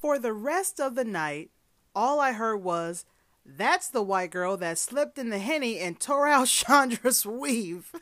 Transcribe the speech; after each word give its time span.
For 0.00 0.18
the 0.18 0.32
rest 0.32 0.80
of 0.80 0.94
the 0.94 1.04
night, 1.04 1.50
all 1.94 2.20
I 2.20 2.32
heard 2.32 2.62
was, 2.62 3.04
That's 3.44 3.90
the 3.90 4.00
white 4.00 4.30
girl 4.30 4.56
that 4.56 4.78
slipped 4.78 5.18
in 5.18 5.28
the 5.28 5.38
henny 5.38 5.78
and 5.78 6.00
tore 6.00 6.26
out 6.26 6.46
Chandra's 6.48 7.26
weave. 7.26 7.92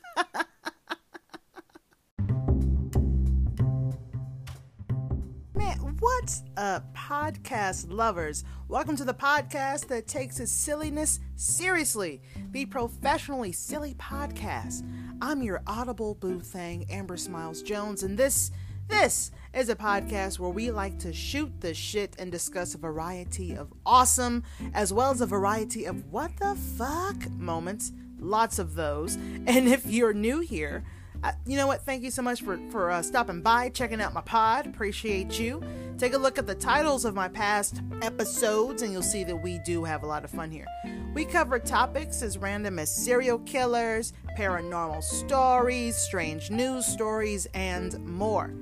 Man, 5.57 5.97
what's 5.99 6.45
up, 6.57 6.95
podcast 6.95 7.93
lovers? 7.93 8.45
Welcome 8.69 8.95
to 8.95 9.05
the 9.05 9.13
podcast 9.13 9.89
that 9.89 10.07
takes 10.07 10.39
its 10.39 10.53
silliness 10.53 11.19
seriously, 11.35 12.23
the 12.53 12.67
professionally 12.67 13.51
silly 13.51 13.95
podcast. 13.95 14.89
I'm 15.21 15.43
your 15.43 15.63
audible 15.67 16.15
boo 16.15 16.39
thing, 16.39 16.87
Amber 16.91 17.17
Smiles 17.17 17.61
Jones, 17.61 18.05
and 18.05 18.17
this 18.17 18.53
this 18.89 19.31
is 19.55 19.69
a 19.69 19.77
podcast 19.77 20.39
where 20.39 20.51
we 20.51 20.71
like 20.71 20.99
to 20.99 21.13
shoot 21.13 21.53
the 21.61 21.75
shit 21.75 22.15
and 22.19 22.31
discuss 22.31 22.75
a 22.75 22.79
variety 22.79 23.55
of 23.55 23.73
awesome 23.87 24.43
as 24.75 24.93
well 24.93 25.11
as 25.11 25.21
a 25.21 25.27
variety 25.27 25.85
of 25.85 26.11
what 26.13 26.37
the 26.39 26.55
fuck 26.77 27.31
moments. 27.31 27.93
Lots 28.19 28.59
of 28.59 28.75
those. 28.75 29.17
And 29.47 29.69
if 29.69 29.87
you're 29.87 30.13
new 30.13 30.41
here, 30.41 30.85
uh, 31.23 31.33
you 31.47 31.57
know 31.57 31.67
what? 31.67 31.85
Thank 31.85 32.03
you 32.03 32.11
so 32.11 32.23
much 32.23 32.43
for, 32.43 32.59
for 32.71 32.91
uh, 32.91 33.03
stopping 33.03 33.43
by, 33.43 33.71
checking 33.71 34.01
out 34.01 34.13
my 34.13 34.21
pod. 34.21 34.67
Appreciate 34.67 35.39
you. 35.39 35.63
Take 35.97 36.15
a 36.15 36.19
look 36.19 36.39
at 36.39 36.47
the 36.47 36.55
titles 36.55 37.05
of 37.05 37.15
my 37.15 37.29
past 37.29 37.83
episodes, 38.03 38.83
and 38.83 38.93
you'll 38.93 39.03
see 39.03 39.25
that 39.25 39.37
we 39.37 39.59
do 39.65 39.83
have 39.83 40.05
a 40.05 40.07
lot 40.07 40.23
of 40.23 40.31
fun 40.31 40.51
here. 40.51 40.67
We 41.15 41.25
cover 41.25 41.59
topics 41.59 42.23
as 42.23 42.39
random 42.39 42.79
as 42.79 42.95
serial 42.95 43.41
killers, 43.41 44.13
paranormal 44.39 45.03
stories, 45.03 45.97
strange 45.97 46.51
news 46.51 46.87
stories, 46.87 47.47
and 47.55 47.99
more. 48.07 48.53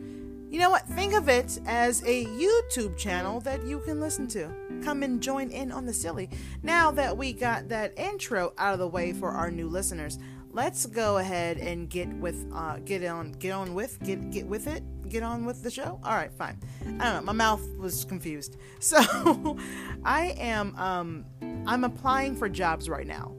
You 0.48 0.60
know 0.60 0.70
what? 0.70 0.86
Think 0.86 1.12
of 1.12 1.28
it 1.28 1.58
as 1.66 2.02
a 2.04 2.24
YouTube 2.26 2.96
channel 2.96 3.40
that 3.40 3.66
you 3.66 3.80
can 3.80 4.00
listen 4.00 4.28
to. 4.28 4.48
Come 4.82 5.02
and 5.02 5.20
join 5.20 5.50
in 5.50 5.72
on 5.72 5.86
the 5.86 5.92
silly. 5.92 6.30
Now 6.62 6.92
that 6.92 7.16
we 7.16 7.32
got 7.32 7.68
that 7.68 7.98
intro 7.98 8.52
out 8.56 8.72
of 8.72 8.78
the 8.78 8.86
way 8.86 9.12
for 9.12 9.30
our 9.30 9.50
new 9.50 9.68
listeners, 9.68 10.18
let's 10.52 10.86
go 10.86 11.18
ahead 11.18 11.58
and 11.58 11.90
get 11.90 12.08
with 12.14 12.46
uh, 12.54 12.78
get 12.78 13.04
on 13.04 13.32
get 13.32 13.50
on 13.50 13.74
with 13.74 14.02
get 14.04 14.30
get 14.30 14.46
with 14.46 14.66
it 14.66 14.82
get 15.06 15.22
on 15.22 15.44
with 15.44 15.62
the 15.62 15.70
show 15.70 16.00
all 16.02 16.14
right 16.14 16.32
fine 16.32 16.58
i 16.82 16.86
don't 16.86 17.00
know 17.00 17.20
my 17.22 17.32
mouth 17.32 17.62
was 17.76 18.06
confused 18.06 18.56
so 18.80 19.58
i 20.02 20.34
am 20.38 20.74
um 20.76 21.26
i'm 21.66 21.84
applying 21.84 22.34
for 22.34 22.48
jobs 22.48 22.88
right 22.88 23.06
now 23.06 23.34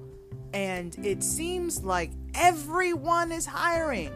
and 0.53 0.95
it 1.03 1.23
seems 1.23 1.83
like 1.83 2.11
everyone 2.36 3.31
is 3.31 3.47
hiring 3.47 4.11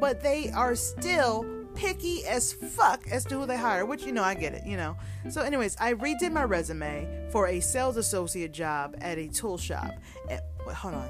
but 0.00 0.22
they 0.22 0.50
are 0.50 0.74
still 0.74 1.44
picky 1.76 2.24
as 2.26 2.52
fuck 2.52 3.06
as 3.08 3.24
to 3.26 3.38
who 3.38 3.46
they 3.46 3.56
hire, 3.56 3.84
which, 3.84 4.04
you 4.04 4.12
know, 4.12 4.22
I 4.22 4.34
get 4.34 4.54
it, 4.54 4.66
you 4.66 4.76
know. 4.76 4.96
So, 5.28 5.42
anyways, 5.42 5.76
I 5.78 5.94
redid 5.94 6.32
my 6.32 6.44
resume 6.44 7.28
for 7.30 7.46
a 7.48 7.60
sales 7.60 7.96
associate 7.96 8.52
job 8.52 8.96
at 9.00 9.18
a 9.18 9.28
tool 9.28 9.58
shop. 9.58 9.92
And, 10.28 10.40
wait, 10.66 10.74
hold 10.74 10.94
on. 10.94 11.08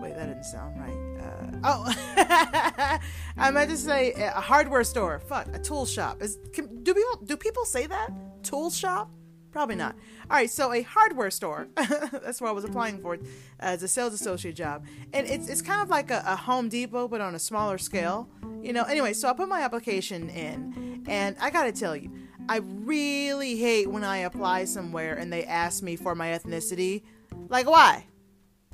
Wait, 0.00 0.14
that 0.16 0.26
didn't 0.26 0.44
sound 0.44 0.78
right. 0.80 1.04
Uh, 1.24 1.58
oh, 1.64 2.98
I 3.38 3.50
meant 3.50 3.70
to 3.70 3.76
say 3.76 4.12
a 4.12 4.40
hardware 4.40 4.84
store. 4.84 5.18
Fuck, 5.18 5.48
a 5.54 5.58
tool 5.58 5.86
shop. 5.86 6.22
Is 6.22 6.38
can, 6.52 6.82
do 6.82 6.94
people 6.94 7.20
do 7.24 7.36
people 7.36 7.64
say 7.64 7.86
that? 7.86 8.10
Tool 8.42 8.70
shop? 8.70 9.10
Probably 9.54 9.76
not. 9.76 9.94
Mm-hmm. 9.94 10.32
All 10.32 10.36
right, 10.36 10.50
so 10.50 10.72
a 10.72 10.82
hardware 10.82 11.30
store. 11.30 11.68
That's 11.76 12.40
where 12.40 12.50
I 12.50 12.52
was 12.52 12.64
applying 12.64 12.98
for 12.98 13.18
as 13.60 13.84
a 13.84 13.88
sales 13.88 14.12
associate 14.12 14.56
job, 14.56 14.84
and 15.12 15.28
it's 15.28 15.48
it's 15.48 15.62
kind 15.62 15.80
of 15.80 15.88
like 15.88 16.10
a, 16.10 16.24
a 16.26 16.34
Home 16.34 16.68
Depot 16.68 17.06
but 17.06 17.20
on 17.20 17.36
a 17.36 17.38
smaller 17.38 17.78
scale. 17.78 18.28
You 18.62 18.72
know. 18.72 18.82
Anyway, 18.82 19.12
so 19.12 19.28
I 19.28 19.32
put 19.32 19.48
my 19.48 19.60
application 19.60 20.28
in, 20.28 21.04
and 21.06 21.36
I 21.40 21.50
gotta 21.50 21.70
tell 21.70 21.94
you, 21.94 22.10
I 22.48 22.56
really 22.56 23.56
hate 23.56 23.88
when 23.88 24.02
I 24.02 24.18
apply 24.18 24.64
somewhere 24.64 25.14
and 25.14 25.32
they 25.32 25.44
ask 25.44 25.84
me 25.84 25.94
for 25.94 26.16
my 26.16 26.30
ethnicity. 26.30 27.04
Like, 27.48 27.70
why? 27.70 28.06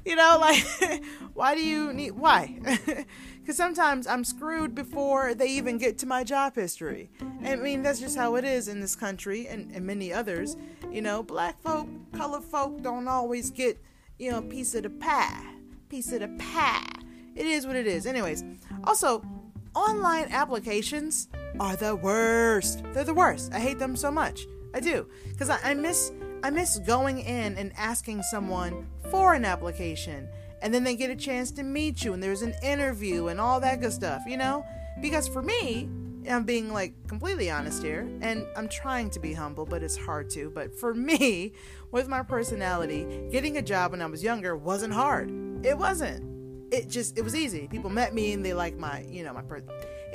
You 0.07 0.17
know, 0.17 0.39
like, 0.41 0.65
why 1.35 1.55
do 1.55 1.63
you 1.63 1.93
need, 1.93 2.13
why? 2.13 2.59
Because 3.51 3.57
sometimes 3.57 4.07
I'm 4.07 4.23
screwed 4.23 4.77
before 4.77 5.35
they 5.35 5.49
even 5.49 5.77
get 5.77 5.99
to 5.99 6.07
my 6.07 6.23
job 6.23 6.55
history. 6.55 7.11
I 7.45 7.57
mean, 7.57 7.83
that's 7.83 7.99
just 7.99 8.17
how 8.17 8.37
it 8.37 8.45
is 8.45 8.69
in 8.69 8.79
this 8.79 8.95
country 8.95 9.49
and, 9.49 9.73
and 9.75 9.85
many 9.85 10.13
others. 10.13 10.57
You 10.89 11.03
know, 11.03 11.25
black 11.25 11.61
folk, 11.61 11.89
colored 12.13 12.45
folk 12.45 12.81
don't 12.81 13.09
always 13.09 13.51
get, 13.51 13.83
you 14.21 14.31
know, 14.31 14.39
a 14.39 14.43
piece 14.43 14.77
of 14.77 14.85
the 14.85 14.91
pie. 14.91 15.45
Piece 15.89 16.13
of 16.13 16.21
the 16.21 16.29
pie. 16.39 16.93
It 17.35 17.45
is 17.45 17.67
what 17.67 17.75
it 17.75 17.89
is. 17.89 18.07
Anyways, 18.07 18.45
also, 18.85 19.25
online 19.75 20.29
applications 20.31 21.27
are 21.59 21.75
the 21.75 21.97
worst. 21.97 22.85
They're 22.93 23.03
the 23.03 23.15
worst. 23.15 23.53
I 23.53 23.59
hate 23.59 23.81
them 23.81 23.97
so 23.97 24.13
much. 24.13 24.47
I 24.75 24.79
do. 24.79 25.09
Because 25.27 25.51
I, 25.51 25.59
I 25.65 25.75
miss 25.75 26.13
I 26.45 26.51
miss 26.51 26.79
going 26.79 27.19
in 27.19 27.59
and 27.59 27.73
asking 27.77 28.23
someone 28.23 28.87
for 29.11 29.35
an 29.35 29.45
application 29.45 30.29
and 30.63 30.73
then 30.73 30.85
they 30.85 30.97
get 30.97 31.11
a 31.11 31.17
chance 31.17 31.51
to 31.53 31.63
meet 31.63 32.05
you 32.05 32.13
and 32.13 32.23
there's 32.23 32.43
an 32.43 32.55
interview 32.63 33.29
and 33.29 33.41
all 33.41 33.61
that 33.61 33.81
good 33.81 33.93
stuff, 33.93 34.23
you 34.27 34.37
know? 34.37 34.65
Because 35.01 35.27
for 35.29 35.43
me, 35.43 35.89
I'm 36.29 36.45
being 36.45 36.73
like 36.73 36.93
completely 37.09 37.51
honest 37.51 37.83
here 37.83 38.09
and 38.21 38.47
I'm 38.57 38.69
trying 38.69 39.11
to 39.11 39.21
be 39.21 39.33
humble, 39.33 39.65
but 39.65 39.83
it's 39.83 39.97
hard 39.97 40.29
to. 40.31 40.51
But 40.51 40.79
for 40.79 40.95
me, 40.95 41.55
with 41.91 42.09
my 42.09 42.23
personality, 42.23 43.07
getting 43.31 43.57
a 43.57 43.63
job 43.63 43.93
when 43.93 44.03
I 44.03 44.07
was 44.07 44.23
younger 44.23 44.57
wasn't 44.57 44.93
hard. 44.93 45.31
It 45.65 45.77
wasn't. 45.77 46.27
It 46.73 46.89
just 46.89 47.19
it 47.19 47.23
was 47.23 47.35
easy. 47.35 47.67
People 47.69 47.91
met 47.91 48.15
me 48.15 48.33
and 48.33 48.45
they 48.45 48.55
like 48.55 48.77
my, 48.77 49.05
you 49.09 49.25
know, 49.25 49.33
my. 49.33 49.43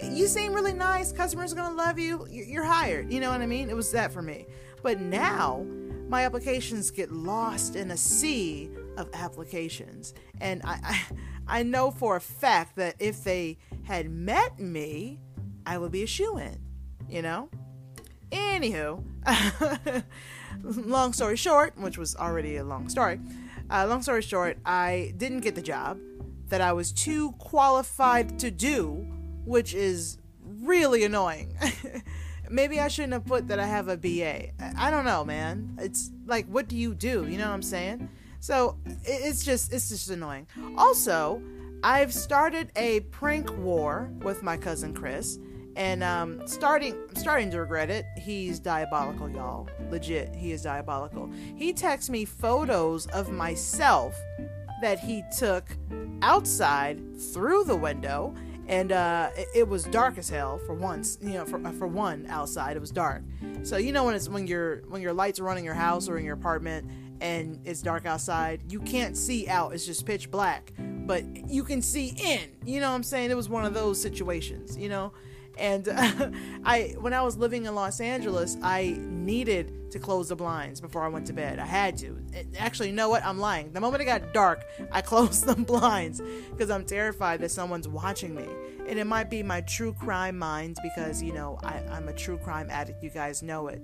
You 0.01 0.27
seem 0.27 0.53
really 0.53 0.73
nice. 0.73 1.11
Customers 1.11 1.53
are 1.53 1.55
gonna 1.55 1.75
love 1.75 1.97
you. 1.97 2.27
You're 2.29 2.63
hired. 2.63 3.11
You 3.11 3.19
know 3.19 3.29
what 3.29 3.41
I 3.41 3.45
mean? 3.45 3.69
It 3.69 3.75
was 3.75 3.91
that 3.91 4.11
for 4.11 4.21
me. 4.21 4.45
But 4.83 4.99
now 4.99 5.65
my 6.07 6.25
applications 6.25 6.91
get 6.91 7.11
lost 7.11 7.75
in 7.75 7.91
a 7.91 7.97
sea 7.97 8.69
of 8.97 9.09
applications. 9.13 10.13
And 10.41 10.61
I, 10.63 10.79
I, 11.47 11.59
I 11.59 11.63
know 11.63 11.91
for 11.91 12.15
a 12.15 12.21
fact 12.21 12.75
that 12.77 12.95
if 12.99 13.23
they 13.23 13.57
had 13.83 14.09
met 14.09 14.59
me, 14.59 15.19
I 15.65 15.77
would 15.77 15.91
be 15.91 16.03
a 16.03 16.07
shoo 16.07 16.37
in, 16.37 16.57
you 17.09 17.21
know? 17.21 17.49
Anywho, 18.31 19.03
long 20.63 21.13
story 21.13 21.37
short, 21.37 21.77
which 21.77 21.97
was 21.97 22.15
already 22.15 22.57
a 22.57 22.63
long 22.63 22.89
story, 22.89 23.19
uh, 23.69 23.85
long 23.87 24.01
story 24.01 24.21
short, 24.21 24.57
I 24.65 25.13
didn't 25.17 25.41
get 25.41 25.55
the 25.55 25.61
job 25.61 25.99
that 26.49 26.61
I 26.61 26.73
was 26.73 26.91
too 26.91 27.31
qualified 27.33 28.39
to 28.39 28.51
do, 28.51 29.07
which 29.45 29.73
is 29.73 30.17
really 30.61 31.03
annoying. 31.03 31.55
Maybe 32.49 32.79
I 32.79 32.87
shouldn't 32.87 33.13
have 33.13 33.25
put 33.25 33.47
that 33.47 33.59
I 33.59 33.65
have 33.65 33.87
a 33.87 33.97
BA. 33.97 34.49
I 34.77 34.91
don't 34.91 35.05
know, 35.05 35.25
man. 35.25 35.77
It's 35.79 36.11
like, 36.27 36.45
what 36.47 36.67
do 36.67 36.77
you 36.77 36.93
do? 36.93 37.25
You 37.27 37.37
know 37.37 37.47
what 37.47 37.53
I'm 37.53 37.63
saying? 37.63 38.09
So 38.45 38.77
it's 39.03 39.43
just 39.43 39.73
it's 39.73 39.89
just 39.89 40.07
annoying. 40.11 40.45
Also, 40.77 41.41
I've 41.81 42.13
started 42.13 42.71
a 42.75 42.99
prank 43.09 43.51
war 43.57 44.11
with 44.19 44.43
my 44.43 44.55
cousin 44.55 44.93
Chris, 44.93 45.39
and 45.75 46.03
um, 46.03 46.47
starting 46.47 46.93
I'm 47.09 47.15
starting 47.15 47.49
to 47.49 47.61
regret 47.61 47.89
it. 47.89 48.05
He's 48.19 48.59
diabolical, 48.59 49.31
y'all. 49.31 49.67
Legit, 49.89 50.35
he 50.35 50.51
is 50.51 50.61
diabolical. 50.61 51.27
He 51.55 51.73
texts 51.73 52.11
me 52.11 52.23
photos 52.23 53.07
of 53.07 53.31
myself 53.31 54.15
that 54.83 54.99
he 54.99 55.23
took 55.35 55.75
outside 56.21 57.01
through 57.33 57.63
the 57.63 57.75
window 57.75 58.35
and 58.67 58.91
uh, 58.91 59.29
it, 59.55 59.67
was 59.67 59.83
dark 59.85 60.17
as 60.17 60.29
hell 60.29 60.59
for 60.65 60.73
once. 60.73 61.17
You 61.21 61.33
know, 61.33 61.45
for 61.45 61.59
for 61.73 61.87
one 61.87 62.25
outside, 62.29 62.77
it 62.77 62.79
was 62.79 62.91
dark. 62.91 63.23
So 63.63 63.77
you 63.77 63.91
know 63.91 64.03
when 64.03 64.13
it's 64.13 64.29
when 64.29 64.45
your 64.45 64.83
when 64.87 65.01
your 65.01 65.13
lights 65.13 65.39
are 65.39 65.43
running 65.43 65.65
your 65.65 65.73
house 65.73 66.07
or 66.07 66.19
in 66.19 66.25
your 66.25 66.35
apartment 66.35 66.87
and 67.21 67.59
it's 67.65 67.81
dark 67.81 68.05
outside, 68.05 68.61
you 68.69 68.79
can't 68.79 69.15
see 69.15 69.47
out. 69.47 69.73
It's 69.73 69.85
just 69.85 70.05
pitch 70.05 70.29
black, 70.29 70.73
but 70.77 71.23
you 71.49 71.63
can 71.63 71.81
see 71.81 72.09
in. 72.17 72.51
You 72.65 72.81
know 72.81 72.89
what 72.89 72.95
I'm 72.95 73.03
saying? 73.03 73.31
It 73.31 73.35
was 73.35 73.49
one 73.49 73.65
of 73.65 73.73
those 73.73 74.01
situations. 74.01 74.77
You 74.77 74.89
know, 74.89 75.13
and 75.57 75.87
uh, 75.87 76.29
I, 76.65 76.95
when 76.99 77.13
I 77.13 77.21
was 77.21 77.37
living 77.37 77.65
in 77.65 77.75
Los 77.75 77.99
Angeles, 77.99 78.57
I 78.61 78.97
needed 78.99 79.91
to 79.91 79.99
close 79.99 80.29
the 80.29 80.35
blinds 80.35 80.81
before 80.81 81.03
I 81.03 81.07
went 81.07 81.25
to 81.27 81.33
bed. 81.33 81.59
I 81.59 81.65
had 81.65 81.97
to. 81.99 82.17
Actually, 82.57 82.89
you 82.89 82.95
know 82.95 83.09
what? 83.09 83.23
I'm 83.23 83.39
lying. 83.39 83.71
The 83.71 83.79
moment 83.79 84.01
it 84.01 84.05
got 84.05 84.33
dark, 84.33 84.65
I 84.91 85.01
closed 85.01 85.45
the 85.45 85.55
blinds 85.55 86.21
because 86.51 86.69
I'm 86.69 86.85
terrified 86.85 87.39
that 87.41 87.51
someone's 87.51 87.87
watching 87.87 88.35
me. 88.35 88.45
And 88.87 88.99
it 88.99 89.05
might 89.05 89.29
be 89.29 89.41
my 89.41 89.61
true 89.61 89.93
crime 89.93 90.37
mind 90.37 90.77
because, 90.83 91.23
you 91.23 91.33
know, 91.33 91.57
I, 91.63 91.81
I'm 91.89 92.07
a 92.07 92.13
true 92.13 92.37
crime 92.37 92.69
addict. 92.69 93.01
You 93.03 93.09
guys 93.09 93.41
know 93.41 93.67
it. 93.67 93.81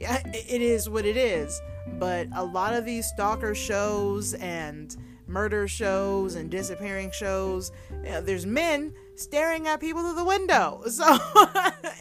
It 0.00 0.62
is 0.62 0.88
what 0.88 1.04
it 1.04 1.16
is. 1.16 1.60
But 1.98 2.28
a 2.34 2.44
lot 2.44 2.74
of 2.74 2.84
these 2.84 3.06
stalker 3.06 3.54
shows 3.54 4.34
and 4.34 4.96
murder 5.26 5.68
shows 5.68 6.34
and 6.34 6.50
disappearing 6.50 7.10
shows, 7.12 7.72
you 8.04 8.10
know, 8.10 8.20
there's 8.20 8.46
men 8.46 8.92
staring 9.14 9.68
at 9.68 9.80
people 9.80 10.02
through 10.02 10.16
the 10.16 10.24
window. 10.24 10.82
So 10.90 11.18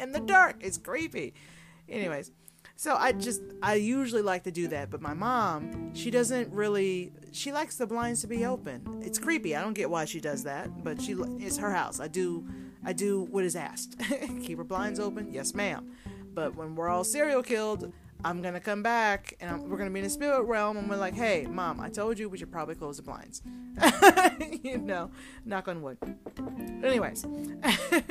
in 0.02 0.12
the 0.12 0.20
dark, 0.20 0.58
it's 0.62 0.78
creepy. 0.78 1.34
Anyways, 1.88 2.32
so 2.76 2.96
I 2.96 3.12
just 3.12 3.42
I 3.62 3.76
usually 3.76 4.22
like 4.22 4.44
to 4.44 4.52
do 4.52 4.68
that, 4.70 4.90
but 4.90 5.02
my 5.02 5.14
mom, 5.14 5.94
she 5.94 6.10
doesn't 6.12 6.52
really 6.54 7.12
she 7.32 7.52
likes 7.52 7.76
the 7.76 7.86
blinds 7.86 8.22
to 8.22 8.28
be 8.28 8.46
open. 8.46 9.02
It's 9.04 9.20
creepy. 9.20 9.56
I 9.56 9.62
don't 9.62 9.74
get 9.74 9.90
why 9.90 10.06
she 10.06 10.20
does 10.20 10.44
that, 10.44 10.84
but 10.84 11.02
she 11.02 11.14
it's 11.40 11.58
her 11.58 11.72
house. 11.72 12.00
I 12.00 12.08
do 12.08 12.48
I 12.84 12.94
do 12.94 13.24
what 13.32 13.44
is 13.44 13.56
asked. 13.56 14.00
Keep 14.44 14.58
her 14.58 14.64
blinds 14.64 15.00
open. 15.00 15.32
Yes, 15.32 15.54
ma'am. 15.54 15.92
But 16.34 16.56
when 16.56 16.76
we're 16.76 16.90
all 16.90 17.04
serial 17.04 17.44
killed, 17.44 17.92
I'm 18.24 18.42
gonna 18.42 18.60
come 18.60 18.84
back 18.84 19.34
and 19.40 19.50
I'm, 19.50 19.70
we're 19.70 19.78
gonna 19.78 19.92
be 19.92 20.00
in 20.00 20.04
the 20.04 20.10
spirit 20.10 20.44
realm 20.44 20.76
and 20.76 20.90
we're 20.90 20.98
like, 20.98 21.14
hey, 21.14 21.48
mom, 21.50 21.80
I 21.80 21.90
told 21.90 22.20
you 22.20 22.28
we 22.28 22.38
should 22.38 22.52
probably 22.52 22.76
close 22.76 22.98
the 22.98 23.04
blinds. 23.04 23.42
you 24.64 24.78
know, 24.78 25.10
knock 25.46 25.70
on 25.70 25.82
wood. 25.82 25.98
Anyways, 26.84 27.26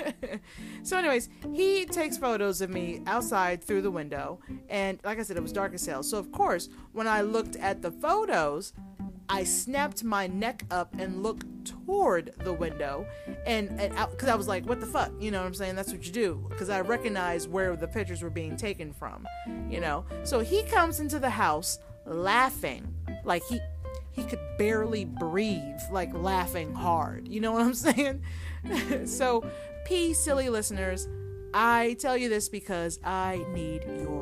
so 0.83 0.97
anyways, 0.97 1.29
he 1.53 1.85
takes 1.85 2.17
photos 2.17 2.63
of 2.63 2.71
me 2.71 3.03
outside 3.07 3.63
through 3.63 3.83
the 3.83 3.91
window, 3.91 4.41
and 4.71 4.99
like 5.05 5.19
I 5.19 5.23
said, 5.23 5.37
it 5.37 5.43
was 5.43 5.53
dark 5.53 5.75
as 5.75 5.85
hell. 5.85 6.03
So 6.03 6.17
of 6.19 6.33
course, 6.33 6.71
when 6.93 7.07
I 7.07 7.21
looked 7.21 7.57
at 7.57 7.83
the 7.83 7.91
photos, 7.91 8.73
I 9.29 9.45
snapped 9.45 10.03
my 10.05 10.27
neck 10.27 10.65
up 10.71 10.95
and 10.99 11.23
looked 11.23 11.47
toward 11.65 12.33
the 12.45 12.53
window, 12.53 13.07
and 13.47 13.69
because 14.11 14.29
I 14.29 14.35
was 14.35 14.49
like, 14.49 14.65
"What 14.67 14.81
the 14.81 14.87
fuck?" 14.87 15.13
You 15.21 15.31
know 15.31 15.41
what 15.41 15.47
I'm 15.47 15.55
saying? 15.55 15.77
That's 15.77 15.93
what 15.93 16.07
you 16.07 16.13
do 16.13 16.47
because 16.49 16.71
I 16.71 16.81
recognized 16.81 17.51
where 17.51 17.77
the 17.77 17.89
pictures 17.89 18.23
were 18.23 18.31
being 18.31 18.57
taken 18.57 18.93
from. 18.93 19.27
You 19.69 19.81
know, 19.81 20.05
so 20.25 20.41
he 20.41 20.63
comes 20.65 21.01
into 21.01 21.19
the 21.19 21.31
house 21.31 21.79
laughing 22.07 22.95
like 23.25 23.43
he 23.45 23.61
he 24.13 24.25
could 24.25 24.41
barely 24.59 25.05
breathe, 25.05 25.81
like 25.93 26.13
laughing 26.13 26.75
hard. 26.75 27.29
You 27.29 27.41
know 27.41 27.53
what 27.53 27.63
I'm 27.63 27.75
saying? 27.75 28.23
so, 29.07 29.45
P 29.87 30.13
silly 30.15 30.49
listeners, 30.49 31.07
I 31.55 31.97
tell 32.01 32.17
you 32.17 32.29
this 32.29 32.49
because 32.49 32.99
I 33.05 33.45
need 33.53 33.85
your. 33.85 34.18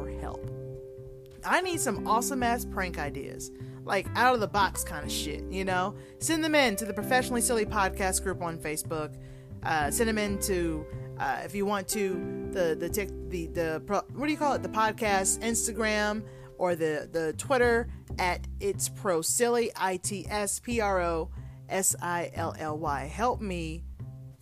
I 1.46 1.60
need 1.60 1.81
some 1.81 2.06
awesome 2.06 2.43
ass 2.43 2.64
prank 2.64 2.98
ideas 2.98 3.50
like 3.87 4.08
out 4.16 4.34
of 4.34 4.40
the 4.40 4.48
box 4.48 4.82
kind 4.84 5.04
of 5.04 5.10
shit, 5.10 5.44
you 5.48 5.64
know? 5.64 5.94
Send 6.19 6.44
them 6.44 6.54
in 6.54 6.76
to 6.76 6.84
the 6.84 6.93
Professionally 6.93 7.40
Silly 7.40 7.64
Podcast 7.64 8.22
group 8.22 8.43
on 8.43 8.58
Facebook. 8.58 9.16
Uh, 9.62 9.90
send 9.90 10.08
them 10.08 10.19
in 10.19 10.38
to, 10.40 10.84
uh, 11.19 11.40
if 11.44 11.54
you 11.54 11.64
want 11.64 11.88
to, 11.88 12.48
the 12.50 12.76
the 12.78 12.88
tic, 12.88 13.08
the 13.31 13.46
the 13.46 13.82
what 13.87 14.26
do 14.26 14.31
you 14.31 14.37
call 14.37 14.54
it? 14.54 14.62
The 14.62 14.69
podcast 14.69 15.40
Instagram 15.40 16.25
or 16.58 16.75
the 16.75 17.08
the 17.10 17.32
Twitter 17.34 17.88
at 18.19 18.46
it's 18.60 18.88
pro 18.88 19.22
silly 19.22 19.70
i 19.76 19.96
t 19.96 20.26
s 20.28 20.58
p 20.58 20.81
r 20.81 21.00
o 21.00 21.31
s 21.69 21.96
i 22.00 22.31
l 22.34 22.54
l 22.58 22.78
y. 22.78 23.06
Help 23.12 23.40
me 23.40 23.84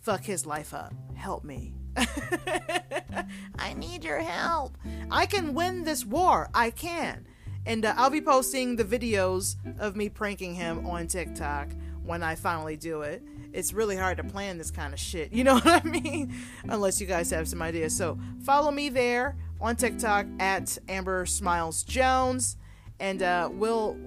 fuck 0.01 0.23
his 0.23 0.45
life 0.45 0.73
up. 0.73 0.93
Help 1.15 1.43
me. 1.43 1.73
I 3.57 3.73
need 3.75 4.03
your 4.03 4.19
help. 4.19 4.77
I 5.09 5.25
can 5.25 5.53
win 5.53 5.83
this 5.83 6.05
war. 6.05 6.49
I 6.53 6.71
can. 6.71 7.25
And 7.65 7.85
uh, 7.85 7.93
I'll 7.97 8.09
be 8.09 8.21
posting 8.21 8.75
the 8.75 8.83
videos 8.83 9.55
of 9.79 9.95
me 9.95 10.09
pranking 10.09 10.53
him 10.53 10.85
on 10.85 11.07
TikTok 11.07 11.69
when 12.03 12.21
I 12.21 12.35
finally 12.35 12.77
do 12.77 13.01
it. 13.01 13.23
It's 13.53 13.73
really 13.73 13.95
hard 13.95 14.17
to 14.17 14.23
plan 14.23 14.57
this 14.57 14.69
kind 14.69 14.93
of 14.93 14.99
shit, 14.99 15.31
you 15.31 15.43
know 15.45 15.55
what 15.55 15.85
I 15.85 15.87
mean? 15.87 16.35
Unless 16.67 17.01
you 17.01 17.07
guys 17.07 17.31
have 17.31 17.47
some 17.47 17.61
ideas. 17.61 17.95
So 17.95 18.19
follow 18.43 18.71
me 18.71 18.89
there 18.89 19.35
on 19.61 19.75
TikTok 19.75 20.27
at 20.39 20.77
Amber 20.87 21.25
Smiles 21.25 21.83
Jones. 21.83 22.57
And 22.99 23.23
uh, 23.23 23.49
we'll, 23.51 23.97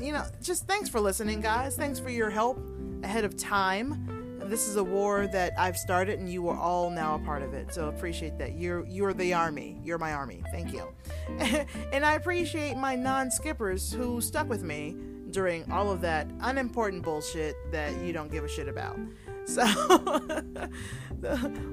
you 0.00 0.12
know, 0.12 0.24
just 0.42 0.66
thanks 0.66 0.88
for 0.88 1.00
listening, 1.00 1.40
guys. 1.40 1.76
Thanks 1.76 1.98
for 1.98 2.10
your 2.10 2.30
help 2.30 2.58
ahead 3.02 3.24
of 3.24 3.36
time 3.36 4.17
this 4.48 4.68
is 4.68 4.76
a 4.76 4.84
war 4.84 5.26
that 5.26 5.52
I've 5.58 5.76
started, 5.76 6.18
and 6.18 6.28
you 6.28 6.48
are 6.48 6.56
all 6.56 6.90
now 6.90 7.14
a 7.14 7.18
part 7.18 7.42
of 7.42 7.52
it. 7.52 7.72
So 7.72 7.88
appreciate 7.88 8.38
that. 8.38 8.58
You're 8.58 8.86
you're 8.86 9.12
the 9.12 9.34
army. 9.34 9.80
You're 9.84 9.98
my 9.98 10.12
army. 10.12 10.42
Thank 10.50 10.72
you. 10.72 10.88
and 11.92 12.04
I 12.04 12.14
appreciate 12.14 12.76
my 12.76 12.96
non-skippers 12.96 13.92
who 13.92 14.20
stuck 14.20 14.48
with 14.48 14.62
me 14.62 14.96
during 15.30 15.70
all 15.70 15.90
of 15.90 16.00
that 16.00 16.26
unimportant 16.40 17.02
bullshit 17.02 17.54
that 17.70 17.94
you 18.02 18.12
don't 18.12 18.30
give 18.30 18.44
a 18.44 18.48
shit 18.48 18.68
about. 18.68 18.98
So 19.48 19.64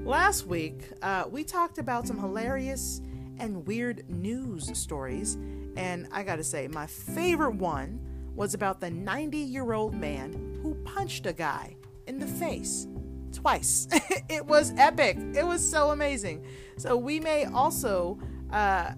last 0.02 0.46
week 0.46 0.80
uh, 1.02 1.24
we 1.30 1.44
talked 1.44 1.76
about 1.76 2.06
some 2.06 2.18
hilarious 2.18 3.02
and 3.38 3.66
weird 3.66 4.08
news 4.08 4.70
stories, 4.78 5.34
and 5.76 6.08
I 6.10 6.22
gotta 6.22 6.42
say 6.42 6.68
my 6.68 6.86
favorite 6.86 7.56
one 7.56 8.00
was 8.34 8.54
about 8.54 8.80
the 8.80 8.90
90 8.90 9.36
year 9.36 9.74
old 9.74 9.94
man 9.94 10.58
who 10.62 10.74
punched 10.84 11.26
a 11.26 11.34
guy 11.34 11.76
in 12.06 12.18
the 12.18 12.26
face 12.26 12.86
twice. 13.32 13.88
it 14.28 14.44
was 14.46 14.72
epic. 14.76 15.18
It 15.34 15.46
was 15.46 15.68
so 15.68 15.90
amazing. 15.90 16.44
So 16.78 16.96
we 16.96 17.20
may 17.20 17.44
also, 17.44 18.18
uh, 18.50 18.92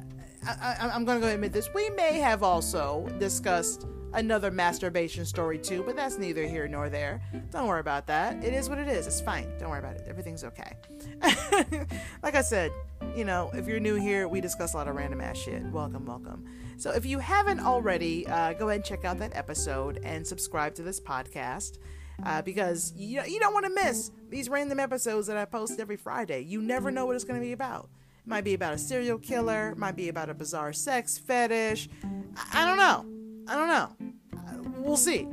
I, 0.47 0.91
am 0.93 1.05
going 1.05 1.21
to 1.21 1.27
go 1.27 1.33
admit 1.33 1.53
this, 1.53 1.69
we 1.75 1.91
may 1.91 2.19
have 2.19 2.43
also 2.43 3.09
discussed 3.19 3.87
another 4.15 4.51
masturbation 4.51 5.27
story 5.27 5.59
too, 5.59 5.83
but 5.83 5.95
that's 5.95 6.19
neither 6.19 6.47
here 6.47 6.67
nor 6.67 6.89
there. 6.89 7.21
Don't 7.51 7.67
worry 7.67 7.81
about 7.81 8.07
that. 8.07 8.43
It 8.43 8.55
is 8.55 8.69
what 8.69 8.79
it 8.79 8.89
is. 8.89 9.07
It's 9.07 9.21
fine. 9.21 9.47
Don't 9.59 9.69
worry 9.69 9.81
about 9.81 9.97
it. 9.97 10.05
Everything's 10.09 10.45
okay. 10.45 10.77
like 12.23 12.35
I 12.35 12.41
said, 12.41 12.73
you 13.15 13.25
know, 13.25 13.51
if 13.53 13.67
you're 13.67 13.81
new 13.81 13.97
here, 13.97 14.29
we 14.29 14.41
discuss 14.41 14.75
a 14.75 14.77
lot 14.77 14.89
of 14.89 14.97
random 14.97 15.21
ass 15.21 15.37
shit. 15.37 15.63
Welcome, 15.65 16.07
welcome. 16.07 16.47
So 16.79 16.91
if 16.91 17.05
you 17.05 17.19
haven't 17.19 17.61
already, 17.61 18.27
uh, 18.27 18.55
go 18.55 18.69
ahead 18.69 18.77
and 18.77 18.85
check 18.85 19.05
out 19.05 19.19
that 19.19 19.37
episode 19.37 20.01
and 20.05 20.27
subscribe 20.27 20.75
to 20.77 20.83
this 20.83 21.01
podcast 21.01 21.79
uh, 22.25 22.43
because 22.43 22.93
you, 22.97 23.23
you 23.27 23.39
don't 23.39 23.53
want 23.53 23.67
to 23.67 23.75
miss 23.75 24.11
these 24.29 24.49
random 24.49 24.81
episodes 24.81 25.27
that 25.27 25.37
I 25.37 25.45
post 25.45 25.79
every 25.79 25.97
Friday. 25.97 26.43
You 26.43 26.61
never 26.61 26.91
know 26.91 27.07
what 27.07 27.17
it's 27.17 27.25
going 27.25 27.41
to 27.41 27.45
be 27.45 27.53
about. 27.53 27.89
It 28.25 28.29
might 28.29 28.45
be 28.45 28.55
about 28.55 28.75
a 28.75 28.79
serial 28.79 29.19
killer, 29.19 29.75
might 29.77 29.97
be 29.97 30.09
about 30.09 30.29
a 30.29 30.35
bizarre 30.35 30.73
sex 30.73 31.19
fetish. 31.19 31.89
I, 32.37 32.63
I 32.63 32.67
don't 32.67 32.77
know. 32.77 33.07
I 33.49 33.57
don't 33.57 33.69
know. 33.69 34.39
Uh, 34.39 34.81
we'll 34.81 34.97
see. 34.97 35.27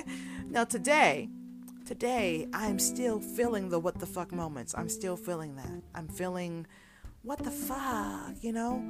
now, 0.48 0.64
today, 0.64 1.28
today, 1.86 2.48
I'm 2.52 2.78
still 2.78 3.20
feeling 3.20 3.68
the 3.68 3.78
what 3.78 3.98
the 3.98 4.06
fuck 4.06 4.32
moments. 4.32 4.74
I'm 4.76 4.88
still 4.88 5.16
feeling 5.16 5.56
that. 5.56 5.82
I'm 5.94 6.08
feeling 6.08 6.66
what 7.22 7.38
the 7.38 7.50
fuck, 7.50 8.42
you 8.42 8.52
know? 8.52 8.82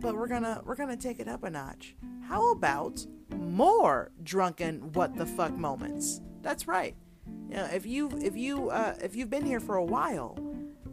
But 0.00 0.14
we're 0.14 0.28
gonna 0.28 0.60
we're 0.64 0.76
gonna 0.76 0.96
take 0.96 1.20
it 1.20 1.28
up 1.28 1.42
a 1.42 1.50
notch. 1.50 1.96
How 2.28 2.52
about 2.52 3.04
more 3.34 4.12
drunken 4.22 4.92
what 4.92 5.16
the 5.16 5.26
fuck 5.26 5.56
moments? 5.56 6.20
That's 6.42 6.68
right. 6.68 6.94
You 7.48 7.56
know, 7.56 7.68
if 7.72 7.86
you 7.86 8.10
if 8.20 8.36
you 8.36 8.70
uh, 8.70 8.94
if 9.02 9.16
you've 9.16 9.30
been 9.30 9.44
here 9.44 9.60
for 9.60 9.76
a 9.76 9.84
while, 9.84 10.38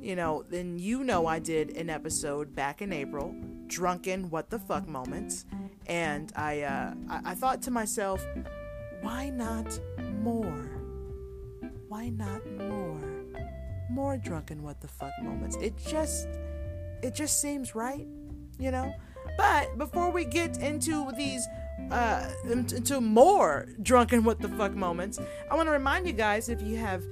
you 0.01 0.15
know, 0.15 0.43
then 0.49 0.77
you 0.79 1.03
know 1.03 1.27
I 1.27 1.39
did 1.39 1.75
an 1.77 1.89
episode 1.89 2.55
back 2.55 2.81
in 2.81 2.93
April, 2.93 3.35
drunken 3.67 4.29
what 4.29 4.49
the 4.49 4.59
fuck 4.59 4.87
moments, 4.87 5.45
and 5.87 6.31
I 6.35 6.61
uh, 6.61 6.93
I, 7.09 7.31
I 7.31 7.35
thought 7.35 7.61
to 7.63 7.71
myself, 7.71 8.25
why 9.01 9.29
not 9.29 9.79
more? 10.21 10.69
Why 11.87 12.09
not 12.09 12.45
more? 12.57 13.01
More 13.89 14.17
drunken 14.17 14.63
what 14.63 14.81
the 14.81 14.87
fuck 14.87 15.13
moments. 15.21 15.57
It 15.57 15.77
just 15.77 16.27
it 17.03 17.13
just 17.13 17.41
seems 17.41 17.75
right, 17.75 18.07
you 18.59 18.71
know. 18.71 18.93
But 19.37 19.77
before 19.77 20.11
we 20.11 20.25
get 20.25 20.57
into 20.57 21.11
these 21.17 21.47
uh, 21.91 22.29
into 22.49 23.01
more 23.01 23.67
drunken 23.81 24.23
what 24.23 24.39
the 24.39 24.49
fuck 24.49 24.73
moments, 24.73 25.19
I 25.49 25.55
want 25.55 25.67
to 25.67 25.71
remind 25.71 26.07
you 26.07 26.13
guys 26.13 26.49
if 26.49 26.61
you 26.61 26.77
have 26.77 27.03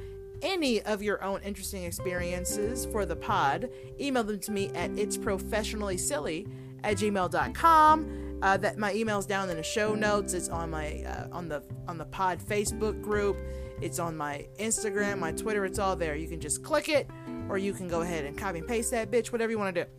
any 0.42 0.82
of 0.82 1.01
your 1.01 1.24
own 1.24 1.42
interesting 1.42 1.86
experiences 1.86 2.86
for 2.86 3.06
the 3.06 3.15
pod, 3.15 3.70
email 4.00 4.24
them 4.24 4.39
to 4.42 4.51
me 4.51 4.70
at 4.75 4.92
it's 4.92 5.18
professionally 5.18 5.98
silly 5.98 6.48
at 6.84 6.98
gmail.com. 6.98 8.20
Uh, 8.42 8.58
that 8.58 8.77
my 8.77 8.94
email's 8.94 9.25
down 9.25 9.50
in 9.50 9.56
the 9.56 9.63
show 9.63 9.96
notes. 9.96 10.34
It's 10.34 10.50
on 10.50 10.70
my 10.70 11.01
uh, 11.03 11.27
on 11.32 11.48
the 11.48 11.63
on 11.88 11.98
the 11.98 12.03
pod 12.03 12.39
Facebook 12.39 13.01
group. 13.01 13.38
It's 13.82 14.00
on 14.00 14.18
my 14.18 14.46
Instagram, 14.60 15.20
my 15.20 15.32
Twitter. 15.32 15.65
It's 15.65 15.80
all 15.80 15.96
there. 15.96 16.15
You 16.15 16.27
can 16.27 16.42
just 16.42 16.62
click 16.62 16.89
it, 16.89 17.10
or 17.48 17.58
you 17.58 17.72
can 17.72 17.88
go 17.88 18.01
ahead 18.01 18.25
and 18.25 18.38
copy 18.38 18.60
and 18.60 18.68
paste 18.68 18.92
that 18.92 19.10
bitch, 19.10 19.32
whatever 19.32 19.50
you 19.50 19.60
want 19.60 19.74
to 19.75 19.86
do. 19.86 19.89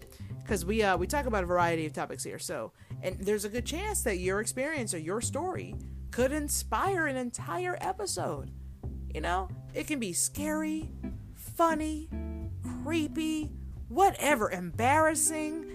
Because 0.42 0.66
we 0.66 0.82
uh, 0.82 0.94
we 0.98 1.06
talk 1.06 1.24
about 1.24 1.42
a 1.42 1.46
variety 1.46 1.86
of 1.86 1.94
topics 1.94 2.22
here. 2.22 2.38
So 2.38 2.72
and 3.04 3.20
there's 3.20 3.44
a 3.44 3.50
good 3.50 3.66
chance 3.66 4.02
that 4.02 4.18
your 4.18 4.40
experience 4.40 4.94
or 4.94 4.98
your 4.98 5.20
story 5.20 5.74
could 6.10 6.32
inspire 6.32 7.06
an 7.06 7.16
entire 7.16 7.76
episode. 7.80 8.50
You 9.14 9.20
know, 9.20 9.48
it 9.74 9.86
can 9.86 10.00
be 10.00 10.12
scary, 10.12 10.90
funny, 11.34 12.08
creepy, 12.82 13.50
whatever, 13.88 14.50
embarrassing. 14.50 15.70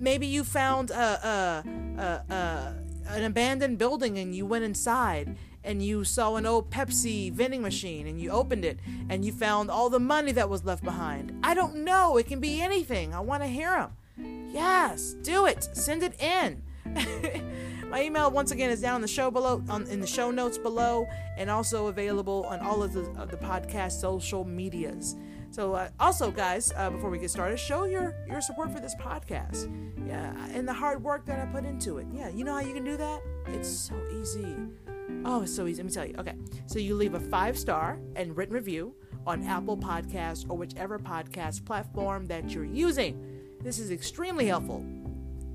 Maybe 0.00 0.26
you 0.26 0.42
found 0.42 0.90
a, 0.90 1.28
a, 1.28 2.02
a, 2.02 2.34
a 2.34 2.74
an 3.08 3.24
abandoned 3.24 3.76
building 3.76 4.18
and 4.18 4.34
you 4.34 4.46
went 4.46 4.64
inside 4.64 5.36
and 5.62 5.82
you 5.82 6.04
saw 6.04 6.36
an 6.36 6.46
old 6.46 6.70
Pepsi 6.70 7.30
vending 7.30 7.60
machine 7.60 8.06
and 8.06 8.20
you 8.20 8.30
opened 8.30 8.64
it 8.64 8.78
and 9.10 9.24
you 9.24 9.32
found 9.32 9.70
all 9.70 9.90
the 9.90 10.00
money 10.00 10.32
that 10.32 10.48
was 10.48 10.64
left 10.64 10.82
behind. 10.82 11.38
I 11.42 11.52
don't 11.54 11.84
know. 11.84 12.16
It 12.16 12.26
can 12.26 12.40
be 12.40 12.62
anything. 12.62 13.12
I 13.12 13.20
want 13.20 13.42
to 13.42 13.48
hear 13.48 13.74
them. 14.16 14.50
Yes, 14.52 15.14
do 15.22 15.46
it. 15.46 15.68
Send 15.76 16.02
it 16.02 16.20
in. 16.20 16.62
My 17.90 18.04
email 18.04 18.30
once 18.30 18.52
again 18.52 18.70
is 18.70 18.80
down 18.80 18.96
in 18.96 19.02
the 19.02 19.08
show 19.08 19.30
below, 19.30 19.62
on, 19.68 19.86
in 19.88 20.00
the 20.00 20.06
show 20.06 20.30
notes 20.30 20.58
below, 20.58 21.08
and 21.36 21.50
also 21.50 21.88
available 21.88 22.44
on 22.48 22.60
all 22.60 22.82
of 22.82 22.92
the, 22.92 23.02
of 23.20 23.30
the 23.30 23.36
podcast 23.36 24.00
social 24.00 24.44
medias. 24.44 25.16
So, 25.50 25.74
uh, 25.74 25.88
also, 25.98 26.30
guys, 26.30 26.72
uh, 26.76 26.90
before 26.90 27.10
we 27.10 27.18
get 27.18 27.30
started, 27.30 27.58
show 27.58 27.84
your 27.84 28.14
your 28.28 28.40
support 28.40 28.70
for 28.70 28.78
this 28.78 28.94
podcast, 28.94 29.68
yeah, 30.06 30.32
and 30.52 30.68
the 30.68 30.72
hard 30.72 31.02
work 31.02 31.26
that 31.26 31.40
I 31.40 31.46
put 31.46 31.64
into 31.64 31.98
it. 31.98 32.06
Yeah, 32.12 32.28
you 32.28 32.44
know 32.44 32.54
how 32.54 32.60
you 32.60 32.72
can 32.72 32.84
do 32.84 32.96
that? 32.96 33.20
It's 33.46 33.68
so 33.68 33.94
easy. 34.20 34.56
Oh, 35.24 35.42
it's 35.42 35.54
so 35.54 35.66
easy. 35.66 35.82
Let 35.82 35.86
me 35.86 35.92
tell 35.92 36.06
you. 36.06 36.14
Okay, 36.18 36.36
so 36.66 36.78
you 36.78 36.94
leave 36.94 37.14
a 37.14 37.20
five 37.20 37.58
star 37.58 37.98
and 38.14 38.36
written 38.36 38.54
review 38.54 38.94
on 39.26 39.42
Apple 39.44 39.76
Podcasts 39.76 40.48
or 40.48 40.56
whichever 40.56 40.98
podcast 40.98 41.64
platform 41.64 42.26
that 42.26 42.50
you're 42.50 42.64
using 42.64 43.20
This 43.62 43.78
is 43.78 43.90
extremely 43.90 44.46
helpful 44.46 44.84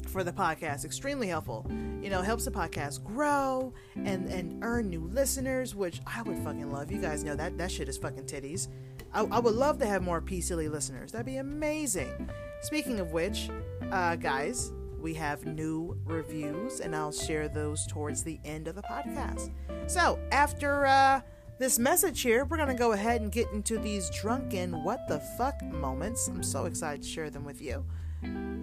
for 0.07 0.23
the 0.23 0.31
podcast. 0.31 0.85
Extremely 0.85 1.27
helpful. 1.27 1.65
You 2.01 2.09
know, 2.09 2.21
helps 2.21 2.45
the 2.45 2.51
podcast 2.51 3.03
grow 3.03 3.73
and 3.95 4.27
and 4.29 4.63
earn 4.63 4.89
new 4.89 5.07
listeners, 5.07 5.75
which 5.75 6.01
I 6.05 6.21
would 6.21 6.37
fucking 6.39 6.71
love. 6.71 6.91
You 6.91 7.01
guys 7.01 7.23
know 7.23 7.35
that 7.35 7.57
that 7.57 7.71
shit 7.71 7.89
is 7.89 7.97
fucking 7.97 8.25
titties. 8.25 8.67
I, 9.13 9.23
I 9.23 9.39
would 9.39 9.55
love 9.55 9.79
to 9.79 9.85
have 9.85 10.01
more 10.01 10.21
P 10.21 10.41
silly 10.41 10.67
listeners. 10.67 11.11
That'd 11.11 11.25
be 11.25 11.37
amazing. 11.37 12.29
Speaking 12.61 12.99
of 12.99 13.11
which, 13.11 13.49
uh, 13.91 14.15
guys, 14.15 14.71
we 14.99 15.13
have 15.13 15.45
new 15.45 15.97
reviews, 16.05 16.79
and 16.79 16.95
I'll 16.95 17.11
share 17.11 17.47
those 17.47 17.85
towards 17.87 18.23
the 18.23 18.39
end 18.43 18.67
of 18.67 18.75
the 18.75 18.81
podcast. 18.83 19.51
So 19.87 20.19
after 20.31 20.85
uh, 20.85 21.21
this 21.59 21.77
message 21.79 22.21
here, 22.21 22.45
we're 22.45 22.57
gonna 22.57 22.75
go 22.75 22.93
ahead 22.93 23.21
and 23.21 23.31
get 23.31 23.47
into 23.53 23.77
these 23.77 24.09
drunken 24.09 24.83
what 24.83 25.07
the 25.07 25.19
fuck 25.37 25.61
moments. 25.63 26.27
I'm 26.27 26.43
so 26.43 26.65
excited 26.65 27.03
to 27.03 27.07
share 27.07 27.29
them 27.29 27.45
with 27.45 27.61
you. 27.61 27.85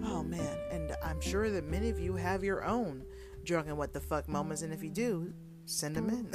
Oh 0.05 0.23
man, 0.23 0.57
and 0.71 0.95
I'm 1.03 1.19
sure 1.21 1.49
that 1.49 1.65
many 1.65 1.89
of 1.89 1.99
you 1.99 2.15
have 2.15 2.43
your 2.43 2.63
own 2.63 3.03
drunken 3.43 3.77
what 3.77 3.93
the 3.93 3.99
fuck 3.99 4.27
moments, 4.27 4.61
and 4.61 4.73
if 4.73 4.83
you 4.83 4.89
do, 4.89 5.33
send 5.65 5.95
them 5.95 6.09
in. 6.09 6.31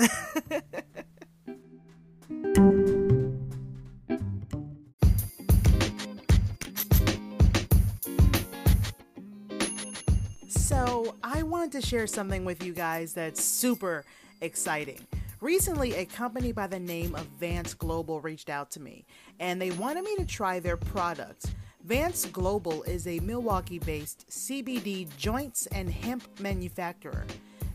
so, 10.48 11.14
I 11.22 11.42
wanted 11.42 11.72
to 11.72 11.86
share 11.86 12.06
something 12.06 12.44
with 12.44 12.62
you 12.62 12.72
guys 12.72 13.12
that's 13.12 13.42
super 13.42 14.04
exciting. 14.40 15.06
Recently, 15.40 15.94
a 15.94 16.04
company 16.04 16.50
by 16.50 16.66
the 16.66 16.80
name 16.80 17.14
of 17.14 17.24
Vance 17.38 17.72
Global 17.72 18.20
reached 18.20 18.50
out 18.50 18.72
to 18.72 18.80
me 18.80 19.06
and 19.38 19.62
they 19.62 19.70
wanted 19.70 20.02
me 20.02 20.16
to 20.16 20.24
try 20.24 20.58
their 20.58 20.76
products. 20.76 21.46
Vance 21.88 22.26
Global 22.26 22.82
is 22.82 23.06
a 23.06 23.18
Milwaukee 23.20 23.78
based 23.78 24.28
CBD 24.28 25.08
joints 25.16 25.66
and 25.68 25.88
hemp 25.88 26.22
manufacturer. 26.38 27.24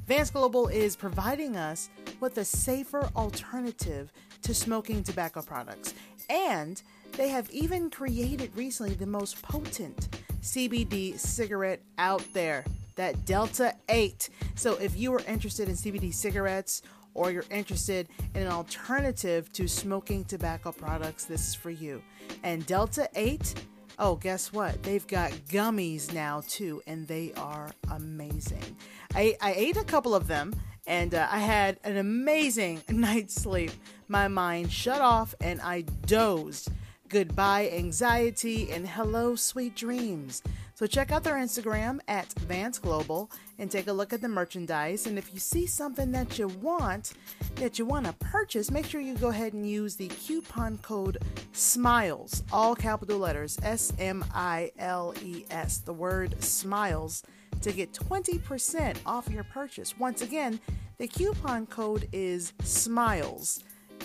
Vance 0.06 0.30
Global 0.30 0.68
is 0.68 0.96
providing 0.96 1.58
us 1.58 1.90
with 2.20 2.38
a 2.38 2.46
safer 2.46 3.10
alternative 3.16 4.14
to 4.44 4.54
smoking 4.54 5.02
tobacco 5.02 5.42
products. 5.42 5.96
And 6.30 6.80
they 7.14 7.30
have 7.30 7.50
even 7.50 7.90
created 7.90 8.56
recently 8.56 8.94
the 8.94 9.08
most 9.08 9.42
potent 9.42 10.10
CBD 10.42 11.18
cigarette 11.18 11.82
out 11.98 12.24
there, 12.36 12.66
that 12.94 13.26
Delta 13.26 13.74
8. 13.90 14.30
So 14.54 14.76
if 14.76 14.96
you 14.96 15.12
are 15.16 15.22
interested 15.28 15.68
in 15.68 15.74
CBD 15.74 16.14
cigarettes 16.14 16.84
or 17.16 17.32
you're 17.32 17.46
interested 17.50 18.08
in 18.36 18.44
an 18.44 18.48
alternative 18.50 19.52
to 19.54 19.68
smoking 19.68 20.24
tobacco 20.24 20.72
products, 20.72 21.26
this 21.26 21.48
is 21.48 21.56
for 21.56 21.72
you. 21.72 22.00
And 22.44 22.64
Delta 22.68 23.10
8 23.16 23.56
Oh, 24.00 24.16
guess 24.16 24.52
what? 24.52 24.82
They've 24.84 25.06
got 25.06 25.32
gummies 25.50 26.14
now 26.14 26.42
too, 26.48 26.82
and 26.88 27.08
they 27.08 27.34
are 27.38 27.72
amazing. 27.92 28.76
I, 29.14 29.36
I 29.42 29.54
ate 29.54 29.78
a 29.78 29.84
couple 29.84 30.16
of 30.16 30.28
them 30.28 30.54
and 30.88 31.16
uh, 31.16 31.28
I 31.32 31.40
had 31.40 31.80
an 31.84 31.98
amazing 31.98 32.82
night's 32.90 33.36
sleep. 33.36 33.72
My 34.08 34.28
mind 34.28 34.72
shut 34.72 35.02
off 35.02 35.34
and 35.42 35.62
I 35.62 35.82
dozed. 36.06 36.70
Goodbye, 37.10 37.70
anxiety, 37.72 38.72
and 38.72 38.88
hello, 38.88 39.36
sweet 39.36 39.76
dreams. 39.76 40.42
So 40.74 40.88
check 40.88 41.12
out 41.12 41.24
their 41.24 41.36
Instagram 41.36 42.00
at 42.08 42.34
Vance 42.34 42.80
Global 42.80 43.30
and 43.60 43.70
take 43.70 43.88
a 43.88 43.94
look 43.94 44.14
at 44.14 44.22
the 44.22 44.28
merchandise. 44.28 45.06
And 45.06 45.18
if 45.18 45.34
you 45.34 45.40
see 45.40 45.66
something 45.66 46.12
that 46.12 46.38
you 46.40 46.48
want, 46.48 47.14
that 47.56 47.78
you 47.78 47.86
want 47.86 48.06
to 48.06 48.14
purchase, 48.14 48.72
make 48.72 48.86
sure 48.86 49.02
you 49.02 49.16
go 49.16 49.30
ahead 49.30 49.54
and 49.54 49.70
use 49.70 49.96
the 49.96 50.08
coupon 50.08 50.78
code 50.80 51.20
SMILES, 51.54 52.44
all 52.52 52.76
capital 52.76 53.20
letters 53.20 53.58
S 53.64 53.94
M 54.00 54.26
I 54.34 54.72
L 54.80 55.14
E 55.22 55.46
S, 55.52 55.78
the 55.80 55.94
word 55.94 56.42
SMILES, 56.42 57.24
to 57.62 57.72
get 57.72 57.94
20% 57.94 58.98
off 59.06 59.30
your 59.30 59.44
purchase. 59.44 59.98
Once 59.98 60.22
again, 60.22 60.60
the 60.98 61.08
coupon 61.08 61.66
code 61.66 62.08
is 62.12 62.54
SMILES 62.64 63.64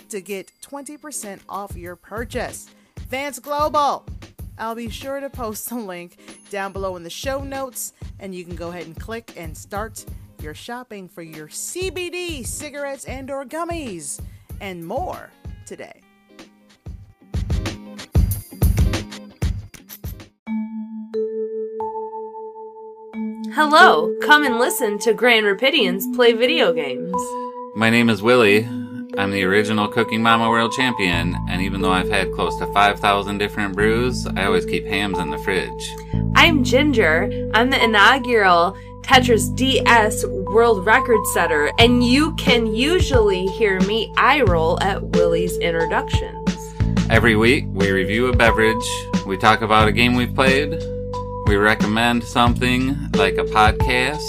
to 0.09 0.21
get 0.21 0.53
20% 0.63 1.41
off 1.49 1.77
your 1.77 1.97
purchase. 1.97 2.69
Vance 3.09 3.39
Global. 3.39 4.05
I'll 4.59 4.75
be 4.75 4.91
sure 4.91 5.21
to 5.21 5.31
post 5.31 5.69
the 5.69 5.77
link 5.77 6.19
down 6.51 6.73
below 6.73 6.97
in 6.97 7.05
the 7.05 7.11
show 7.11 7.43
notes, 7.43 7.93
and 8.19 8.35
you 8.35 8.45
can 8.45 8.57
go 8.57 8.69
ahead 8.69 8.87
and 8.87 8.99
click 8.99 9.33
and 9.37 9.57
start 9.57 10.05
your 10.43 10.55
shopping 10.55 11.09
for 11.09 11.23
your 11.23 11.49
CBD 11.49 12.45
cigarettes 12.47 13.05
and 13.05 13.31
or 13.31 13.45
gummies 13.45 14.21
and 14.61 14.87
more 14.87 15.31
today. 15.67 16.01
Hello, 23.53 24.15
come 24.23 24.45
and 24.45 24.59
listen 24.59 24.99
to 25.01 25.13
Grand 25.13 25.47
Rapidians 25.47 26.15
play 26.15 26.33
video 26.33 26.73
games. 26.73 27.13
My 27.75 27.91
name 27.91 28.09
is 28.09 28.23
Willie. 28.23 28.78
I'm 29.17 29.31
the 29.31 29.43
original 29.45 29.89
Cooking 29.89 30.23
Mama 30.23 30.51
World 30.51 30.73
Champion, 30.73 31.35
and 31.49 31.63
even 31.63 31.81
though 31.81 31.91
I've 31.91 32.11
had 32.11 32.31
close 32.33 32.57
to 32.59 32.67
5,000 32.73 33.39
different 33.39 33.75
brews, 33.75 34.27
I 34.27 34.45
always 34.45 34.67
keep 34.67 34.85
hams 34.85 35.19
in 35.19 35.31
the 35.31 35.39
fridge. 35.39 35.97
I'm 36.37 36.63
Ginger. 36.63 37.51
I'm 37.55 37.71
the 37.71 37.83
inaugural 37.83 38.77
Tetris 39.03 39.55
DS 39.57 40.27
world 40.27 40.85
record 40.85 41.27
setter, 41.29 41.73
and 41.79 42.05
you 42.05 42.35
can 42.35 42.67
usually 42.67 43.47
hear 43.47 43.81
me 43.81 44.13
eye 44.19 44.43
roll 44.43 44.81
at 44.83 45.03
Willie's 45.03 45.57
introductions. 45.57 46.57
Every 47.09 47.35
week, 47.35 47.65
we 47.69 47.91
review 47.91 48.27
a 48.27 48.37
beverage, 48.37 48.77
we 49.27 49.39
talk 49.39 49.63
about 49.63 49.89
a 49.89 49.93
game 49.93 50.15
we've 50.15 50.35
played, 50.35 50.81
we 51.47 51.57
recommend 51.57 52.25
something 52.25 52.97
like 53.13 53.39
a 53.39 53.45
podcast, 53.45 54.21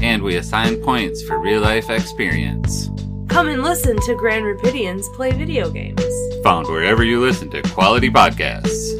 and 0.00 0.22
we 0.22 0.36
assign 0.36 0.82
points 0.82 1.22
for 1.22 1.38
real 1.38 1.60
life 1.60 1.90
experience. 1.90 2.88
Come 3.32 3.48
and 3.48 3.62
listen 3.62 3.96
to 4.00 4.14
Grand 4.14 4.44
Rapidians 4.44 5.10
play 5.14 5.32
video 5.32 5.70
games. 5.70 6.04
Found 6.42 6.66
wherever 6.66 7.02
you 7.02 7.18
listen 7.18 7.48
to 7.52 7.62
quality 7.62 8.10
podcasts. 8.10 8.92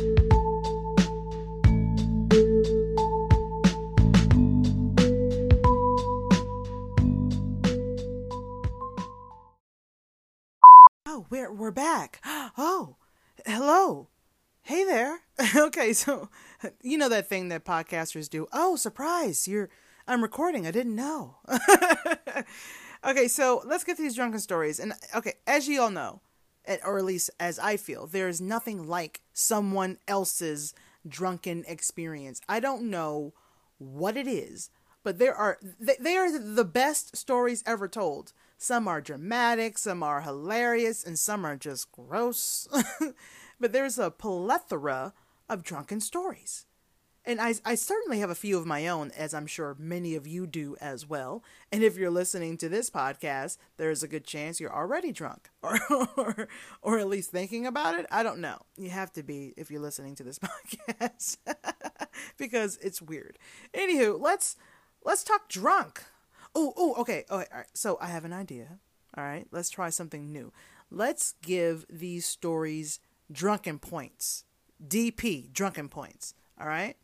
Oh, 11.07 11.27
we're 11.29 11.53
we're 11.53 11.71
back. 11.71 12.25
Oh, 12.57 12.97
hello. 13.45 14.09
Hey 14.63 14.85
there. 14.85 15.21
okay, 15.57 15.93
so 15.93 16.31
you 16.83 16.97
know 16.97 17.11
that 17.11 17.29
thing 17.29 17.51
that 17.51 17.67
podcasters 17.67 18.31
do. 18.31 18.47
Oh, 18.51 18.77
surprise! 18.77 19.47
You're 19.47 19.69
I'm 20.09 20.23
recording. 20.23 20.67
I 20.67 20.71
didn't 20.71 20.97
know. 20.97 21.37
okay, 23.05 23.29
so 23.29 23.63
let's 23.65 23.85
get 23.85 23.97
these 23.97 24.15
drunken 24.15 24.41
stories. 24.41 24.79
And 24.79 24.95
okay, 25.15 25.35
as 25.47 25.69
you 25.69 25.81
all 25.81 25.91
know, 25.91 26.21
or 26.85 26.99
at 26.99 27.05
least 27.05 27.31
as 27.41 27.59
I 27.59 27.77
feel, 27.77 28.07
there 28.07 28.29
is 28.29 28.41
nothing 28.41 28.87
like 28.87 29.21
someone 29.33 29.99
else's 30.07 30.75
drunken 31.07 31.65
experience. 31.67 32.41
I 32.49 32.61
don't 32.61 32.91
know 32.91 33.33
what 33.79 34.17
it 34.17 34.29
is, 34.29 34.71
but 35.03 35.19
there 35.19 35.35
are 35.35 35.59
they, 35.81 35.97
they 35.99 36.17
are 36.17 36.39
the 36.39 36.65
best 36.65 37.17
stories 37.17 37.63
ever 37.67 37.89
told. 37.89 38.33
Some 38.59 38.87
are 38.87 39.01
dramatic, 39.01 39.77
some 39.77 40.05
are 40.05 40.21
hilarious, 40.21 41.03
and 41.03 41.19
some 41.19 41.45
are 41.45 41.57
just 41.57 41.91
gross. 41.91 42.69
but 43.61 43.73
there's 43.73 43.99
a 43.99 44.13
plethora 44.13 45.15
of 45.49 45.65
drunken 45.65 46.01
stories. 46.01 46.67
And 47.25 47.41
I, 47.41 47.55
I 47.65 47.77
certainly 47.77 48.19
have 48.19 48.31
a 48.31 48.35
few 48.35 48.59
of 48.59 48.67
my 48.67 48.89
own, 48.89 49.13
as 49.13 49.33
I'm 49.33 49.47
sure 49.47 49.77
many 49.79 50.17
of 50.17 50.27
you 50.27 50.47
do 50.47 50.77
as 50.81 51.09
well. 51.09 51.45
And 51.71 51.85
if 51.85 51.97
you're 51.97 52.11
listening 52.11 52.57
to 52.59 52.69
this 52.69 52.91
podcast, 52.91 53.59
there's 53.77 54.03
a 54.03 54.09
good 54.09 54.25
chance 54.25 54.59
you're 54.59 54.75
already 54.75 55.13
drunk 55.13 55.49
or, 55.63 55.79
or, 56.17 56.49
or 56.83 56.99
at 56.99 57.07
least 57.07 57.31
thinking 57.31 57.65
about 57.65 57.99
it. 57.99 58.07
I 58.11 58.25
don't 58.25 58.41
know. 58.41 58.59
You 58.77 58.91
have 58.91 59.13
to 59.13 59.23
be 59.23 59.55
if 59.57 59.71
you're 59.71 59.81
listening 59.81 60.17
to 60.17 60.25
this 60.25 60.39
podcast 60.41 61.37
because 62.39 62.77
it's 62.83 63.01
weird. 63.01 63.39
Anywho, 63.73 64.21
let's 64.21 64.57
let's 65.05 65.23
talk 65.23 65.49
drunk. 65.49 66.03
Oh, 66.57 66.73
oh, 66.77 66.95
okay. 66.99 67.25
All 67.31 67.39
right, 67.39 67.49
all 67.53 67.59
right. 67.59 67.67
So 67.73 67.99
I 68.01 68.07
have 68.07 68.25
an 68.25 68.33
idea. 68.33 68.79
All 69.17 69.25
right, 69.25 69.47
let's 69.53 69.71
try 69.71 69.91
something 69.91 70.33
new. 70.33 70.53
Let's 70.91 71.35
give 71.43 71.87
these 71.89 72.27
stories 72.27 72.99
drunken 73.31 73.79
points. 73.79 74.45
DP, 74.85 75.53
drunken 75.53 75.89
points. 75.89 76.35
All 76.61 76.67
right 76.67 76.97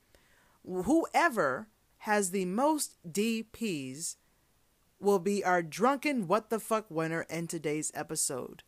whoever 0.65 1.69
has 1.99 2.31
the 2.31 2.45
most 2.45 2.97
DPs 3.09 4.17
will 5.01 5.19
be 5.19 5.45
our 5.45 5.63
drunken 5.63 6.27
what 6.27 6.51
the 6.51 6.59
fuck 6.59 6.87
winner 6.91 7.27
in 7.31 7.47
today's 7.47 7.93
episode. 7.95 8.63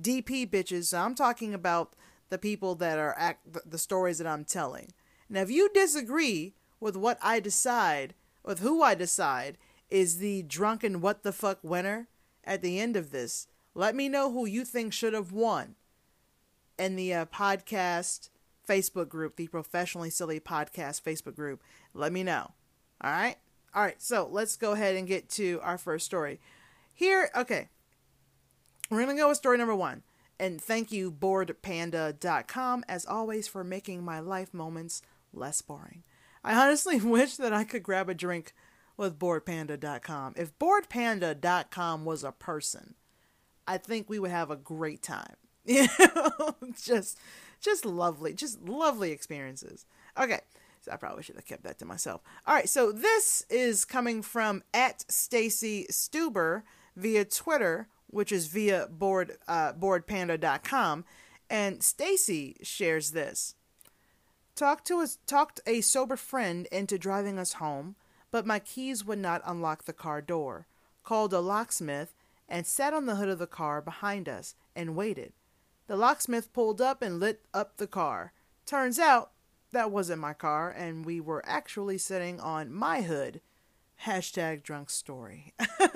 DP 0.00 0.48
bitches, 0.48 0.86
so 0.86 0.98
I'm 0.98 1.14
talking 1.14 1.54
about 1.54 1.94
the 2.28 2.38
people 2.38 2.74
that 2.76 2.98
are 2.98 3.14
act 3.18 3.70
the 3.70 3.78
stories 3.78 4.18
that 4.18 4.26
I'm 4.26 4.44
telling. 4.44 4.92
Now 5.28 5.42
if 5.42 5.50
you 5.50 5.70
disagree 5.72 6.54
with 6.80 6.96
what 6.96 7.18
I 7.22 7.40
decide, 7.40 8.14
with 8.44 8.60
who 8.60 8.82
I 8.82 8.94
decide 8.94 9.58
is 9.90 10.18
the 10.18 10.42
drunken 10.42 11.00
what 11.00 11.22
the 11.22 11.32
fuck 11.32 11.58
winner 11.62 12.08
at 12.44 12.62
the 12.62 12.78
end 12.78 12.96
of 12.96 13.10
this, 13.10 13.46
let 13.74 13.94
me 13.94 14.08
know 14.08 14.32
who 14.32 14.46
you 14.46 14.64
think 14.64 14.92
should 14.92 15.14
have 15.14 15.32
won 15.32 15.74
in 16.78 16.96
the 16.96 17.12
uh, 17.12 17.24
podcast 17.26 18.28
Facebook 18.68 19.08
group, 19.08 19.36
the 19.36 19.48
Professionally 19.48 20.10
Silly 20.10 20.40
Podcast 20.40 21.02
Facebook 21.02 21.34
group. 21.34 21.62
Let 21.94 22.12
me 22.12 22.22
know. 22.22 22.52
All 23.00 23.10
right? 23.10 23.36
All 23.74 23.82
right, 23.82 24.00
so 24.00 24.28
let's 24.30 24.56
go 24.56 24.72
ahead 24.72 24.96
and 24.96 25.06
get 25.06 25.28
to 25.30 25.60
our 25.62 25.78
first 25.78 26.06
story. 26.06 26.40
Here, 26.92 27.30
okay. 27.36 27.68
We're 28.90 29.04
going 29.04 29.16
to 29.16 29.22
go 29.22 29.28
with 29.28 29.36
story 29.36 29.58
number 29.58 29.74
one. 29.74 30.02
And 30.40 30.60
thank 30.60 30.92
you, 30.92 31.10
boredpanda.com, 31.10 32.84
as 32.88 33.04
always, 33.04 33.48
for 33.48 33.64
making 33.64 34.04
my 34.04 34.20
life 34.20 34.54
moments 34.54 35.02
less 35.32 35.60
boring. 35.62 36.02
I 36.44 36.54
honestly 36.54 37.00
wish 37.00 37.36
that 37.36 37.52
I 37.52 37.64
could 37.64 37.82
grab 37.82 38.08
a 38.08 38.14
drink 38.14 38.54
with 38.96 39.18
boredpanda.com. 39.18 40.34
If 40.36 40.58
boredpanda.com 40.58 42.04
was 42.04 42.24
a 42.24 42.32
person, 42.32 42.94
I 43.66 43.78
think 43.78 44.08
we 44.08 44.18
would 44.18 44.30
have 44.30 44.50
a 44.50 44.56
great 44.56 45.02
time. 45.02 45.36
You 45.68 45.86
know, 45.98 46.56
just 46.82 47.18
just 47.60 47.84
lovely, 47.84 48.32
just 48.34 48.62
lovely 48.62 49.12
experiences. 49.12 49.86
Okay. 50.18 50.40
So 50.80 50.92
I 50.92 50.96
probably 50.96 51.22
should 51.22 51.36
have 51.36 51.46
kept 51.46 51.64
that 51.64 51.78
to 51.78 51.84
myself. 51.84 52.20
All 52.46 52.54
right, 52.54 52.68
so 52.68 52.92
this 52.92 53.44
is 53.50 53.84
coming 53.84 54.22
from 54.22 54.62
at 54.72 55.04
Stacy 55.10 55.86
Stuber 55.90 56.62
via 56.96 57.24
Twitter, 57.24 57.88
which 58.06 58.30
is 58.30 58.46
via 58.46 58.86
board 58.88 59.38
uh, 59.48 59.72
boredpanda.com, 59.72 61.04
and 61.50 61.82
Stacy 61.82 62.56
shares 62.62 63.10
this. 63.10 63.54
Talked 64.54 64.86
to 64.88 64.98
us, 64.98 65.18
talked 65.26 65.60
a 65.66 65.80
sober 65.80 66.16
friend 66.16 66.66
into 66.72 66.98
driving 66.98 67.38
us 67.38 67.54
home, 67.54 67.94
but 68.30 68.46
my 68.46 68.58
keys 68.58 69.04
would 69.04 69.18
not 69.18 69.42
unlock 69.44 69.84
the 69.84 69.92
car 69.92 70.20
door. 70.20 70.66
Called 71.04 71.32
a 71.32 71.40
locksmith 71.40 72.14
and 72.48 72.66
sat 72.66 72.92
on 72.92 73.06
the 73.06 73.16
hood 73.16 73.28
of 73.28 73.38
the 73.38 73.46
car 73.46 73.80
behind 73.80 74.28
us 74.28 74.54
and 74.74 74.96
waited. 74.96 75.32
The 75.88 75.96
locksmith 75.96 76.52
pulled 76.52 76.80
up 76.80 77.02
and 77.02 77.18
lit 77.18 77.46
up 77.52 77.78
the 77.78 77.86
car. 77.86 78.32
Turns 78.66 78.98
out 78.98 79.32
that 79.72 79.90
wasn't 79.90 80.20
my 80.20 80.34
car, 80.34 80.70
and 80.70 81.04
we 81.04 81.18
were 81.18 81.42
actually 81.46 81.98
sitting 81.98 82.38
on 82.40 82.72
my 82.72 83.02
hood. 83.02 83.40
Hashtag 84.04 84.62
drunk 84.62 84.90
story. 84.90 85.54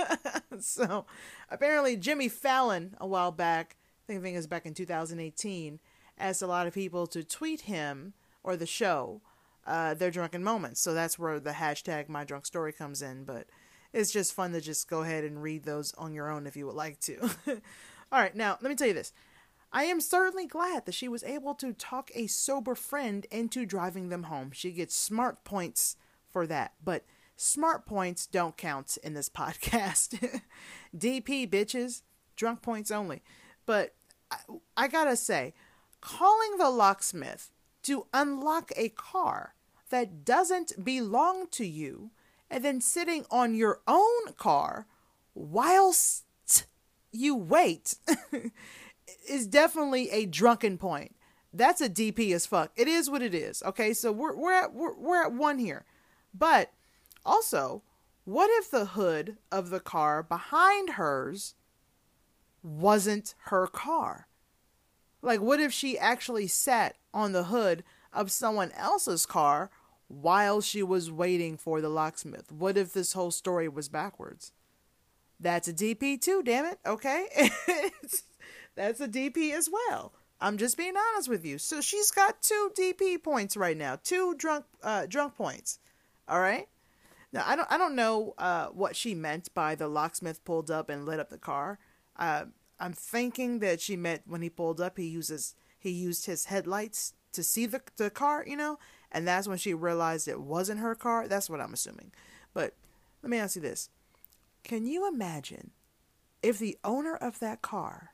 so 0.59 1.07
apparently, 1.51 1.97
Jimmy 1.97 2.29
Fallon, 2.29 2.97
a 3.01 3.07
while 3.07 3.31
back, 3.31 3.77
I 4.09 4.15
think 4.15 4.35
it 4.35 4.37
was 4.37 4.47
back 4.47 4.67
in 4.67 4.75
2018, 4.75 5.79
asked 6.19 6.43
a 6.43 6.47
lot 6.47 6.67
of 6.67 6.75
people 6.75 7.07
to 7.09 7.23
tweet 7.23 7.63
him 7.63 8.15
or 8.43 8.57
the 8.57 8.67
show 8.67 9.21
uh, 9.67 9.95
their 9.95 10.11
drunken 10.11 10.43
moments. 10.43 10.81
So 10.81 10.95
that's 10.95 11.19
where 11.19 11.39
the 11.39 11.53
hashtag 11.53 12.09
my 12.09 12.25
drunk 12.25 12.47
story 12.47 12.73
comes 12.73 13.03
in. 13.03 13.25
But 13.25 13.47
it's 13.93 14.13
just 14.13 14.35
fun 14.35 14.53
to 14.53 14.61
just 14.61 14.89
go 14.89 15.03
ahead 15.03 15.25
and 15.25 15.43
read 15.43 15.65
those 15.65 15.93
on 15.95 16.15
your 16.15 16.31
own 16.31 16.47
if 16.47 16.57
you 16.57 16.67
would 16.67 16.75
like 16.75 16.99
to. 17.01 17.21
All 17.47 18.21
right, 18.21 18.35
now 18.35 18.59
let 18.61 18.69
me 18.69 18.75
tell 18.75 18.89
you 18.89 18.95
this. 18.95 19.13
I 19.73 19.85
am 19.85 20.00
certainly 20.00 20.47
glad 20.47 20.85
that 20.85 20.95
she 20.95 21.09
was 21.09 21.25
able 21.25 21.55
to 21.55 21.73
talk 21.73 22.11
a 22.14 22.26
sober 22.26 22.75
friend 22.75 23.26
into 23.31 23.64
driving 23.64 24.11
them 24.11 24.25
home. 24.25 24.50
She 24.52 24.71
gets 24.71 24.95
smart 24.95 25.45
points 25.45 25.97
for 26.31 26.47
that, 26.47 26.75
but 26.85 27.05
smart 27.37 27.87
points 27.87 28.26
don't 28.26 28.57
count 28.57 28.99
in 29.02 29.14
this 29.14 29.29
podcast. 29.31 30.43
DP 30.97 31.49
bitches, 31.49 32.02
drunk 32.37 32.61
points 32.61 32.91
only. 32.91 33.23
But 33.64 33.95
I, 34.31 34.37
I 34.76 34.88
gotta 34.88 35.17
say, 35.17 35.55
calling 36.00 36.59
the 36.59 36.71
locksmith 36.71 37.50
to 37.85 38.07
unlock 38.12 38.73
a 38.76 38.91
car 38.91 39.55
that 39.88 40.25
doesn't 40.25 40.85
belong 40.85 41.47
to 41.52 41.67
you 41.67 42.11
and 42.50 42.62
then 42.62 42.81
sitting 42.81 43.25
on 43.31 43.55
your 43.55 43.81
own 43.87 44.35
car 44.37 44.87
whilst 45.35 46.25
you 47.11 47.35
wait 47.35 47.95
is 49.28 49.47
definitely 49.47 50.11
a 50.11 50.26
drunken 50.26 50.78
point. 50.78 51.14
That's 51.52 51.81
a 51.81 51.88
DP 51.88 52.35
as 52.35 52.47
fuck. 52.47 52.73
It 52.76 52.88
is 52.88 53.11
what 53.11 53.23
it 53.23 53.35
is. 53.35 53.62
Okay, 53.62 53.92
so 53.92 54.11
we're 54.11 54.35
we're 54.35 54.52
at 54.52 54.73
we're, 54.73 54.97
we're 54.97 55.23
at 55.23 55.33
one 55.33 55.59
here, 55.59 55.85
but 56.35 56.73
also, 57.25 57.83
what 58.25 58.50
if 58.52 58.71
the 58.71 58.87
hood 58.87 59.37
of 59.50 59.71
the 59.71 59.81
car 59.81 60.23
behind 60.23 60.90
hers 60.90 61.54
wasn't 62.62 63.35
her 63.46 63.66
car? 63.66 64.29
Like, 65.20 65.40
what 65.40 65.61
if 65.61 65.72
she 65.72 65.98
actually 65.98 66.46
sat 66.46 66.96
on 67.14 67.33
the 67.33 67.44
hood 67.44 67.85
of 68.12 68.33
someone 68.33 68.72
else's 68.72 69.27
car 69.27 69.70
while 70.09 70.61
she 70.61 70.83
was 70.83 71.12
waiting 71.12 71.57
for 71.57 71.81
the 71.81 71.88
locksmith? 71.88 72.51
What 72.51 72.77
if 72.77 72.92
this 72.92 73.12
whole 73.12 73.31
story 73.31 73.68
was 73.68 73.88
backwards? 73.88 74.53
That's 75.38 75.68
a 75.68 75.72
DP 75.72 76.20
too, 76.20 76.42
damn 76.44 76.66
it. 76.66 76.79
Okay. 76.87 77.51
That's 78.75 79.01
a 79.01 79.09
DP 79.09 79.53
as 79.53 79.69
well. 79.71 80.13
I'm 80.41 80.59
just 80.59 80.77
being 80.77 80.95
honest 80.97 81.29
with 81.29 81.45
you. 81.45 81.59
So 81.59 81.81
she's 81.81 82.11
got 82.11 82.43
two 82.43 82.71
DP 82.77 83.23
points 83.23 83.57
right 83.57 83.77
now, 83.77 83.99
two 84.03 84.35
drunk 84.35 84.65
uh, 84.83 85.07
drunk 85.07 85.37
points. 85.37 85.79
All 86.29 86.41
right. 86.41 86.69
Now 87.33 87.45
I 87.47 87.55
don't 87.55 87.71
I 87.71 87.79
don't 87.79 87.95
know 87.95 88.35
uh, 88.39 88.67
what 88.67 88.97
she 88.97 89.15
meant 89.15 89.55
by 89.55 89.75
the 89.75 89.89
locksmith 89.89 90.45
pulled 90.45 90.71
up 90.71 90.91
and 90.91 91.07
lit 91.07 91.21
up 91.21 91.31
the 91.31 91.39
car. 91.39 91.79
Uh, 92.17 92.47
I'm 92.81 92.93
thinking 92.93 93.61
that 93.61 93.81
she 93.81 93.97
meant 93.97 94.23
when 94.27 94.43
he 94.43 94.51
pulled 94.51 94.81
up, 94.81 94.99
he 94.99 95.07
uses 95.07 95.55
he 95.79 95.91
used 95.91 96.27
his 96.27 96.47
headlights 96.47 97.15
to 97.33 97.45
see 97.45 97.67
the 97.67 97.81
the 97.97 98.11
car, 98.11 98.45
you 98.47 98.57
know, 98.57 98.79
and 99.13 99.27
that's 99.27 99.47
when 99.47 99.59
she 99.59 99.75
realized 99.75 100.27
it 100.27 100.41
wasn't 100.41 100.81
her 100.81 100.97
car. 100.97 101.29
That's 101.29 101.49
what 101.49 101.61
I'm 101.61 101.73
assuming. 101.73 102.13
But 102.53 102.75
let 103.23 103.31
me 103.31 103.39
ask 103.39 103.55
you 103.55 103.63
this: 103.63 103.91
Can 104.65 104.87
you 104.87 105.07
imagine 105.07 105.71
if 106.43 106.59
the 106.59 106.77
owner 106.83 107.15
of 107.15 107.39
that 107.39 107.63
car 107.63 108.12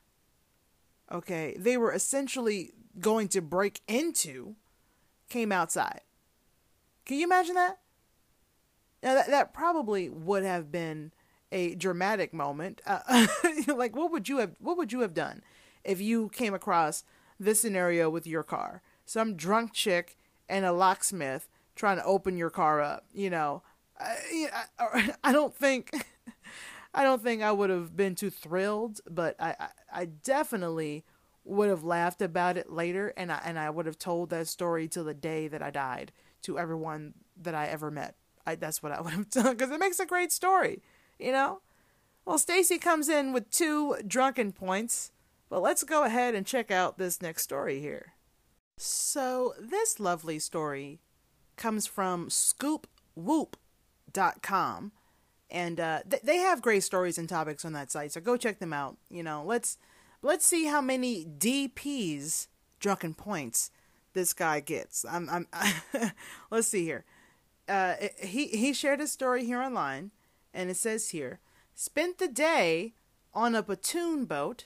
okay, 1.11 1.55
they 1.57 1.77
were 1.77 1.91
essentially 1.91 2.73
going 2.99 3.27
to 3.29 3.41
break 3.41 3.81
into, 3.87 4.55
came 5.29 5.51
outside. 5.51 6.01
Can 7.05 7.17
you 7.17 7.25
imagine 7.25 7.55
that? 7.55 7.79
Now 9.01 9.15
that 9.15 9.29
that 9.29 9.53
probably 9.53 10.09
would 10.09 10.43
have 10.43 10.71
been 10.71 11.11
a 11.51 11.75
dramatic 11.75 12.33
moment. 12.33 12.81
Uh, 12.85 13.27
like, 13.67 13.95
what 13.95 14.11
would 14.11 14.29
you 14.29 14.37
have? 14.37 14.55
What 14.59 14.77
would 14.77 14.91
you 14.91 15.01
have 15.01 15.13
done 15.13 15.41
if 15.83 16.01
you 16.01 16.29
came 16.29 16.53
across 16.53 17.03
this 17.39 17.61
scenario 17.61 18.09
with 18.09 18.27
your 18.27 18.43
car? 18.43 18.81
Some 19.05 19.35
drunk 19.35 19.73
chick 19.73 20.17
and 20.47 20.65
a 20.65 20.71
locksmith 20.71 21.49
trying 21.75 21.97
to 21.97 22.03
open 22.03 22.37
your 22.37 22.49
car 22.49 22.81
up. 22.81 23.05
You 23.13 23.29
know, 23.29 23.63
I, 23.99 24.65
I, 24.79 25.13
I 25.23 25.31
don't 25.31 25.55
think. 25.55 25.91
I 26.93 27.03
don't 27.03 27.21
think 27.21 27.41
I 27.41 27.51
would 27.51 27.69
have 27.69 27.95
been 27.95 28.15
too 28.15 28.29
thrilled, 28.29 28.99
but 29.09 29.35
I, 29.39 29.55
I, 29.59 29.67
I 29.91 30.05
definitely 30.05 31.05
would 31.43 31.69
have 31.69 31.83
laughed 31.83 32.21
about 32.21 32.57
it 32.57 32.71
later, 32.71 33.13
and 33.15 33.31
I 33.31 33.39
and 33.43 33.59
I 33.59 33.69
would 33.69 33.85
have 33.85 33.99
told 33.99 34.29
that 34.29 34.47
story 34.47 34.87
till 34.87 35.03
the 35.03 35.13
day 35.13 35.47
that 35.47 35.61
I 35.61 35.69
died 35.69 36.11
to 36.43 36.57
everyone 36.57 37.13
that 37.37 37.55
I 37.55 37.67
ever 37.67 37.91
met. 37.91 38.15
I, 38.45 38.55
that's 38.55 38.81
what 38.81 38.91
I 38.91 39.01
would 39.01 39.13
have 39.13 39.29
done 39.29 39.55
because 39.55 39.71
it 39.71 39.79
makes 39.79 39.99
a 39.99 40.05
great 40.05 40.31
story, 40.31 40.81
you 41.19 41.31
know. 41.31 41.61
Well, 42.25 42.37
Stacy 42.37 42.77
comes 42.77 43.09
in 43.09 43.33
with 43.33 43.49
two 43.49 43.95
drunken 44.05 44.51
points, 44.51 45.11
but 45.49 45.61
let's 45.61 45.83
go 45.83 46.03
ahead 46.03 46.35
and 46.35 46.45
check 46.45 46.69
out 46.69 46.97
this 46.97 47.21
next 47.21 47.43
story 47.43 47.79
here. 47.79 48.13
So 48.77 49.53
this 49.59 49.99
lovely 49.99 50.39
story 50.39 51.01
comes 51.55 51.87
from 51.87 52.29
ScoopWhoop.com 52.29 54.91
and 55.51 55.79
uh, 55.79 56.01
th- 56.09 56.21
they 56.21 56.37
have 56.37 56.61
great 56.61 56.83
stories 56.83 57.17
and 57.17 57.27
topics 57.27 57.65
on 57.65 57.73
that 57.73 57.91
site. 57.91 58.11
So 58.11 58.21
go 58.21 58.37
check 58.37 58.59
them 58.59 58.73
out. 58.73 58.97
You 59.09 59.23
know, 59.23 59.43
let's 59.45 59.77
let's 60.21 60.45
see 60.45 60.65
how 60.65 60.81
many 60.81 61.25
DPS 61.25 62.47
drunken 62.79 63.13
points 63.13 63.71
this 64.13 64.33
guy 64.33 64.59
gets. 64.59 65.05
I'm, 65.09 65.29
I'm 65.29 65.47
let's 66.51 66.67
see 66.67 66.83
here. 66.83 67.05
Uh, 67.67 67.95
he 68.19 68.47
he 68.47 68.73
shared 68.73 69.01
a 69.01 69.07
story 69.07 69.45
here 69.45 69.61
online, 69.61 70.11
and 70.53 70.69
it 70.69 70.77
says 70.77 71.09
here: 71.09 71.39
spent 71.75 72.17
the 72.17 72.27
day 72.27 72.93
on 73.33 73.55
a 73.55 73.63
pontoon 73.63 74.25
boat 74.25 74.65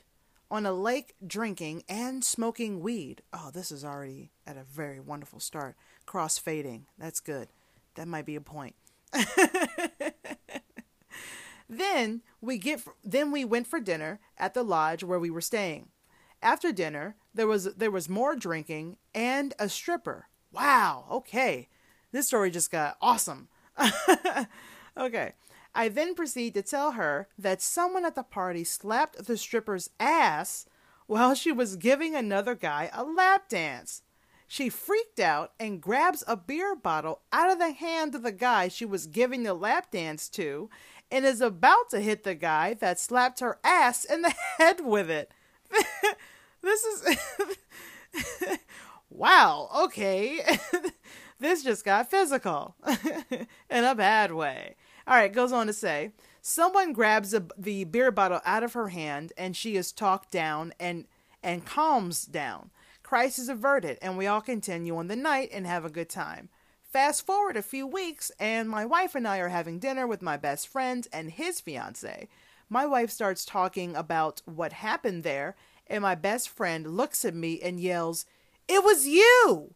on 0.50 0.65
a 0.65 0.74
lake 0.74 1.15
drinking 1.26 1.84
and 1.89 2.24
smoking 2.24 2.80
weed. 2.82 3.22
Oh, 3.34 3.50
this 3.54 3.72
is 3.72 3.84
already 3.84 4.32
at 4.46 4.58
a 4.58 4.63
very 4.63 5.00
wonderful 5.00 5.39
start. 5.39 5.76
Cross 6.06 6.38
fading. 6.38 6.86
That's 6.98 7.19
good. 7.19 7.48
That 7.96 8.08
might 8.08 8.26
be 8.26 8.36
a 8.36 8.41
point. 8.41 8.76
Then 11.69 12.21
we 12.41 12.58
get 12.58 12.84
then 13.04 13.32
we 13.32 13.45
went 13.45 13.67
for 13.67 13.80
dinner 13.80 14.19
at 14.38 14.54
the 14.54 14.63
lodge 14.63 15.04
where 15.04 15.19
we 15.19 15.30
were 15.30 15.41
staying. 15.41 15.89
After 16.41 16.71
dinner, 16.71 17.15
there 17.34 17.47
was 17.47 17.73
there 17.76 17.91
was 17.91 18.10
more 18.10 18.36
drinking 18.36 18.97
and 19.13 19.54
a 19.60 19.69
stripper. 19.69 20.28
Wow, 20.52 21.06
okay. 21.10 21.69
This 22.12 22.28
story 22.28 22.52
just 22.52 22.71
got 22.71 22.97
awesome. 23.02 23.47
okay. 24.97 25.34
I 25.76 25.89
then 25.89 26.13
proceed 26.13 26.54
to 26.54 26.62
tell 26.62 26.91
her 26.91 27.28
that 27.38 27.62
someone 27.62 28.06
at 28.06 28.13
the 28.13 28.23
party 28.23 28.63
slapped 28.63 29.26
the 29.26 29.38
stripper's 29.38 29.89
ass 29.99 30.67
while 31.08 31.34
she 31.34 31.52
was 31.52 31.76
giving 31.76 32.15
another 32.15 32.54
guy 32.54 32.91
a 32.93 33.04
lap 33.04 33.49
dance. 33.49 34.04
She 34.54 34.70
freaked 34.70 35.20
out 35.20 35.52
and 35.60 35.82
grabs 35.82 36.24
a 36.28 36.38
beer 36.38 36.76
bottle 36.76 37.22
out 37.32 37.52
of 37.52 37.58
the 37.58 37.72
hand 37.72 38.13
of 38.13 38.22
the 38.22 38.32
guy 38.32 38.68
she 38.68 38.86
was 38.86 39.08
giving 39.08 39.42
the 39.42 39.56
lap 39.56 39.89
dance 39.89 40.30
to 40.30 40.70
and 41.10 41.26
is 41.26 41.42
about 41.42 41.89
to 41.89 42.00
hit 42.00 42.24
the 42.24 42.36
guy 42.36 42.76
that 42.76 43.00
slapped 43.00 43.39
her 43.39 43.58
ass 43.63 44.06
in 44.06 44.22
the 44.22 44.30
head 44.60 44.82
with 44.82 45.10
it. 45.10 45.32
this 46.62 46.84
is. 46.84 47.18
wow, 49.10 49.70
okay. 49.76 50.60
this 51.39 51.63
just 51.63 51.84
got 51.84 52.12
physical 52.12 52.76
in 53.72 53.84
a 53.84 53.96
bad 53.96 54.34
way. 54.34 54.76
All 55.08 55.16
right, 55.16 55.34
goes 55.34 55.52
on 55.52 55.66
to 55.66 55.74
say 55.74 56.12
someone 56.44 56.94
grabs 56.94 57.34
a, 57.34 57.44
the 57.58 57.86
beer 57.86 58.12
bottle 58.12 58.42
out 58.46 58.62
of 58.62 58.74
her 58.74 58.89
hand 58.89 59.34
and 59.36 59.58
she 59.58 59.78
is 59.78 59.92
talked 59.92 60.30
down 60.30 60.74
and 60.80 61.08
and 61.42 61.66
calms 61.66 62.26
down. 62.26 62.70
Crisis 63.13 63.47
averted, 63.47 63.99
and 64.02 64.17
we 64.17 64.26
all 64.26 64.41
continue 64.41 64.97
on 64.97 65.06
the 65.06 65.15
night 65.15 65.49
and 65.54 65.67
have 65.67 65.86
a 65.86 65.89
good 65.91 66.10
time. 66.10 66.49
Fast 66.82 67.28
forward 67.28 67.56
a 67.56 67.62
few 67.62 67.86
weeks, 67.86 68.32
and 68.39 68.67
my 68.67 68.88
wife 68.88 69.13
and 69.13 69.28
I 69.28 69.38
are 69.38 69.49
having 69.49 69.78
dinner 69.78 70.08
with 70.08 70.23
my 70.23 70.36
best 70.36 70.67
friend 70.67 71.08
and 71.13 71.30
his 71.30 71.62
fiance. 71.62 72.28
My 72.69 72.88
wife 72.88 73.12
starts 73.12 73.45
talking 73.45 73.95
about 73.95 74.41
what 74.45 74.73
happened 74.73 75.21
there, 75.21 75.56
and 75.86 76.02
my 76.02 76.15
best 76.15 76.49
friend 76.49 76.97
looks 76.97 77.23
at 77.23 77.36
me 77.36 77.62
and 77.62 77.80
yells, 77.80 78.26
It 78.67 78.84
was 78.84 79.06
you! 79.06 79.76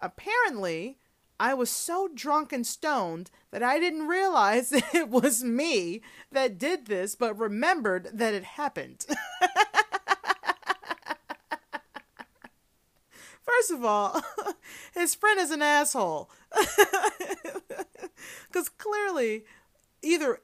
Apparently, 0.00 0.98
I 1.38 1.54
was 1.54 1.70
so 1.70 2.08
drunk 2.12 2.52
and 2.52 2.66
stoned 2.66 3.30
that 3.52 3.62
I 3.62 3.78
didn't 3.78 4.08
realize 4.08 4.72
it 4.92 5.08
was 5.08 5.44
me 5.44 6.00
that 6.32 6.58
did 6.58 6.86
this, 6.86 7.14
but 7.14 7.38
remembered 7.38 8.08
that 8.12 8.34
it 8.34 8.42
happened. 8.42 9.06
First 13.56 13.70
of 13.70 13.84
all, 13.84 14.22
his 14.94 15.14
friend 15.14 15.38
is 15.40 15.50
an 15.50 15.62
asshole. 15.62 16.30
Because 18.48 18.68
clearly, 18.68 19.44
either 20.02 20.40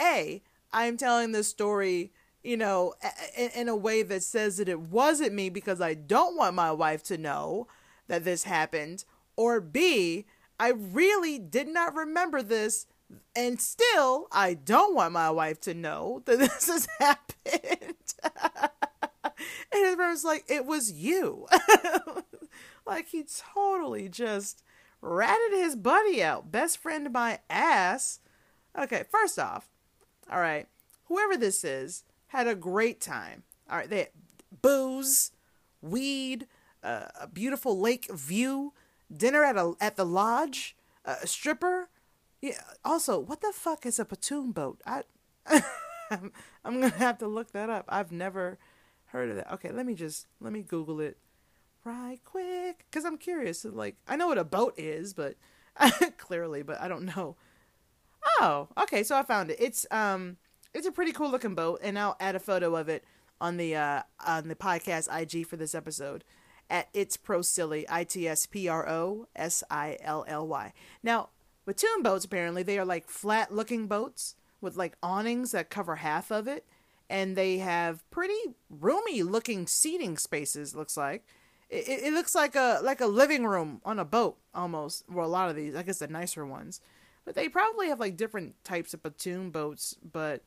A, 0.00 0.42
I'm 0.72 0.96
telling 0.96 1.32
this 1.32 1.48
story, 1.48 2.12
you 2.42 2.56
know, 2.56 2.94
in, 3.36 3.50
in, 3.54 3.68
a 3.68 3.76
way 3.76 4.02
that 4.02 4.22
says 4.22 4.56
that 4.56 4.68
it 4.68 4.80
wasn't 4.80 5.32
me 5.32 5.48
because 5.48 5.80
I 5.80 5.94
don't 5.94 6.36
want 6.36 6.54
my 6.54 6.72
wife 6.72 7.02
to 7.04 7.16
know 7.16 7.68
that 8.08 8.24
this 8.24 8.44
happened, 8.44 9.04
or 9.36 9.60
B, 9.60 10.26
I 10.58 10.70
really 10.70 11.38
did 11.38 11.68
not 11.68 11.94
remember 11.94 12.42
this, 12.42 12.86
and 13.36 13.60
still, 13.60 14.26
I 14.32 14.54
don't 14.54 14.94
want 14.94 15.12
my 15.12 15.30
wife 15.30 15.60
to 15.62 15.74
know 15.74 16.22
that 16.24 16.38
this 16.40 16.66
has 16.66 16.88
happened. 16.98 17.96
and 19.72 19.96
friend's 19.96 20.24
like, 20.24 20.44
it 20.48 20.66
was 20.66 20.92
you. 20.92 21.46
like 22.86 23.08
he 23.08 23.24
totally 23.54 24.08
just 24.08 24.62
ratted 25.00 25.52
his 25.52 25.76
buddy 25.76 26.22
out. 26.22 26.50
Best 26.50 26.78
friend 26.78 27.12
my 27.12 27.40
ass. 27.50 28.20
Okay, 28.78 29.04
first 29.10 29.38
off, 29.38 29.68
all 30.30 30.40
right, 30.40 30.66
whoever 31.04 31.36
this 31.36 31.64
is 31.64 32.04
had 32.28 32.46
a 32.46 32.54
great 32.54 33.00
time. 33.00 33.42
All 33.70 33.76
right, 33.76 33.90
they 33.90 33.98
had 33.98 34.08
booze, 34.62 35.32
weed, 35.82 36.46
uh, 36.82 37.06
a 37.20 37.26
beautiful 37.26 37.78
lake 37.78 38.10
view, 38.10 38.72
dinner 39.14 39.44
at 39.44 39.56
a 39.56 39.74
at 39.80 39.96
the 39.96 40.06
lodge, 40.06 40.76
uh, 41.04 41.16
a 41.22 41.26
stripper. 41.26 41.88
Yeah. 42.40 42.60
Also, 42.84 43.18
what 43.20 43.40
the 43.40 43.52
fuck 43.52 43.86
is 43.86 43.98
a 43.98 44.04
pontoon 44.04 44.52
boat? 44.52 44.80
I, 44.86 45.02
I'm, 46.10 46.32
I'm 46.64 46.80
gonna 46.80 46.88
have 46.90 47.18
to 47.18 47.28
look 47.28 47.52
that 47.52 47.70
up. 47.70 47.84
I've 47.88 48.10
never 48.10 48.58
heard 49.12 49.30
of 49.30 49.36
that. 49.36 49.52
Okay, 49.54 49.70
let 49.70 49.86
me 49.86 49.94
just 49.94 50.26
let 50.40 50.52
me 50.52 50.62
Google 50.62 51.00
it 51.00 51.18
right 51.84 52.18
quick 52.24 52.84
because 52.90 53.04
I'm 53.04 53.18
curious. 53.18 53.64
Like, 53.64 53.96
I 54.08 54.16
know 54.16 54.28
what 54.28 54.38
a 54.38 54.44
boat 54.44 54.74
is, 54.76 55.14
but 55.14 55.36
clearly, 56.18 56.62
but 56.62 56.80
I 56.80 56.88
don't 56.88 57.04
know. 57.04 57.36
Oh, 58.40 58.68
okay. 58.82 59.02
So 59.02 59.16
I 59.16 59.22
found 59.22 59.50
it. 59.50 59.56
It's 59.60 59.86
um, 59.90 60.36
it's 60.74 60.86
a 60.86 60.92
pretty 60.92 61.12
cool 61.12 61.30
looking 61.30 61.54
boat, 61.54 61.80
and 61.82 61.98
I'll 61.98 62.16
add 62.20 62.34
a 62.34 62.40
photo 62.40 62.76
of 62.76 62.88
it 62.88 63.04
on 63.40 63.56
the 63.56 63.74
uh 63.74 64.02
on 64.24 64.48
the 64.48 64.54
podcast 64.54 65.08
IG 65.10 65.46
for 65.46 65.56
this 65.56 65.74
episode 65.74 66.22
at 66.70 66.88
it's 66.94 67.16
pro 67.16 67.42
silly 67.42 67.84
i 67.88 68.04
t 68.04 68.28
s 68.28 68.46
p 68.46 68.68
r 68.68 68.88
o 68.88 69.26
s 69.36 69.62
i 69.70 69.98
l 70.00 70.24
l 70.26 70.46
y. 70.46 70.72
Now, 71.02 71.30
pontoon 71.64 72.02
boats 72.02 72.24
apparently 72.24 72.62
they 72.62 72.78
are 72.78 72.84
like 72.84 73.08
flat 73.08 73.52
looking 73.52 73.86
boats 73.86 74.36
with 74.60 74.76
like 74.76 74.96
awnings 75.02 75.50
that 75.50 75.70
cover 75.70 75.96
half 75.96 76.30
of 76.30 76.46
it, 76.46 76.64
and 77.12 77.36
they 77.36 77.58
have 77.58 78.10
pretty 78.10 78.56
roomy 78.70 79.22
looking 79.22 79.66
seating 79.66 80.16
spaces. 80.16 80.74
Looks 80.74 80.96
like 80.96 81.26
it, 81.68 82.04
it 82.04 82.12
looks 82.14 82.34
like 82.34 82.56
a 82.56 82.80
like 82.82 83.02
a 83.02 83.06
living 83.06 83.44
room 83.44 83.82
on 83.84 83.98
a 83.98 84.04
boat 84.04 84.38
almost. 84.54 85.04
Well, 85.10 85.26
a 85.26 85.28
lot 85.28 85.50
of 85.50 85.54
these, 85.54 85.76
I 85.76 85.82
guess, 85.82 85.98
the 85.98 86.08
nicer 86.08 86.46
ones, 86.46 86.80
but 87.26 87.34
they 87.34 87.50
probably 87.50 87.88
have 87.88 88.00
like 88.00 88.16
different 88.16 88.54
types 88.64 88.94
of 88.94 89.02
pontoon 89.02 89.50
boats. 89.50 89.94
But 90.02 90.42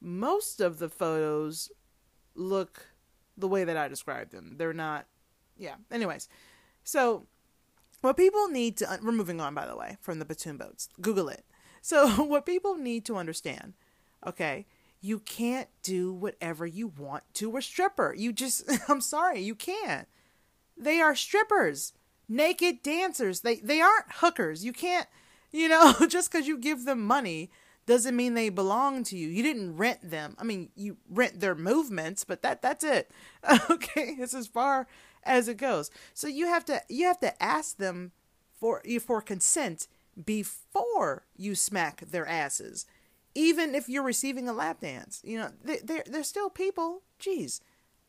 most 0.00 0.62
of 0.62 0.78
the 0.78 0.88
photos 0.88 1.70
look 2.34 2.86
the 3.36 3.46
way 3.46 3.64
that 3.64 3.76
I 3.76 3.86
described 3.86 4.32
them. 4.32 4.54
They're 4.56 4.72
not, 4.72 5.04
yeah. 5.58 5.74
Anyways, 5.92 6.30
so 6.82 7.26
what 8.00 8.16
people 8.16 8.48
need 8.48 8.78
to 8.78 8.98
we're 9.02 9.12
moving 9.12 9.42
on 9.42 9.54
by 9.54 9.66
the 9.66 9.76
way 9.76 9.98
from 10.00 10.18
the 10.18 10.24
pontoon 10.24 10.56
boats. 10.56 10.88
Google 10.98 11.28
it. 11.28 11.44
So 11.82 12.08
what 12.24 12.46
people 12.46 12.76
need 12.76 13.04
to 13.04 13.16
understand, 13.16 13.74
okay, 14.26 14.64
you 15.06 15.20
can't 15.20 15.68
do 15.82 16.12
whatever 16.12 16.66
you 16.66 16.88
want 16.88 17.22
to 17.34 17.56
a 17.56 17.62
stripper. 17.62 18.12
You 18.16 18.32
just 18.32 18.68
I'm 18.88 19.00
sorry, 19.00 19.40
you 19.40 19.54
can't. 19.54 20.08
They 20.76 21.00
are 21.00 21.14
strippers, 21.14 21.92
naked 22.28 22.82
dancers. 22.82 23.40
They 23.40 23.56
they 23.56 23.80
aren't 23.80 24.06
hookers. 24.14 24.64
You 24.64 24.72
can't, 24.72 25.06
you 25.52 25.68
know, 25.68 25.94
just 26.08 26.30
because 26.30 26.48
you 26.48 26.58
give 26.58 26.84
them 26.84 27.02
money 27.02 27.50
doesn't 27.86 28.16
mean 28.16 28.34
they 28.34 28.48
belong 28.48 29.04
to 29.04 29.16
you. 29.16 29.28
You 29.28 29.44
didn't 29.44 29.76
rent 29.76 30.10
them. 30.10 30.34
I 30.40 30.44
mean, 30.44 30.70
you 30.74 30.96
rent 31.08 31.38
their 31.38 31.54
movements, 31.54 32.24
but 32.24 32.42
that 32.42 32.60
that's 32.60 32.84
it. 32.84 33.10
Okay, 33.70 34.16
it's 34.18 34.34
as 34.34 34.48
far 34.48 34.88
as 35.22 35.46
it 35.46 35.56
goes. 35.56 35.90
So 36.14 36.26
you 36.26 36.46
have 36.48 36.64
to 36.64 36.82
you 36.88 37.06
have 37.06 37.20
to 37.20 37.40
ask 37.42 37.76
them 37.76 38.10
for 38.58 38.82
for 39.00 39.22
consent 39.22 39.86
before 40.24 41.26
you 41.36 41.54
smack 41.54 42.00
their 42.10 42.26
asses. 42.26 42.86
Even 43.36 43.74
if 43.74 43.86
you're 43.86 44.02
receiving 44.02 44.48
a 44.48 44.52
lap 44.52 44.80
dance, 44.80 45.20
you 45.22 45.38
know 45.38 45.50
they 45.62 45.78
they're 45.84 46.04
they're 46.06 46.24
still 46.24 46.48
people. 46.48 47.02
Jeez, 47.20 47.60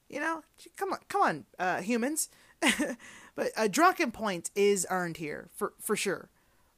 you 0.10 0.22
know, 0.22 0.42
come 0.78 0.94
on, 0.94 1.00
come 1.10 1.22
on, 1.22 1.46
uh, 1.60 1.82
humans. 1.82 2.30
but 3.36 3.52
a 3.58 3.68
drunken 3.68 4.12
point 4.12 4.50
is 4.56 4.88
earned 4.90 5.18
here 5.18 5.50
for 5.54 5.74
for 5.82 5.96
sure. 5.98 6.30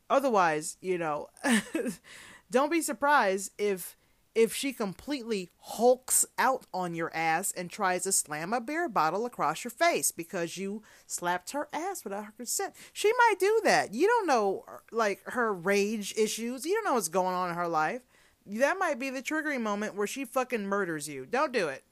Otherwise, 0.10 0.78
you 0.82 0.98
know, 0.98 1.30
don't 2.52 2.72
be 2.72 2.82
surprised 2.82 3.52
if 3.60 3.96
if 4.36 4.54
she 4.54 4.72
completely 4.74 5.50
hulks 5.60 6.26
out 6.38 6.66
on 6.74 6.96
your 6.96 7.14
ass 7.16 7.52
and 7.52 7.70
tries 7.70 8.04
to 8.04 8.12
slam 8.12 8.54
a 8.54 8.62
beer 8.62 8.88
bottle 8.88 9.26
across 9.26 9.64
your 9.64 9.72
face 9.72 10.12
because 10.12 10.58
you 10.58 10.82
slapped 11.06 11.52
her 11.52 11.68
ass 11.74 12.04
without 12.04 12.26
her 12.26 12.34
consent. 12.38 12.74
She 12.94 13.12
might 13.12 13.36
do 13.40 13.62
that. 13.64 13.94
You 13.94 14.08
don't 14.08 14.28
know 14.28 14.66
like 14.92 15.22
her 15.26 15.54
rage 15.54 16.14
issues. 16.18 16.66
You 16.66 16.74
don't 16.74 16.86
know 16.86 16.94
what's 16.94 17.10
going 17.10 17.36
on 17.36 17.50
in 17.50 17.56
her 17.56 17.68
life. 17.68 18.02
That 18.50 18.78
might 18.80 19.00
be 19.00 19.10
the 19.10 19.22
triggering 19.22 19.62
moment 19.62 19.96
where 19.96 20.08
she 20.08 20.26
fucking 20.26 20.66
murders 20.66 21.08
you. 21.08 21.26
Don't 21.26 21.54
do 21.54 21.70
it. 21.70 21.84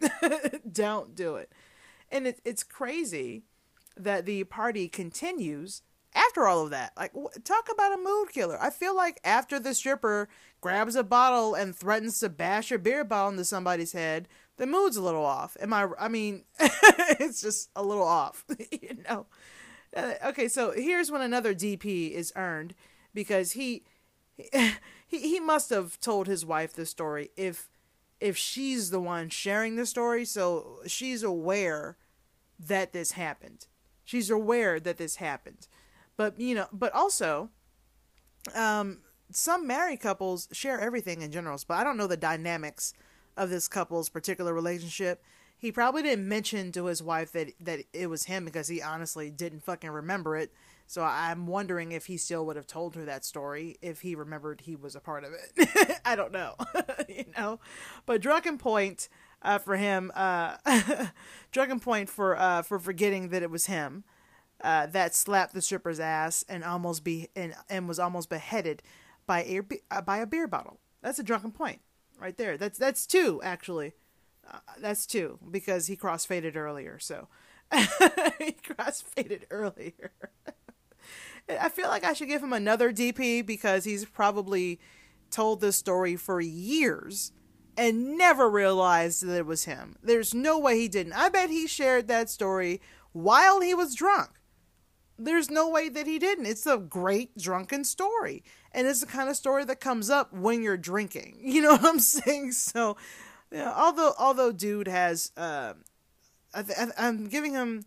don't 0.73 1.15
do 1.15 1.35
it. 1.35 1.51
And 2.09 2.27
it, 2.27 2.39
it's 2.43 2.63
crazy 2.63 3.43
that 3.95 4.25
the 4.25 4.43
party 4.45 4.87
continues 4.87 5.83
after 6.15 6.47
all 6.47 6.63
of 6.63 6.71
that. 6.71 6.93
Like, 6.97 7.13
talk 7.43 7.69
about 7.71 7.93
a 7.93 8.01
mood 8.01 8.29
killer. 8.31 8.57
I 8.59 8.69
feel 8.69 8.95
like 8.95 9.19
after 9.23 9.59
the 9.59 9.73
stripper 9.73 10.29
grabs 10.61 10.95
a 10.95 11.03
bottle 11.03 11.53
and 11.53 11.75
threatens 11.75 12.19
to 12.19 12.29
bash 12.29 12.71
a 12.71 12.79
beer 12.79 13.03
bottle 13.03 13.31
into 13.31 13.45
somebody's 13.45 13.91
head, 13.91 14.27
the 14.57 14.65
mood's 14.65 14.97
a 14.97 15.01
little 15.01 15.25
off. 15.25 15.55
Am 15.59 15.73
I? 15.73 15.87
I 15.99 16.07
mean, 16.07 16.43
it's 16.59 17.41
just 17.41 17.69
a 17.75 17.83
little 17.83 18.07
off, 18.07 18.45
you 18.71 18.97
know. 19.07 19.27
Uh, 19.95 20.13
okay, 20.25 20.47
so 20.47 20.71
here's 20.71 21.11
when 21.11 21.21
another 21.21 21.53
DP 21.53 22.11
is 22.11 22.33
earned 22.35 22.73
because 23.13 23.53
he 23.53 23.83
he 25.07 25.19
he 25.19 25.39
must 25.39 25.69
have 25.69 25.99
told 25.99 26.27
his 26.27 26.45
wife 26.45 26.73
the 26.73 26.85
story 26.85 27.31
if 27.35 27.69
if 28.19 28.37
she's 28.37 28.89
the 28.89 28.99
one 28.99 29.29
sharing 29.29 29.75
the 29.75 29.85
story, 29.85 30.25
so 30.25 30.79
she's 30.87 31.23
aware 31.23 31.97
that 32.59 32.93
this 32.93 33.11
happened. 33.11 33.67
She's 34.03 34.29
aware 34.29 34.79
that 34.79 34.97
this 34.97 35.17
happened. 35.17 35.67
But, 36.15 36.39
you 36.39 36.55
know, 36.55 36.67
but 36.73 36.93
also, 36.93 37.49
um, 38.55 38.99
some 39.31 39.67
married 39.67 39.99
couples 39.99 40.47
share 40.51 40.79
everything 40.79 41.21
in 41.21 41.31
general, 41.31 41.59
but 41.67 41.75
I 41.75 41.83
don't 41.83 41.97
know 41.97 42.07
the 42.07 42.17
dynamics 42.17 42.93
of 43.35 43.49
this 43.49 43.67
couple's 43.67 44.09
particular 44.09 44.53
relationship. 44.53 45.21
He 45.57 45.71
probably 45.71 46.03
didn't 46.03 46.27
mention 46.27 46.71
to 46.71 46.85
his 46.85 47.03
wife 47.03 47.31
that 47.33 47.51
that 47.59 47.81
it 47.91 48.07
was 48.07 48.25
him 48.25 48.45
because 48.45 48.67
he 48.67 48.81
honestly 48.81 49.29
didn't 49.29 49.63
fucking 49.63 49.89
remember 49.89 50.37
it. 50.37 50.51
So 50.87 51.03
I'm 51.03 51.47
wondering 51.47 51.91
if 51.91 52.05
he 52.05 52.17
still 52.17 52.45
would 52.45 52.55
have 52.55 52.67
told 52.67 52.95
her 52.95 53.05
that 53.05 53.25
story 53.25 53.77
if 53.81 54.01
he 54.01 54.15
remembered 54.15 54.61
he 54.61 54.75
was 54.75 54.95
a 54.95 55.01
part 55.01 55.25
of 55.25 55.31
it. 55.33 55.99
I 56.05 56.15
don't 56.15 56.31
know, 56.31 56.55
you 57.09 57.25
know. 57.37 57.59
But 58.05 58.21
drunken 58.21 58.57
point 58.57 59.09
uh, 59.41 59.57
for 59.59 59.75
him, 59.75 60.11
uh, 60.15 60.57
drunken 61.51 61.79
point 61.81 62.09
for 62.09 62.37
uh, 62.37 62.61
for 62.61 62.79
forgetting 62.79 63.29
that 63.29 63.43
it 63.43 63.51
was 63.51 63.65
him 63.65 64.05
uh, 64.61 64.87
that 64.87 65.13
slapped 65.15 65.53
the 65.53 65.61
stripper's 65.61 65.99
ass 65.99 66.43
and 66.49 66.63
almost 66.63 67.03
be 67.03 67.29
and, 67.35 67.53
and 67.69 67.87
was 67.87 67.99
almost 67.99 68.29
beheaded 68.29 68.81
by 69.25 69.43
a 69.43 69.61
uh, 69.91 70.01
by 70.01 70.17
a 70.17 70.25
beer 70.25 70.47
bottle. 70.47 70.79
That's 71.01 71.19
a 71.19 71.23
drunken 71.23 71.51
point 71.51 71.81
right 72.19 72.37
there. 72.37 72.57
That's 72.57 72.77
that's 72.77 73.05
two 73.05 73.41
actually. 73.43 73.93
Uh, 74.49 74.59
that's 74.79 75.05
two 75.05 75.39
because 75.51 75.87
he 75.87 75.97
crossfaded 75.97 76.55
earlier. 76.55 76.99
So 76.99 77.27
he 78.39 78.53
crossfaded 78.53 79.43
earlier. 79.51 80.11
I 81.49 81.69
feel 81.69 81.87
like 81.87 82.03
I 82.03 82.13
should 82.13 82.27
give 82.27 82.43
him 82.43 82.53
another 82.53 82.91
DP 82.91 83.45
because 83.45 83.83
he's 83.83 84.05
probably 84.05 84.79
told 85.29 85.61
this 85.61 85.75
story 85.75 86.15
for 86.15 86.41
years 86.41 87.31
and 87.77 88.17
never 88.17 88.49
realized 88.49 89.25
that 89.25 89.37
it 89.37 89.45
was 89.45 89.65
him. 89.65 89.95
There's 90.01 90.33
no 90.33 90.57
way 90.57 90.79
he 90.79 90.87
didn't. 90.87 91.13
I 91.13 91.29
bet 91.29 91.49
he 91.49 91.67
shared 91.67 92.07
that 92.07 92.29
story 92.29 92.81
while 93.11 93.61
he 93.61 93.73
was 93.73 93.95
drunk. 93.95 94.31
There's 95.19 95.49
no 95.49 95.69
way 95.69 95.89
that 95.89 96.05
he 96.07 96.19
didn't. 96.19 96.45
It's 96.45 96.65
a 96.65 96.77
great 96.77 97.37
drunken 97.37 97.83
story. 97.83 98.43
And 98.71 98.87
it's 98.87 99.01
the 99.01 99.07
kind 99.07 99.29
of 99.29 99.35
story 99.35 99.63
that 99.65 99.79
comes 99.79 100.09
up 100.09 100.33
when 100.33 100.61
you're 100.61 100.77
drinking. 100.77 101.39
You 101.43 101.61
know 101.61 101.71
what 101.71 101.85
I'm 101.85 101.99
saying? 101.99 102.51
So, 102.51 102.97
know, 103.51 103.73
although 103.75 104.13
although 104.19 104.51
dude 104.51 104.87
has 104.87 105.31
uh, 105.37 105.73
I 106.53 106.63
I'm 106.97 107.27
giving 107.27 107.53
him 107.53 107.85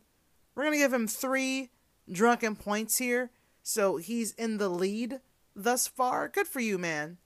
we're 0.54 0.64
going 0.64 0.74
to 0.74 0.78
give 0.78 0.92
him 0.92 1.06
3 1.06 1.70
drunken 2.10 2.56
points 2.56 2.98
here. 2.98 3.30
So 3.62 3.96
he's 3.96 4.32
in 4.32 4.58
the 4.58 4.68
lead 4.68 5.20
thus 5.54 5.86
far. 5.86 6.28
Good 6.28 6.46
for 6.46 6.60
you, 6.60 6.78
man 6.78 7.18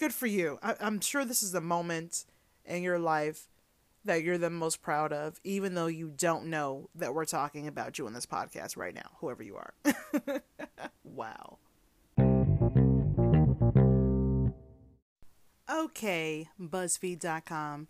good 0.00 0.14
for 0.14 0.26
you. 0.26 0.58
I, 0.62 0.74
I'm 0.80 0.98
sure 1.00 1.24
this 1.26 1.42
is 1.42 1.52
the 1.52 1.60
moment 1.60 2.24
in 2.64 2.82
your 2.82 2.98
life 2.98 3.48
that 4.06 4.22
you're 4.22 4.38
the 4.38 4.48
most 4.48 4.80
proud 4.80 5.12
of, 5.12 5.38
even 5.44 5.74
though 5.74 5.88
you 5.88 6.10
don't 6.16 6.46
know 6.46 6.88
that 6.94 7.14
we're 7.14 7.26
talking 7.26 7.68
about 7.68 7.98
you 7.98 8.06
in 8.06 8.14
this 8.14 8.24
podcast 8.24 8.78
right 8.78 8.94
now, 8.94 9.10
whoever 9.18 9.42
you 9.42 9.56
are. 9.56 9.74
wow. 11.04 11.58
Okay, 15.70 16.48
BuzzFeed.com. 16.58 17.88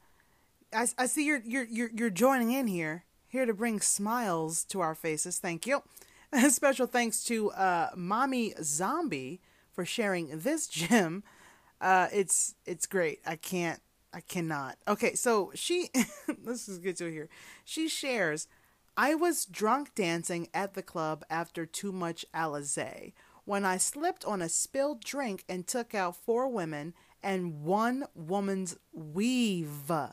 I, 0.72 0.87
I 0.98 1.07
see 1.07 1.24
you're, 1.24 1.42
you're 1.44 1.64
you're 1.64 1.90
you're 1.94 2.11
joining 2.11 2.53
in 2.53 2.66
here, 2.66 3.05
here 3.29 3.46
to 3.46 3.55
bring 3.55 3.81
smiles 3.81 4.64
to 4.64 4.81
our 4.81 4.94
faces. 4.96 5.38
Thank 5.38 5.66
you. 5.66 5.83
Special 6.50 6.86
thanks 6.86 7.24
to 7.24 7.50
uh, 7.52 7.90
Mommy 7.96 8.54
Zombie 8.62 9.40
for 9.72 9.84
sharing 9.84 10.28
this 10.38 10.66
gem 10.68 11.22
uh, 11.80 12.08
it's 12.12 12.54
it's 12.66 12.86
great. 12.86 13.20
I 13.26 13.36
can't. 13.36 13.80
I 14.12 14.20
cannot. 14.20 14.76
Okay, 14.88 15.14
so 15.14 15.52
she. 15.54 15.88
this 16.44 16.68
is 16.68 16.78
good 16.78 16.96
to 16.96 17.10
hear. 17.10 17.28
She 17.64 17.88
shares. 17.88 18.48
I 18.96 19.14
was 19.14 19.46
drunk 19.46 19.94
dancing 19.94 20.48
at 20.52 20.74
the 20.74 20.82
club 20.82 21.24
after 21.30 21.64
too 21.64 21.92
much 21.92 22.26
Alizé 22.34 23.12
when 23.44 23.64
I 23.64 23.78
slipped 23.78 24.24
on 24.24 24.42
a 24.42 24.48
spilled 24.48 25.02
drink 25.02 25.44
and 25.48 25.66
took 25.66 25.94
out 25.94 26.16
four 26.16 26.48
women 26.48 26.92
and 27.22 27.62
one 27.62 28.04
woman's 28.14 28.76
weave. 28.92 29.90
I 29.90 30.10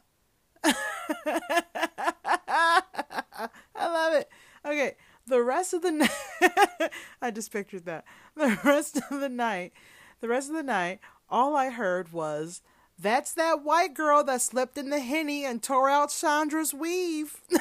love 3.76 4.14
it. 4.14 4.30
Okay, 4.66 4.96
the 5.28 5.44
rest 5.44 5.74
of 5.74 5.82
the 5.82 5.92
night, 5.92 6.10
I 7.22 7.32
just 7.32 7.52
pictured 7.52 7.86
that. 7.86 8.06
The 8.36 8.60
rest 8.64 9.00
of 9.12 9.20
the 9.20 9.30
night, 9.30 9.74
the 10.22 10.28
rest 10.28 10.50
of 10.50 10.56
the 10.56 10.64
night, 10.64 11.00
all 11.30 11.56
I 11.56 11.70
heard 11.70 12.12
was, 12.12 12.62
That's 12.98 13.34
that 13.34 13.64
white 13.64 13.94
girl 13.94 14.24
that 14.24 14.42
slipped 14.42 14.78
in 14.78 14.90
the 14.90 15.00
henny 15.00 15.46
and 15.46 15.62
tore 15.62 15.90
out 15.90 16.10
Chandra's 16.10 16.74
weave. 16.74 17.42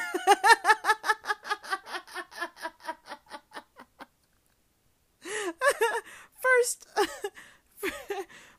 first, 6.39 6.87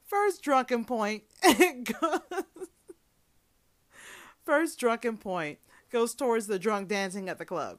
first 0.04 0.42
drunken 0.42 0.84
point. 0.84 1.24
first 4.44 4.78
drunken 4.78 5.16
point 5.16 5.58
goes 5.90 6.14
towards 6.14 6.46
the 6.46 6.58
drunk 6.58 6.88
dancing 6.88 7.28
at 7.28 7.38
the 7.38 7.44
club. 7.44 7.78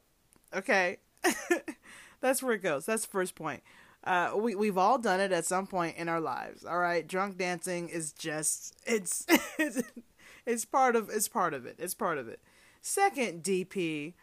Okay? 0.53 0.97
That's 2.21 2.43
where 2.43 2.53
it 2.53 2.63
goes. 2.63 2.85
That's 2.85 3.05
the 3.05 3.11
first 3.11 3.35
point. 3.35 3.63
Uh, 4.03 4.31
we 4.35 4.55
we've 4.55 4.77
all 4.77 4.97
done 4.97 5.19
it 5.19 5.31
at 5.31 5.45
some 5.45 5.67
point 5.67 5.97
in 5.97 6.07
our 6.07 6.21
lives. 6.21 6.63
All 6.63 6.79
right, 6.79 7.05
drunk 7.05 7.37
dancing 7.37 7.89
is 7.89 8.13
just 8.13 8.75
it's 8.85 9.25
it's, 9.57 9.81
it's 10.45 10.65
part 10.65 10.95
of 10.95 11.09
it's 11.09 11.27
part 11.27 11.53
of 11.53 11.65
it. 11.65 11.75
It's 11.79 11.93
part 11.93 12.17
of 12.17 12.27
it. 12.27 12.39
Second 12.81 13.43
DP 13.43 14.13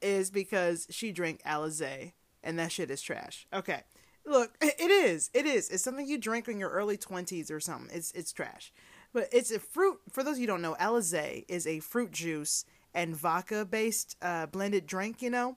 is 0.00 0.30
because 0.30 0.86
she 0.90 1.12
drank 1.12 1.42
Alizé 1.42 2.12
and 2.42 2.58
that 2.58 2.72
shit 2.72 2.90
is 2.90 3.02
trash. 3.02 3.46
Okay. 3.52 3.82
Look, 4.24 4.56
it 4.60 4.90
is. 4.90 5.30
It 5.34 5.46
is. 5.46 5.68
It's 5.68 5.82
something 5.82 6.06
you 6.06 6.18
drink 6.18 6.48
in 6.48 6.58
your 6.58 6.70
early 6.70 6.96
20s 6.96 7.50
or 7.50 7.60
something. 7.60 7.94
It's 7.94 8.12
it's 8.12 8.32
trash. 8.32 8.72
But 9.12 9.28
it's 9.32 9.50
a 9.50 9.58
fruit. 9.58 10.00
For 10.10 10.22
those 10.22 10.38
you 10.38 10.46
don't 10.46 10.62
know, 10.62 10.76
Alizé 10.80 11.44
is 11.48 11.66
a 11.66 11.80
fruit 11.80 12.10
juice 12.10 12.64
and 12.94 13.14
vodka 13.14 13.64
based 13.64 14.16
uh, 14.22 14.46
blended 14.46 14.86
drink, 14.86 15.22
you 15.22 15.30
know? 15.30 15.56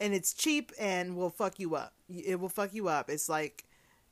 And 0.00 0.14
it's 0.14 0.34
cheap 0.34 0.72
and 0.78 1.16
will 1.16 1.30
fuck 1.30 1.58
you 1.58 1.74
up. 1.74 1.94
It 2.08 2.40
will 2.40 2.48
fuck 2.48 2.74
you 2.74 2.88
up. 2.88 3.10
It's 3.10 3.28
like 3.28 3.64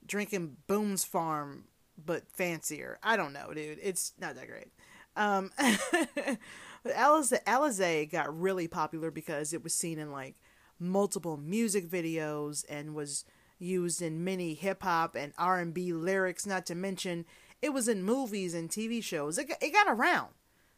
drinking 0.06 0.56
Boone's 0.66 1.04
Farm 1.04 1.64
but 2.04 2.28
fancier. 2.32 2.98
I 3.02 3.16
don't 3.16 3.32
know, 3.32 3.52
dude. 3.54 3.78
It's 3.82 4.12
not 4.18 4.34
that 4.36 4.48
great. 4.48 4.72
Um, 5.16 5.50
but 6.82 6.94
Alizé, 6.94 7.42
Alizé 7.44 8.10
got 8.10 8.38
really 8.38 8.68
popular 8.68 9.10
because 9.10 9.52
it 9.52 9.62
was 9.62 9.74
seen 9.74 9.98
in 9.98 10.10
like 10.10 10.36
multiple 10.78 11.36
music 11.36 11.88
videos 11.88 12.64
and 12.68 12.94
was 12.94 13.24
used 13.58 14.02
in 14.02 14.24
many 14.24 14.54
hip 14.54 14.82
hop 14.82 15.14
and 15.14 15.32
R 15.38 15.60
and 15.60 15.74
B 15.74 15.92
lyrics. 15.92 16.46
Not 16.46 16.66
to 16.66 16.74
mention, 16.74 17.24
it 17.60 17.72
was 17.72 17.88
in 17.88 18.02
movies 18.02 18.54
and 18.54 18.68
TV 18.68 19.02
shows. 19.02 19.38
It 19.38 19.48
got, 19.48 19.62
it 19.62 19.72
got 19.72 19.86
around. 19.88 20.30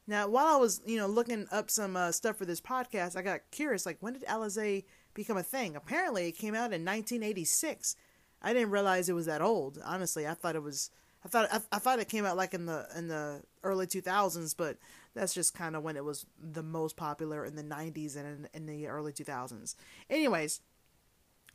Now, 0.06 0.28
while 0.28 0.46
I 0.46 0.56
was 0.56 0.82
you 0.86 0.98
know 0.98 1.06
looking 1.06 1.46
up 1.50 1.70
some 1.70 1.96
uh, 1.96 2.12
stuff 2.12 2.36
for 2.36 2.44
this 2.44 2.60
podcast, 2.60 3.16
I 3.16 3.22
got 3.22 3.40
curious. 3.50 3.86
Like, 3.86 3.98
when 4.00 4.14
did 4.14 4.24
Alizé 4.24 4.84
become 5.14 5.36
a 5.36 5.42
thing. 5.42 5.76
Apparently, 5.76 6.28
it 6.28 6.32
came 6.32 6.54
out 6.54 6.72
in 6.72 6.84
1986. 6.84 7.96
I 8.42 8.52
didn't 8.52 8.70
realize 8.70 9.08
it 9.08 9.14
was 9.14 9.26
that 9.26 9.40
old. 9.40 9.78
Honestly, 9.82 10.26
I 10.26 10.34
thought 10.34 10.56
it 10.56 10.62
was. 10.62 10.90
I 11.24 11.28
thought 11.28 11.48
I, 11.50 11.60
I 11.72 11.78
thought 11.78 12.00
it 12.00 12.08
came 12.08 12.26
out 12.26 12.36
like 12.36 12.52
in 12.52 12.66
the 12.66 12.86
in 12.94 13.08
the 13.08 13.42
early 13.62 13.86
2000s, 13.86 14.54
but 14.56 14.76
that's 15.14 15.32
just 15.32 15.54
kind 15.54 15.74
of 15.74 15.82
when 15.82 15.96
it 15.96 16.04
was 16.04 16.26
the 16.38 16.62
most 16.62 16.96
popular 16.96 17.46
in 17.46 17.56
the 17.56 17.62
90s 17.62 18.16
and 18.16 18.26
in, 18.26 18.48
in 18.52 18.66
the 18.66 18.88
early 18.88 19.12
2000s. 19.12 19.74
Anyways, 20.10 20.60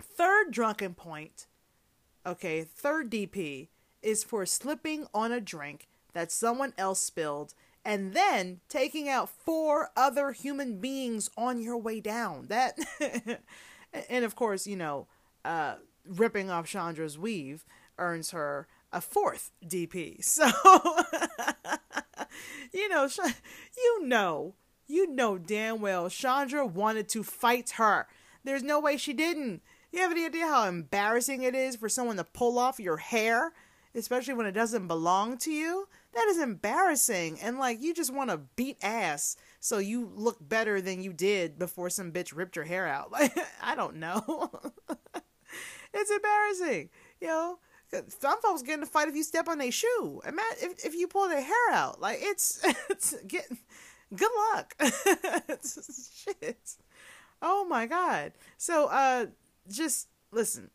third 0.01 0.51
drunken 0.51 0.95
point. 0.95 1.45
Okay, 2.25 2.63
third 2.63 3.11
DP 3.11 3.67
is 4.01 4.23
for 4.23 4.45
slipping 4.45 5.05
on 5.13 5.31
a 5.31 5.39
drink 5.41 5.87
that 6.13 6.31
someone 6.31 6.73
else 6.77 7.01
spilled 7.01 7.53
and 7.85 8.13
then 8.13 8.59
taking 8.69 9.07
out 9.09 9.29
four 9.29 9.89
other 9.95 10.31
human 10.31 10.79
beings 10.79 11.29
on 11.37 11.61
your 11.61 11.77
way 11.77 11.99
down. 11.99 12.47
That, 12.47 12.77
and 14.09 14.25
of 14.25 14.35
course, 14.35 14.67
you 14.67 14.75
know, 14.75 15.07
uh, 15.45 15.75
ripping 16.05 16.49
off 16.49 16.67
Chandra's 16.67 17.17
weave 17.17 17.65
earns 17.97 18.31
her 18.31 18.67
a 18.91 19.01
fourth 19.01 19.51
DP. 19.65 20.17
So, 20.25 20.47
you 22.73 22.89
know, 22.89 23.07
you 23.77 24.05
know, 24.05 24.55
you 24.87 25.07
know 25.07 25.37
damn 25.37 25.81
well 25.81 26.09
Chandra 26.09 26.65
wanted 26.65 27.09
to 27.09 27.23
fight 27.23 27.71
her. 27.71 28.07
There's 28.43 28.63
no 28.63 28.79
way 28.79 28.97
she 28.97 29.13
didn't. 29.13 29.61
You 29.91 30.01
have 30.01 30.11
any 30.11 30.25
idea 30.25 30.45
how 30.45 30.67
embarrassing 30.67 31.43
it 31.43 31.55
is 31.55 31.75
for 31.75 31.89
someone 31.89 32.17
to 32.17 32.23
pull 32.23 32.59
off 32.59 32.79
your 32.79 32.97
hair, 32.97 33.53
especially 33.95 34.35
when 34.35 34.45
it 34.45 34.51
doesn't 34.51 34.87
belong 34.87 35.37
to 35.39 35.51
you? 35.51 35.87
That 36.13 36.27
is 36.27 36.39
embarrassing. 36.39 37.39
And 37.41 37.59
like 37.59 37.81
you 37.81 37.93
just 37.93 38.13
want 38.13 38.29
to 38.29 38.37
beat 38.55 38.77
ass 38.81 39.35
so 39.59 39.77
you 39.77 40.11
look 40.15 40.37
better 40.41 40.81
than 40.81 41.03
you 41.03 41.13
did 41.13 41.59
before 41.59 41.89
some 41.89 42.11
bitch 42.11 42.35
ripped 42.35 42.55
your 42.55 42.65
hair 42.65 42.87
out. 42.87 43.11
Like 43.19 43.37
I 43.61 43.75
don't 43.75 43.97
know. 43.97 44.51
it's 45.93 46.11
embarrassing. 46.11 46.89
You 47.21 47.27
know, 47.27 47.59
some 48.07 48.41
folks 48.41 48.61
get 48.61 48.77
in 48.77 48.83
a 48.83 48.85
fight 48.85 49.07
if 49.07 49.15
you 49.15 49.23
step 49.23 49.47
on 49.47 49.57
their 49.57 49.71
shoe. 49.71 50.21
Imagine 50.25 50.57
if, 50.61 50.85
if 50.85 50.95
you 50.95 51.07
pull 51.07 51.27
their 51.27 51.41
hair 51.43 51.71
out. 51.71 51.99
Like 52.01 52.19
it's 52.21 52.61
it's 52.89 53.15
get 53.27 53.47
good 54.15 54.31
luck. 54.53 54.75
shit. 55.61 56.75
Oh 57.41 57.65
my 57.65 57.85
god. 57.85 58.33
So 58.57 58.87
uh 58.87 59.27
just 59.69 60.07
listen. 60.31 60.69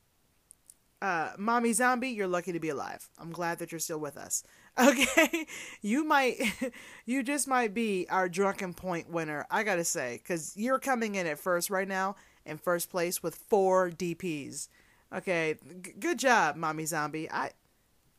Uh 1.03 1.31
Mommy 1.39 1.73
Zombie, 1.73 2.11
you're 2.11 2.29
lucky 2.29 2.53
to 2.53 2.61
be 2.61 2.69
alive. 2.69 3.09
I'm 3.19 3.33
glad 3.33 3.59
that 3.59 3.73
you're 3.73 3.79
still 3.79 4.01
with 4.01 4.17
us. 4.17 4.43
Okay, 4.79 5.47
you 5.83 6.05
might, 6.05 6.37
you 7.07 7.23
just 7.23 7.47
might 7.47 7.75
be 7.75 8.07
our 8.11 8.29
drunken 8.29 8.75
point 8.75 9.11
winner. 9.11 9.47
I 9.51 9.63
gotta 9.63 9.85
say, 9.85 10.21
because 10.23 10.55
you're 10.57 10.79
coming 10.79 11.15
in 11.15 11.27
at 11.27 11.39
first 11.39 11.71
right 11.71 11.89
now, 11.89 12.17
in 12.45 12.59
first 12.59 12.91
place 12.91 13.23
with 13.23 13.37
four 13.37 13.91
DPS. 13.91 14.69
Okay, 15.15 15.57
G- 15.83 15.95
good 15.99 16.19
job, 16.19 16.57
mommy 16.57 16.85
zombie. 16.87 17.31
I, 17.31 17.53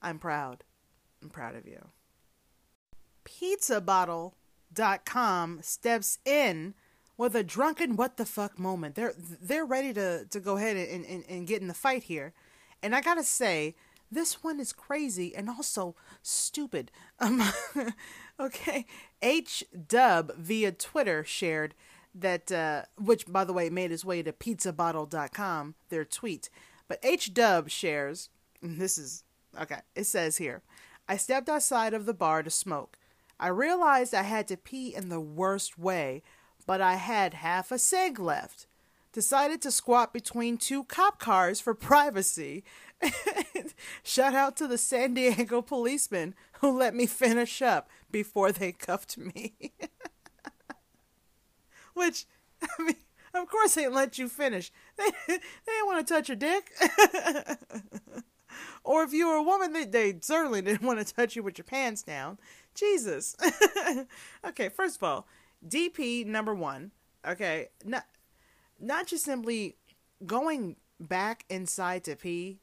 I'm 0.02 0.18
proud. 0.18 0.63
I'm 1.22 1.30
proud 1.30 1.56
of 1.56 1.68
you. 1.68 1.89
PizzaBottle.com 3.26 5.60
steps 5.62 6.20
in 6.26 6.74
with 7.18 7.36
a 7.36 7.44
drunken 7.44 7.96
what 7.96 8.18
the 8.18 8.26
fuck 8.26 8.60
moment. 8.60 8.96
They're 8.96 9.13
they're 9.18 9.65
ready 9.65 9.94
to 9.94 10.26
to 10.26 10.39
go 10.39 10.58
ahead 10.58 10.78
and, 10.78 11.06
and, 11.06 11.24
and 11.28 11.48
get 11.48 11.62
in 11.62 11.68
the 11.68 11.74
fight 11.74 12.04
here, 12.04 12.34
and 12.84 12.96
I 12.96 13.02
gotta 13.02 13.24
say 13.24 13.76
this 14.15 14.43
one 14.43 14.60
is 14.60 14.73
crazy 14.73 15.36
and 15.36 15.49
also 15.49 15.95
stupid. 16.21 16.91
Um, 17.19 17.43
okay. 18.39 18.86
H 19.21 19.63
Dub 19.88 20.36
via 20.36 20.71
Twitter 20.71 21.23
shared 21.23 21.75
that, 22.13 22.51
uh, 22.51 22.84
which 22.97 23.25
by 23.28 23.43
the 23.43 23.54
way 23.54 23.69
made 23.69 23.91
its 23.91 24.06
way 24.06 24.23
to 24.23 24.32
pizzabottle.com, 24.32 25.75
their 25.89 26.06
tweet. 26.06 26.49
But 26.88 26.99
H 27.04 27.34
Dub 27.34 27.69
shares, 27.69 28.30
this 28.62 28.97
is 28.97 29.23
okay, 29.60 29.80
it 29.95 30.06
says 30.06 30.38
here 30.38 30.62
I 31.08 31.17
stepped 31.17 31.49
outside 31.49 31.93
of 31.93 32.06
the 32.06 32.13
bar 32.13 32.43
to 32.43 32.49
smoke. 32.49 32.97
I 33.39 33.49
realized 33.49 34.13
I 34.13 34.23
had 34.23 34.47
to 34.47 34.58
pee 34.58 34.95
in 34.95 35.10
the 35.10 35.19
worst 35.19 35.78
way, 35.78 36.23
but 36.65 36.82
I 36.82 36.95
had 36.95 37.36
half 37.36 37.71
a 37.71 37.78
cig 37.78 38.19
left. 38.19 38.65
Decided 39.12 39.62
to 39.62 39.71
squat 39.71 40.13
between 40.13 40.58
two 40.58 40.84
cop 40.84 41.19
cars 41.19 41.62
for 41.62 41.73
privacy. 41.73 42.63
Shout 44.03 44.34
out 44.34 44.55
to 44.58 44.67
the 44.67 44.77
San 44.77 45.13
Diego 45.13 45.62
policemen 45.62 46.36
who 46.60 46.77
let 46.77 46.95
me 46.95 47.05
finish 47.05 47.62
up 47.62 47.89
before 48.12 48.51
they 48.51 48.71
cuffed 48.71 49.17
me. 49.17 49.53
Which, 51.93 52.25
I 52.62 52.84
mean, 52.84 52.95
of 53.34 53.47
course 53.49 53.75
they 53.75 53.88
let 53.88 54.17
you 54.17 54.29
finish. 54.29 54.71
They, 54.97 55.12
they 55.27 55.39
didn't 55.65 55.88
want 55.88 56.08
to 56.08 56.13
touch 56.13 56.29
your 56.29 56.38
dick. 56.38 56.71
or 58.84 59.03
if 59.03 59.12
you 59.12 59.27
were 59.27 59.36
a 59.36 59.43
woman, 59.43 59.73
they, 59.73 59.84
they 59.84 60.17
certainly 60.21 60.62
didn't 60.62 60.88
want 60.88 61.05
to 61.05 61.13
touch 61.13 61.36
you 61.36 61.43
with 61.43 61.58
your 61.58 61.65
pants 61.65 62.01
down. 62.01 62.38
Jesus. 62.73 63.36
okay, 64.45 64.69
first 64.69 64.97
of 64.97 65.03
all, 65.03 65.27
DP 65.67 66.25
number 66.25 66.53
one. 66.53 66.91
Okay, 67.27 67.69
not 67.84 68.05
not 68.79 69.08
just 69.08 69.25
simply 69.25 69.75
going 70.25 70.75
back 70.99 71.45
inside 71.49 72.03
to 72.05 72.15
pee. 72.15 72.60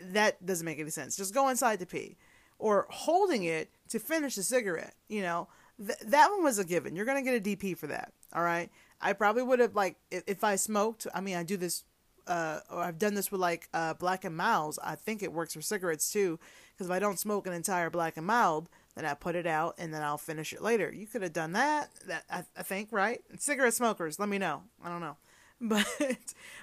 That 0.00 0.44
doesn't 0.44 0.64
make 0.64 0.78
any 0.78 0.90
sense. 0.90 1.16
Just 1.16 1.34
go 1.34 1.48
inside 1.48 1.80
to 1.80 1.86
pee, 1.86 2.16
or 2.58 2.86
holding 2.90 3.44
it 3.44 3.70
to 3.88 3.98
finish 3.98 4.36
a 4.36 4.42
cigarette. 4.42 4.94
You 5.08 5.22
know, 5.22 5.48
th- 5.78 5.98
that 6.06 6.30
one 6.30 6.44
was 6.44 6.58
a 6.58 6.64
given. 6.64 6.94
You're 6.94 7.06
gonna 7.06 7.22
get 7.22 7.34
a 7.34 7.40
DP 7.40 7.76
for 7.76 7.88
that. 7.88 8.12
All 8.32 8.42
right. 8.42 8.70
I 9.00 9.12
probably 9.12 9.42
would 9.42 9.60
have 9.60 9.74
like 9.74 9.96
if, 10.10 10.24
if 10.26 10.44
I 10.44 10.56
smoked. 10.56 11.06
I 11.14 11.20
mean, 11.20 11.36
I 11.36 11.42
do 11.42 11.56
this. 11.56 11.84
Uh, 12.26 12.60
or 12.70 12.82
I've 12.82 12.98
done 12.98 13.14
this 13.14 13.32
with 13.32 13.40
like 13.40 13.70
uh, 13.72 13.94
Black 13.94 14.24
and 14.24 14.36
Milds. 14.36 14.78
I 14.84 14.96
think 14.96 15.22
it 15.22 15.32
works 15.32 15.54
for 15.54 15.62
cigarettes 15.62 16.12
too. 16.12 16.38
Because 16.74 16.88
if 16.88 16.92
I 16.92 16.98
don't 16.98 17.18
smoke 17.18 17.46
an 17.46 17.54
entire 17.54 17.88
Black 17.88 18.18
and 18.18 18.26
Mild, 18.26 18.68
then 18.94 19.06
I 19.06 19.14
put 19.14 19.34
it 19.34 19.46
out 19.46 19.76
and 19.78 19.94
then 19.94 20.02
I'll 20.02 20.18
finish 20.18 20.52
it 20.52 20.60
later. 20.60 20.92
You 20.92 21.06
could 21.06 21.22
have 21.22 21.32
done 21.32 21.52
that. 21.52 21.88
That 22.06 22.24
I, 22.30 22.44
I 22.56 22.62
think, 22.62 22.90
right? 22.92 23.20
Cigarette 23.38 23.74
smokers, 23.74 24.18
let 24.18 24.28
me 24.28 24.38
know. 24.38 24.62
I 24.84 24.88
don't 24.90 25.00
know, 25.00 25.16
but 25.60 25.86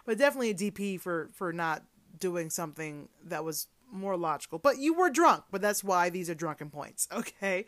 but 0.06 0.18
definitely 0.18 0.52
a 0.52 0.54
DP 0.54 1.00
for 1.00 1.30
for 1.34 1.52
not 1.52 1.84
doing 2.20 2.50
something 2.50 3.10
that 3.24 3.44
was 3.44 3.68
more 3.92 4.18
logical. 4.18 4.60
But 4.60 4.78
you 4.80 4.94
were 4.94 5.10
drunk, 5.10 5.44
but 5.52 5.62
that's 5.62 5.84
why 5.84 6.10
these 6.10 6.30
are 6.30 6.36
drunken 6.36 6.70
points. 6.70 7.08
Okay, 7.16 7.66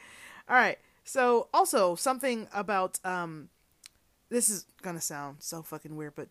all 0.49 0.55
right. 0.55 0.77
So 1.03 1.47
also 1.53 1.95
something 1.95 2.47
about 2.53 2.99
um, 3.05 3.49
this 4.29 4.49
is 4.49 4.65
gonna 4.81 5.01
sound 5.01 5.38
so 5.39 5.62
fucking 5.62 5.95
weird, 5.95 6.15
but 6.15 6.29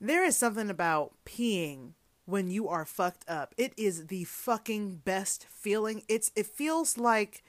there 0.00 0.24
is 0.24 0.36
something 0.36 0.70
about 0.70 1.14
peeing 1.24 1.92
when 2.24 2.50
you 2.50 2.68
are 2.68 2.84
fucked 2.84 3.24
up. 3.28 3.54
It 3.56 3.72
is 3.76 4.06
the 4.06 4.24
fucking 4.24 4.96
best 5.04 5.46
feeling. 5.48 6.02
It's 6.08 6.30
it 6.34 6.46
feels 6.46 6.98
like 6.98 7.42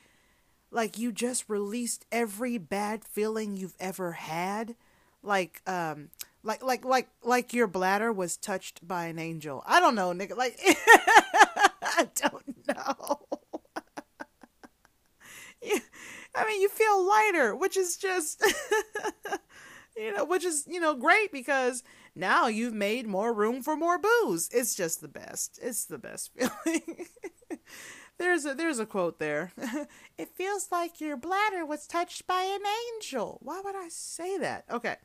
like 0.72 0.98
you 0.98 1.12
just 1.12 1.50
released 1.50 2.06
every 2.12 2.58
bad 2.58 3.04
feeling 3.04 3.56
you've 3.56 3.76
ever 3.80 4.14
had. 4.14 4.76
Like 5.24 5.62
um 5.68 6.10
like 6.48 6.64
like 6.64 6.86
like 6.86 7.10
like 7.24 7.54
your 7.54 7.68
bladder 7.68 8.12
was 8.12 8.38
touched 8.38 8.88
by 8.88 9.06
an 9.06 9.20
angel. 9.20 9.64
I 9.68 9.80
don't 9.80 9.96
know, 9.96 10.14
nigga. 10.14 10.36
Like 10.36 10.58
I 11.82 12.08
don't 12.16 12.68
know. 12.68 13.20
I 16.36 16.46
mean, 16.46 16.62
you 16.62 16.70
feel 16.70 17.06
lighter, 17.06 17.56
which 17.56 17.76
is 17.76 17.98
just 17.98 18.42
you 19.98 20.14
know, 20.14 20.24
which 20.24 20.46
is, 20.46 20.66
you 20.68 20.80
know, 20.80 20.94
great 20.96 21.32
because 21.32 21.84
now 22.16 22.48
you've 22.48 22.74
made 22.74 23.08
more 23.08 23.34
room 23.34 23.62
for 23.62 23.76
more 23.76 24.00
booze. 24.00 24.50
It's 24.54 24.74
just 24.74 25.02
the 25.02 25.08
best. 25.08 25.60
It's 25.62 25.86
the 25.86 25.98
best 25.98 26.32
feeling. 26.34 27.08
there's 28.18 28.46
a 28.46 28.54
there's 28.54 28.80
a 28.80 28.86
quote 28.86 29.20
there. 29.20 29.52
it 30.18 30.30
feels 30.30 30.70
like 30.72 31.02
your 31.02 31.18
bladder 31.18 31.66
was 31.66 31.88
touched 31.88 32.26
by 32.26 32.44
an 32.44 32.62
angel. 32.96 33.40
Why 33.42 33.60
would 33.64 33.76
I 33.76 33.90
say 33.90 34.38
that? 34.38 34.64
Okay. 34.72 34.96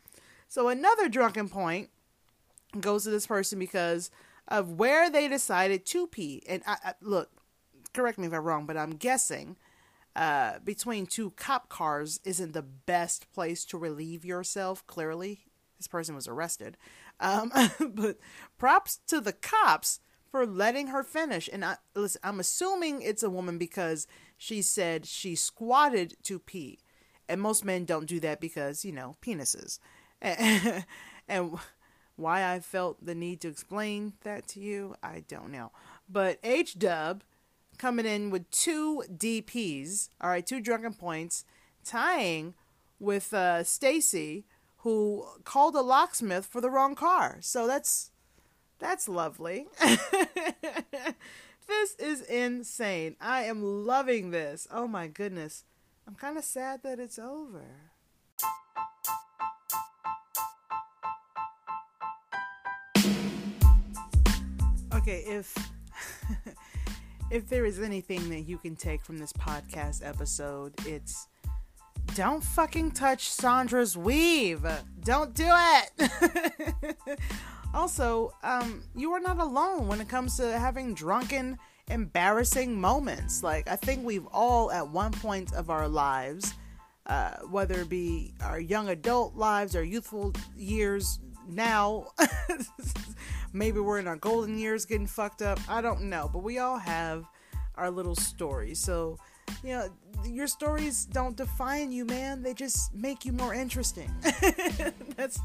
So 0.53 0.69
another 0.69 1.09
drunken 1.09 1.49
point 1.49 1.89
goes 2.79 3.05
to 3.05 3.11
this 3.11 3.27
person 3.27 3.59
because 3.59 4.11
of 4.47 4.73
where 4.73 5.09
they 5.09 5.27
decided 5.27 5.87
to 5.87 6.07
pee. 6.07 6.43
And 6.47 6.63
I, 6.67 6.77
I 6.85 6.95
look, 7.01 7.31
correct 7.95 8.19
me 8.19 8.27
if 8.27 8.35
I'm 8.35 8.45
wrong, 8.45 8.67
but 8.67 8.77
I'm 8.77 8.97
guessing 8.97 9.57
uh, 10.15 10.59
between 10.63 11.07
two 11.07 11.31
cop 11.31 11.71
cars 11.71 12.21
isn't 12.25 12.53
the 12.53 12.61
best 12.61 13.33
place 13.33 13.65
to 13.65 13.79
relieve 13.79 14.27
yourself. 14.27 14.87
Clearly, 14.87 15.47
this 15.79 15.89
person 15.89 16.15
was 16.15 16.29
arrested. 16.29 16.77
Um, 17.19 17.51
but 17.95 18.19
props 18.59 18.99
to 19.07 19.23
the 19.23 19.33
cops 19.33 20.01
for 20.31 20.45
letting 20.45 20.89
her 20.89 21.03
finish. 21.03 21.49
And 21.51 21.65
I, 21.65 21.77
listen, 21.95 22.21
I'm 22.23 22.41
assuming 22.41 23.01
it's 23.01 23.23
a 23.23 23.31
woman 23.31 23.57
because 23.57 24.07
she 24.37 24.61
said 24.61 25.07
she 25.07 25.35
squatted 25.35 26.19
to 26.25 26.39
pee. 26.39 26.81
And 27.27 27.41
most 27.41 27.65
men 27.65 27.87
don't 27.87 28.05
do 28.05 28.21
that 28.21 28.39
because, 28.39 28.85
you 28.85 28.93
know, 28.93 29.17
penises. 29.23 29.79
And, 31.29 31.57
why 32.17 32.53
I 32.53 32.61
felt 32.61 33.05
the 33.05 33.15
need 33.15 33.41
to 33.41 33.49
explain 33.49 34.13
that 34.23 34.47
to 34.49 34.61
you, 34.61 34.97
I 35.03 35.25
don't 35.29 35.51
know. 35.51 35.73
But 36.09 36.39
H 36.43 36.79
Dub 36.79 37.23
coming 37.79 38.07
in 38.07 38.31
with 38.31 38.51
two 38.51 39.03
DPs, 39.11 40.09
all 40.21 40.31
right, 40.31 40.47
two 40.47 40.61
drunken 40.61 40.95
points, 40.95 41.45
tying 41.85 42.55
with 43.01 43.33
uh, 43.33 43.65
Stacy, 43.65 44.45
who 44.79 45.27
called 45.45 45.75
a 45.75 45.81
locksmith 45.81 46.47
for 46.47 46.61
the 46.61 46.71
wrong 46.71 46.95
car. 46.95 47.39
So 47.41 47.67
that's 47.67 48.11
that's 48.79 49.09
lovely. 49.09 49.67
this 51.67 51.95
is 51.99 52.21
insane. 52.23 53.17
I 53.21 53.45
am 53.45 53.63
loving 53.87 54.33
this. 54.33 54.69
Oh 54.71 54.87
my 54.87 55.07
goodness. 55.07 55.65
I'm 56.07 56.15
kind 56.17 56.37
of 56.37 56.45
sad 56.45 56.83
that 56.83 56.99
it's 56.99 57.19
over. 57.19 57.65
Okay, 65.03 65.25
if 65.27 65.53
if 67.33 67.49
there 67.49 67.67
is 67.67 67.81
anything 67.81 68.31
that 68.31 68.43
you 68.43 68.57
can 68.57 68.77
take 68.77 69.05
from 69.05 69.19
this 69.19 69.33
podcast 69.33 70.07
episode, 70.07 70.73
it's 70.87 71.27
don't 72.15 72.41
fucking 72.41 72.93
touch 72.93 73.29
Sandra's 73.29 73.97
weave. 73.97 74.65
Don't 75.03 75.35
do 75.35 75.49
it. 75.49 76.97
also, 77.75 78.33
um, 78.45 78.85
you 78.95 79.11
are 79.11 79.19
not 79.19 79.39
alone 79.39 79.89
when 79.89 80.01
it 80.01 80.09
comes 80.09 80.37
to 80.37 80.57
having 80.57 80.95
drunken, 80.95 81.59
embarrassing 81.91 82.81
moments. 82.81 83.43
Like, 83.43 83.67
I 83.67 83.75
think 83.75 84.05
we've 84.05 84.27
all, 84.33 84.71
at 84.71 84.87
one 84.87 85.11
point 85.11 85.53
of 85.53 85.69
our 85.69 85.89
lives, 85.89 86.55
uh, 87.07 87.39
whether 87.51 87.81
it 87.81 87.89
be 87.89 88.35
our 88.41 88.61
young 88.61 88.89
adult 88.91 89.35
lives 89.35 89.75
or 89.75 89.83
youthful 89.83 90.33
years 90.57 91.19
now, 91.49 92.07
maybe 93.53 93.81
we're 93.81 93.99
in 93.99 94.07
our 94.07 94.17
golden 94.17 94.59
years 94.59 94.85
getting 94.85 95.07
fucked 95.07 95.43
up. 95.43 95.59
I 95.69 95.81
don't 95.81 96.03
know, 96.03 96.29
but 96.33 96.43
we 96.43 96.59
all 96.59 96.79
have 96.79 97.25
our 97.77 97.91
little 97.91 98.15
stories. 98.15 98.79
So, 98.79 99.19
you 99.65 99.71
know, 99.71 99.89
your 100.25 100.47
stories 100.47 101.05
don't 101.07 101.37
define 101.37 101.93
you, 101.93 102.05
man. 102.05 102.43
They 102.43 102.55
just 102.55 102.95
make 102.95 103.25
you 103.25 103.33
more 103.33 103.55
interesting. 103.55 104.11
That's, 105.17 105.41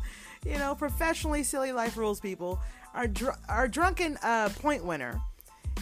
you 0.45 0.57
know, 0.57 0.75
professionally 0.75 1.43
silly 1.43 1.71
life 1.71 1.97
rules, 1.97 2.19
people. 2.19 2.59
Our 2.93 3.07
dr- 3.07 3.39
our 3.47 3.67
drunken 3.67 4.17
uh, 4.23 4.49
point 4.49 4.83
winner 4.83 5.21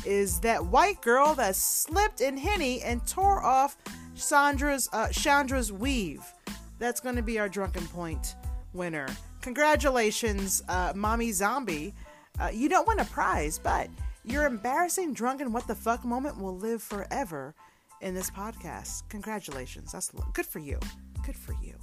is 0.05 0.39
that 0.41 0.65
white 0.65 1.01
girl 1.01 1.33
that 1.35 1.55
slipped 1.55 2.21
in 2.21 2.38
Henny 2.38 2.81
and 2.81 3.05
tore 3.07 3.41
off 3.43 3.77
Sandra's 4.15 4.89
uh, 4.93 5.07
Chandra's 5.09 5.71
weave. 5.71 6.23
That's 6.79 6.99
going 6.99 7.15
to 7.15 7.21
be 7.21 7.39
our 7.39 7.49
drunken 7.49 7.85
point 7.88 8.35
winner. 8.73 9.07
Congratulations, 9.41 10.63
uh, 10.67 10.91
Mommy 10.95 11.32
Zombie. 11.32 11.93
Uh, 12.39 12.49
you 12.53 12.69
don't 12.69 12.88
win 12.88 12.99
a 12.99 13.05
prize, 13.05 13.59
but 13.59 13.89
your 14.23 14.45
embarrassing 14.45 15.13
drunken 15.13 15.51
what 15.51 15.67
the 15.67 15.75
fuck 15.75 16.03
moment 16.03 16.39
will 16.39 16.57
live 16.57 16.81
forever 16.81 17.55
in 18.01 18.13
this 18.13 18.29
podcast. 18.29 19.03
Congratulations. 19.09 19.91
That's 19.91 20.11
good 20.33 20.45
for 20.45 20.59
you. 20.59 20.79
Good 21.25 21.36
for 21.36 21.55
you. 21.61 21.75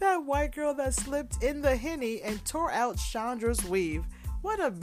that 0.00 0.24
white 0.24 0.54
girl 0.54 0.74
that 0.74 0.94
slipped 0.94 1.42
in 1.42 1.60
the 1.60 1.76
henny 1.76 2.22
and 2.22 2.44
tore 2.44 2.72
out 2.72 2.96
Chandra's 2.96 3.64
weave. 3.64 4.04
What 4.42 4.60
a. 4.60 4.74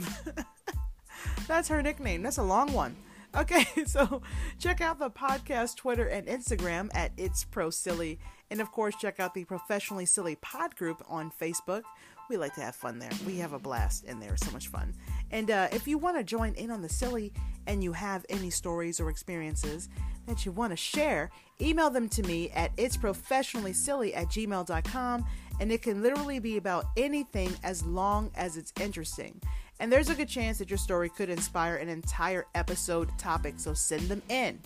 That's 1.46 1.68
her 1.68 1.82
nickname. 1.82 2.22
That's 2.22 2.38
a 2.38 2.42
long 2.42 2.72
one. 2.72 2.96
Okay, 3.36 3.66
so 3.86 4.22
check 4.58 4.80
out 4.80 4.98
the 4.98 5.10
podcast 5.10 5.76
Twitter 5.76 6.06
and 6.06 6.26
Instagram 6.26 6.90
at 6.94 7.12
It's 7.16 7.44
Pro 7.44 7.70
Silly. 7.70 8.18
And 8.50 8.60
of 8.60 8.70
course, 8.72 8.94
check 8.96 9.20
out 9.20 9.34
the 9.34 9.44
Professionally 9.44 10.06
Silly 10.06 10.36
Pod 10.36 10.76
group 10.76 11.04
on 11.08 11.32
Facebook. 11.40 11.82
We 12.28 12.36
like 12.36 12.54
to 12.54 12.60
have 12.60 12.74
fun 12.74 12.98
there. 12.98 13.10
We 13.24 13.36
have 13.38 13.52
a 13.52 13.58
blast 13.58 14.04
in 14.04 14.18
there. 14.18 14.36
So 14.36 14.50
much 14.50 14.68
fun. 14.68 14.94
And 15.30 15.50
uh, 15.50 15.68
if 15.72 15.86
you 15.86 15.98
want 15.98 16.16
to 16.16 16.24
join 16.24 16.54
in 16.54 16.70
on 16.70 16.82
the 16.82 16.88
silly 16.88 17.32
and 17.66 17.82
you 17.82 17.92
have 17.92 18.26
any 18.28 18.50
stories 18.50 19.00
or 19.00 19.10
experiences, 19.10 19.88
that 20.26 20.44
you 20.44 20.52
want 20.52 20.72
to 20.72 20.76
share, 20.76 21.30
email 21.60 21.88
them 21.88 22.08
to 22.10 22.22
me 22.24 22.50
at 22.50 22.74
itsprofessionallysilly 22.76 24.16
at 24.16 24.26
gmail.com 24.26 25.24
and 25.60 25.72
it 25.72 25.82
can 25.82 26.02
literally 26.02 26.38
be 26.38 26.56
about 26.56 26.86
anything 26.96 27.50
as 27.62 27.84
long 27.84 28.30
as 28.34 28.56
it's 28.56 28.72
interesting. 28.80 29.40
And 29.80 29.92
there's 29.92 30.10
a 30.10 30.14
good 30.14 30.28
chance 30.28 30.58
that 30.58 30.70
your 30.70 30.78
story 30.78 31.08
could 31.08 31.30
inspire 31.30 31.76
an 31.76 31.88
entire 31.88 32.46
episode 32.54 33.10
topic, 33.18 33.54
so 33.58 33.74
send 33.74 34.02
them 34.08 34.22
in. 34.28 34.58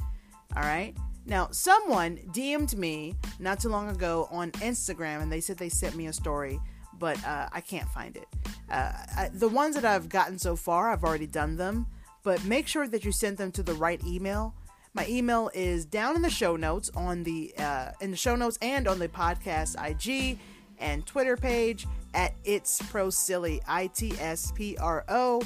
All 0.57 0.63
right? 0.63 0.97
Now, 1.31 1.47
someone 1.53 2.17
DM'd 2.33 2.77
me 2.77 3.15
not 3.39 3.61
too 3.61 3.69
long 3.69 3.89
ago 3.89 4.27
on 4.33 4.51
Instagram 4.51 5.23
and 5.23 5.31
they 5.31 5.41
said 5.41 5.59
they 5.59 5.69
sent 5.69 5.95
me 5.95 6.09
a 6.09 6.13
story, 6.13 6.59
but 6.99 7.25
uh, 7.25 7.49
I 7.53 7.61
can't 7.61 7.89
find 7.89 8.17
it. 8.17 8.27
Uh, 8.69 8.91
I, 9.17 9.31
the 9.33 9.47
ones 9.47 9.77
that 9.77 9.85
I've 9.85 10.09
gotten 10.09 10.41
so 10.41 10.57
far, 10.57 10.91
I've 10.91 11.05
already 11.05 11.29
done 11.29 11.55
them, 11.55 11.87
but 12.25 12.45
make 12.45 12.67
sure 12.67 12.89
that 12.89 13.05
you 13.05 13.13
send 13.13 13.37
them 13.37 13.53
to 13.53 13.63
the 13.63 13.75
right 13.75 14.03
email. 14.05 14.57
My 14.93 15.07
email 15.07 15.53
is 15.55 15.85
down 15.85 16.17
in 16.17 16.23
the 16.23 16.31
show 16.31 16.57
notes 16.57 16.91
on 16.97 17.23
the 17.23 17.55
uh, 17.57 17.93
in 18.01 18.11
the 18.11 18.17
show 18.17 18.35
notes 18.35 18.59
and 18.61 18.89
on 18.89 18.99
the 18.99 19.07
podcast 19.07 19.77
IG 19.79 20.37
and 20.81 21.07
Twitter 21.07 21.37
page 21.37 21.87
at 22.13 22.35
It's 22.43 22.83
Pro 22.91 23.09
Silly. 23.09 23.63
I 23.69 23.87
T 23.87 24.15
S 24.19 24.51
P 24.51 24.77
R 24.79 25.05
O 25.09 25.43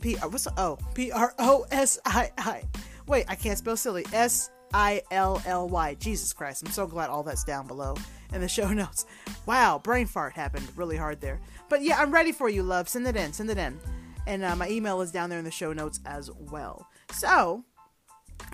P 0.00 0.14
what's 0.14 0.44
the 0.44 0.58
O? 0.58 0.78
P 0.94 1.12
R 1.12 1.34
O 1.38 1.66
S 1.70 1.98
I 2.06 2.32
I. 2.38 2.62
Wait, 3.06 3.26
I 3.28 3.34
can't 3.34 3.58
spell 3.58 3.76
silly. 3.76 4.06
S 4.14 4.50
I 4.74 5.02
L 5.10 5.42
L 5.46 5.68
Y. 5.68 5.94
Jesus 5.94 6.32
Christ. 6.32 6.62
I'm 6.64 6.72
so 6.72 6.86
glad 6.86 7.10
all 7.10 7.22
that's 7.22 7.44
down 7.44 7.66
below 7.66 7.94
in 8.32 8.40
the 8.40 8.48
show 8.48 8.68
notes. 8.72 9.06
Wow, 9.46 9.78
brain 9.78 10.06
fart 10.06 10.34
happened 10.34 10.66
really 10.76 10.96
hard 10.96 11.20
there. 11.20 11.40
But 11.68 11.82
yeah, 11.82 11.98
I'm 12.00 12.12
ready 12.12 12.32
for 12.32 12.48
you, 12.48 12.62
love. 12.62 12.88
Send 12.88 13.06
it 13.06 13.16
in. 13.16 13.32
Send 13.32 13.50
it 13.50 13.58
in. 13.58 13.78
And 14.26 14.44
uh, 14.44 14.56
my 14.56 14.68
email 14.68 15.00
is 15.00 15.10
down 15.10 15.30
there 15.30 15.38
in 15.38 15.44
the 15.44 15.50
show 15.50 15.72
notes 15.72 16.00
as 16.06 16.30
well. 16.30 16.86
So, 17.12 17.64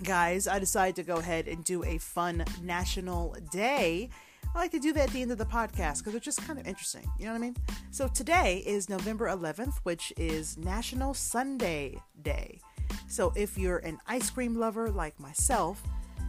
guys, 0.03 0.49
I 0.49 0.59
decided 0.59 0.97
to 0.97 1.03
go 1.03 1.17
ahead 1.17 1.47
and 1.47 1.63
do 1.63 1.85
a 1.85 1.99
fun 1.99 2.45
national 2.63 3.37
day 3.51 4.09
I 4.55 4.59
like 4.59 4.71
to 4.73 4.79
do 4.79 4.93
that 4.95 5.09
at 5.09 5.11
the 5.11 5.23
end 5.23 5.31
of 5.31 5.39
the 5.39 5.45
podcast 5.45 5.99
because 5.99 6.15
it's 6.15 6.25
just 6.25 6.45
kind 6.47 6.59
of 6.59 6.67
interesting. 6.67 7.09
You 7.19 7.27
know 7.27 7.33
what 7.33 7.39
I 7.39 7.41
mean? 7.41 7.57
So 7.91 8.09
today 8.09 8.63
is 8.67 8.89
November 8.89 9.29
11th, 9.29 9.75
which 9.83 10.13
is 10.17 10.57
National 10.57 11.15
Sundae 11.15 11.97
Day. 12.23 12.61
So 13.09 13.33
if 13.37 13.59
you're 13.59 13.79
an 13.79 13.99
ice 14.07 14.31
cream 14.31 14.55
lover 14.55 14.91
like 14.91 15.21
myself, 15.21 15.83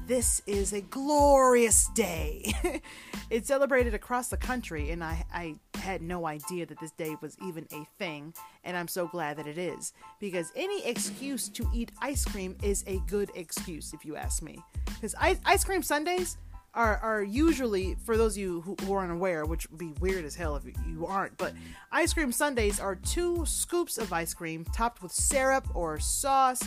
this 0.10 0.42
is 0.48 0.74
a 0.74 0.82
glorious 0.82 1.88
day. 1.90 2.52
it's 3.30 3.48
celebrated 3.48 3.94
across 3.94 4.30
the 4.30 4.38
country, 4.38 4.90
and 4.90 5.04
I, 5.04 5.24
I 5.32 5.56
had 5.76 6.02
no 6.02 6.26
idea 6.26 6.66
that 6.66 6.80
this 6.80 6.90
day 6.92 7.16
was 7.22 7.38
even 7.46 7.68
a 7.72 7.86
thing, 8.00 8.34
and 8.64 8.76
I'm 8.76 8.88
so 8.88 9.08
glad 9.08 9.38
that 9.38 9.46
it 9.46 9.60
is. 9.60 9.94
Because 10.20 10.52
any 10.56 10.84
excuse 10.84 11.48
to 11.50 11.70
eat 11.72 11.92
ice 12.02 12.26
cream 12.26 12.58
is 12.64 12.84
a 12.88 12.98
good 13.08 13.30
excuse, 13.36 13.94
if 13.94 14.04
you 14.04 14.16
ask 14.16 14.42
me. 14.42 14.58
Because 14.86 15.14
ice, 15.20 15.64
cream 15.64 15.84
sundaes, 15.84 16.38
are, 16.74 16.98
are 16.98 17.22
usually, 17.22 17.96
for 18.04 18.18
those 18.18 18.34
of 18.34 18.42
you 18.42 18.62
who, 18.62 18.76
who 18.84 18.94
are 18.94 19.04
unaware, 19.04 19.46
which 19.46 19.70
would 19.70 19.80
be 19.80 19.94
weird 20.00 20.26
as 20.26 20.34
hell 20.34 20.56
if 20.56 20.64
you 20.88 21.06
aren't, 21.06 21.38
but 21.38 21.54
ice 21.92 22.14
cream 22.14 22.32
sundaes 22.32 22.80
are 22.80 22.96
two 22.96 23.46
scoops 23.46 24.00
of 24.00 24.12
ice 24.12 24.34
cream 24.34 24.66
topped 24.74 25.04
with 25.04 25.12
syrup 25.12 25.68
or 25.76 26.00
sauce. 26.00 26.64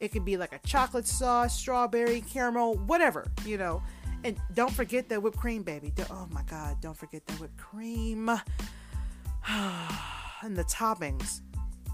It 0.00 0.12
could 0.12 0.24
be 0.24 0.36
like 0.36 0.52
a 0.52 0.58
chocolate 0.66 1.06
sauce, 1.06 1.58
strawberry, 1.58 2.20
caramel, 2.20 2.76
whatever, 2.86 3.26
you 3.44 3.56
know. 3.56 3.82
And 4.24 4.36
don't 4.54 4.72
forget 4.72 5.08
that 5.10 5.22
whipped 5.22 5.36
cream, 5.36 5.62
baby. 5.62 5.92
Oh 6.10 6.26
my 6.30 6.42
God, 6.44 6.80
don't 6.80 6.96
forget 6.96 7.26
that 7.26 7.40
whipped 7.40 7.56
cream. 7.56 8.28
and 9.48 10.56
the 10.56 10.64
toppings. 10.64 11.40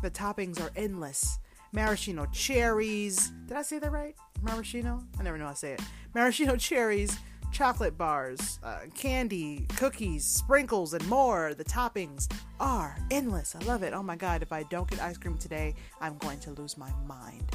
The 0.02 0.10
toppings 0.10 0.60
are 0.60 0.70
endless. 0.76 1.38
Maraschino 1.72 2.26
cherries. 2.32 3.30
Did 3.46 3.56
I 3.56 3.62
say 3.62 3.78
that 3.78 3.92
right? 3.92 4.16
Maraschino? 4.42 5.04
I 5.18 5.22
never 5.22 5.38
know 5.38 5.44
how 5.44 5.50
to 5.50 5.56
say 5.56 5.72
it. 5.72 5.82
Maraschino 6.14 6.56
cherries 6.58 7.18
chocolate 7.50 7.98
bars, 7.98 8.58
uh, 8.62 8.80
candy, 8.94 9.66
cookies, 9.76 10.24
sprinkles, 10.24 10.94
and 10.94 11.06
more. 11.08 11.54
The 11.54 11.64
toppings 11.64 12.30
are 12.58 12.96
endless. 13.10 13.54
I 13.54 13.64
love 13.64 13.82
it. 13.82 13.92
Oh 13.92 14.02
my 14.02 14.16
god, 14.16 14.42
if 14.42 14.52
I 14.52 14.62
don't 14.64 14.88
get 14.88 15.00
ice 15.00 15.18
cream 15.18 15.36
today, 15.36 15.74
I'm 16.00 16.16
going 16.18 16.38
to 16.40 16.50
lose 16.52 16.76
my 16.76 16.90
mind. 17.06 17.50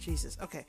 Jesus. 0.00 0.36
Okay, 0.42 0.66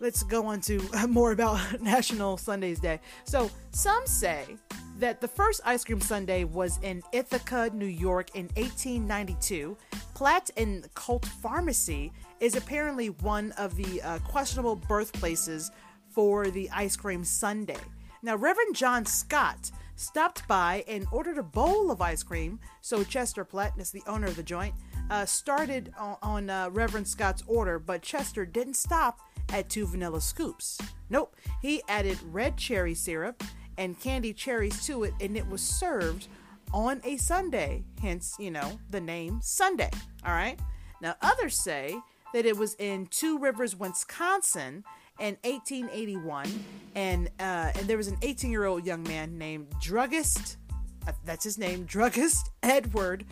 let's 0.00 0.22
go 0.22 0.46
on 0.46 0.60
to 0.62 0.80
more 1.08 1.32
about 1.32 1.80
National 1.80 2.36
Sundaes 2.36 2.80
Day. 2.80 3.00
So, 3.24 3.50
some 3.70 4.06
say 4.06 4.56
that 4.98 5.20
the 5.20 5.28
first 5.28 5.60
ice 5.64 5.84
cream 5.84 6.00
sundae 6.00 6.44
was 6.44 6.78
in 6.82 7.02
Ithaca, 7.12 7.70
New 7.72 7.86
York 7.86 8.34
in 8.34 8.46
1892. 8.56 9.76
Platt 10.14 10.50
and 10.56 10.92
Colt 10.94 11.26
Pharmacy 11.26 12.12
is 12.40 12.56
apparently 12.56 13.08
one 13.08 13.52
of 13.52 13.76
the 13.76 14.00
uh, 14.02 14.18
questionable 14.20 14.76
birthplaces 14.76 15.70
for 16.10 16.50
the 16.50 16.70
ice 16.70 16.96
cream 16.96 17.24
sundae. 17.24 17.76
Now, 18.22 18.36
Reverend 18.36 18.74
John 18.74 19.04
Scott 19.04 19.70
stopped 19.96 20.46
by 20.46 20.84
and 20.86 21.06
ordered 21.10 21.38
a 21.38 21.42
bowl 21.42 21.90
of 21.90 22.00
ice 22.00 22.22
cream. 22.22 22.60
So 22.80 23.02
Chester 23.02 23.44
Platt, 23.44 23.72
that's 23.76 23.90
the 23.90 24.02
owner 24.06 24.26
of 24.26 24.36
the 24.36 24.42
joint, 24.42 24.74
uh, 25.10 25.24
started 25.24 25.92
on, 25.98 26.16
on 26.22 26.50
uh, 26.50 26.70
Reverend 26.72 27.08
Scott's 27.08 27.42
order, 27.46 27.78
but 27.78 28.02
Chester 28.02 28.44
didn't 28.44 28.74
stop 28.74 29.20
at 29.52 29.68
two 29.68 29.86
vanilla 29.86 30.20
scoops. 30.20 30.78
Nope, 31.10 31.36
he 31.62 31.82
added 31.88 32.18
red 32.30 32.56
cherry 32.56 32.94
syrup 32.94 33.42
and 33.78 33.98
candied 34.00 34.36
cherries 34.36 34.84
to 34.86 35.04
it, 35.04 35.14
and 35.20 35.36
it 35.36 35.48
was 35.48 35.60
served 35.60 36.28
on 36.72 37.00
a 37.04 37.16
Sunday. 37.16 37.84
Hence, 38.00 38.34
you 38.38 38.50
know, 38.50 38.78
the 38.90 39.00
name 39.00 39.40
Sunday. 39.42 39.90
All 40.24 40.32
right. 40.32 40.58
Now, 41.00 41.14
others 41.22 41.56
say 41.56 41.96
that 42.32 42.46
it 42.46 42.56
was 42.56 42.74
in 42.74 43.06
Two 43.06 43.38
Rivers, 43.38 43.76
Wisconsin, 43.76 44.84
in 45.18 45.36
1881, 45.44 46.46
and 46.94 47.28
uh, 47.40 47.70
and 47.74 47.86
there 47.86 47.96
was 47.96 48.08
an 48.08 48.18
18 48.22 48.50
year 48.50 48.64
old 48.64 48.84
young 48.84 49.02
man 49.04 49.38
named 49.38 49.68
druggist. 49.80 50.58
Uh, 51.06 51.12
that's 51.24 51.44
his 51.44 51.56
name, 51.56 51.84
druggist 51.84 52.50
Edward 52.62 53.24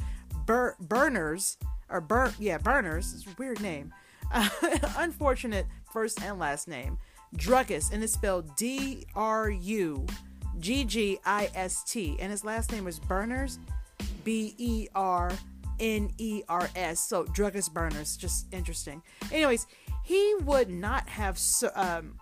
Bur- 0.47 0.77
Berners 0.81 1.57
or 1.89 2.01
Bur 2.01 2.33
yeah 2.39 2.59
Berners. 2.59 3.15
It's 3.15 3.27
a 3.27 3.35
weird 3.39 3.61
name. 3.61 3.93
Uh, 4.33 4.49
unfortunate 4.97 5.67
first 5.93 6.23
and 6.23 6.39
last 6.39 6.69
name, 6.69 6.99
druggist, 7.37 7.93
and 7.93 8.03
it's 8.03 8.15
spelled 8.15 8.55
D 8.57 9.05
R 9.15 9.51
U 9.51 10.07
G 10.61 10.85
G 10.85 11.19
I 11.25 11.51
S 11.55 11.85
T, 11.85 12.17
and 12.21 12.31
his 12.31 12.45
last 12.45 12.73
name 12.73 12.87
is 12.87 12.99
Burners, 12.99 13.59
B 14.25 14.55
E 14.59 14.89
R 14.95 15.33
N 15.81 16.11
E 16.19 16.43
R 16.49 16.69
S. 16.77 17.01
So 17.01 17.25
druggist 17.25 17.73
Burners, 17.75 18.17
just 18.17 18.47
interesting. 18.53 19.03
Anyways, 19.33 19.67
he 20.05 20.35
would 20.43 20.71
not 20.71 21.09
have 21.09 21.41
um, 21.75 22.19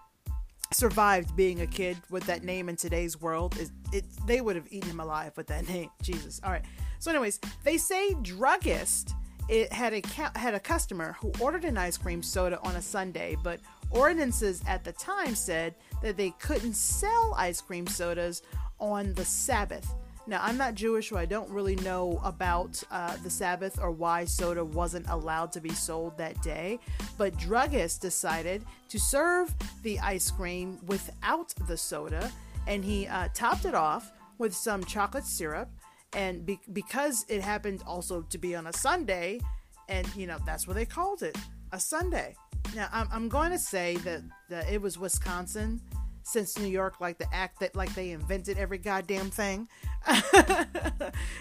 survived 0.72 1.36
being 1.36 1.60
a 1.60 1.66
kid 1.66 1.96
with 2.10 2.24
that 2.24 2.44
name 2.44 2.68
in 2.68 2.76
today's 2.76 3.20
world. 3.20 3.56
It, 3.58 3.70
it, 3.92 4.04
they 4.26 4.40
would 4.40 4.56
have 4.56 4.66
eaten 4.70 4.90
him 4.90 5.00
alive 5.00 5.32
with 5.36 5.46
that 5.48 5.68
name. 5.68 5.90
Jesus. 6.02 6.40
All 6.44 6.50
right. 6.50 6.64
So, 7.02 7.10
anyways, 7.10 7.40
they 7.64 7.78
say 7.78 8.14
druggist 8.22 9.16
it 9.48 9.72
had 9.72 9.92
a 9.92 10.02
had 10.38 10.54
a 10.54 10.60
customer 10.60 11.16
who 11.20 11.32
ordered 11.40 11.64
an 11.64 11.76
ice 11.76 11.96
cream 11.96 12.22
soda 12.22 12.60
on 12.62 12.76
a 12.76 12.80
Sunday, 12.80 13.36
but 13.42 13.58
ordinances 13.90 14.62
at 14.68 14.84
the 14.84 14.92
time 14.92 15.34
said 15.34 15.74
that 16.00 16.16
they 16.16 16.30
couldn't 16.38 16.74
sell 16.74 17.34
ice 17.36 17.60
cream 17.60 17.88
sodas 17.88 18.42
on 18.78 19.14
the 19.14 19.24
Sabbath. 19.24 19.92
Now, 20.28 20.42
I'm 20.44 20.56
not 20.56 20.76
Jewish, 20.76 21.08
so 21.08 21.16
I 21.16 21.24
don't 21.24 21.50
really 21.50 21.74
know 21.74 22.20
about 22.22 22.80
uh, 22.92 23.16
the 23.24 23.30
Sabbath 23.30 23.80
or 23.82 23.90
why 23.90 24.24
soda 24.24 24.64
wasn't 24.64 25.08
allowed 25.08 25.50
to 25.54 25.60
be 25.60 25.70
sold 25.70 26.16
that 26.18 26.40
day. 26.40 26.78
But 27.18 27.36
druggists 27.36 27.98
decided 27.98 28.64
to 28.90 29.00
serve 29.00 29.52
the 29.82 29.98
ice 29.98 30.30
cream 30.30 30.78
without 30.86 31.52
the 31.66 31.76
soda, 31.76 32.30
and 32.68 32.84
he 32.84 33.08
uh, 33.08 33.26
topped 33.34 33.64
it 33.64 33.74
off 33.74 34.12
with 34.38 34.54
some 34.54 34.84
chocolate 34.84 35.26
syrup. 35.26 35.68
And 36.14 36.44
be- 36.44 36.60
because 36.72 37.24
it 37.28 37.40
happened 37.40 37.82
also 37.86 38.22
to 38.22 38.38
be 38.38 38.54
on 38.54 38.66
a 38.66 38.72
Sunday, 38.72 39.40
and 39.88 40.06
you 40.14 40.26
know, 40.26 40.38
that's 40.44 40.66
what 40.66 40.74
they 40.74 40.84
called 40.84 41.22
it 41.22 41.36
a 41.72 41.80
sundae. 41.80 42.34
Now, 42.76 42.88
I'm, 42.92 43.08
I'm 43.10 43.28
going 43.28 43.50
to 43.50 43.58
say 43.58 43.96
that, 43.98 44.22
that 44.50 44.70
it 44.70 44.80
was 44.80 44.98
Wisconsin 44.98 45.80
since 46.22 46.56
New 46.58 46.68
York 46.68 47.00
like 47.00 47.18
the 47.18 47.26
act 47.34 47.58
that 47.60 47.74
like 47.74 47.92
they 47.94 48.10
invented 48.10 48.56
every 48.56 48.78
goddamn 48.78 49.30
thing. 49.30 49.68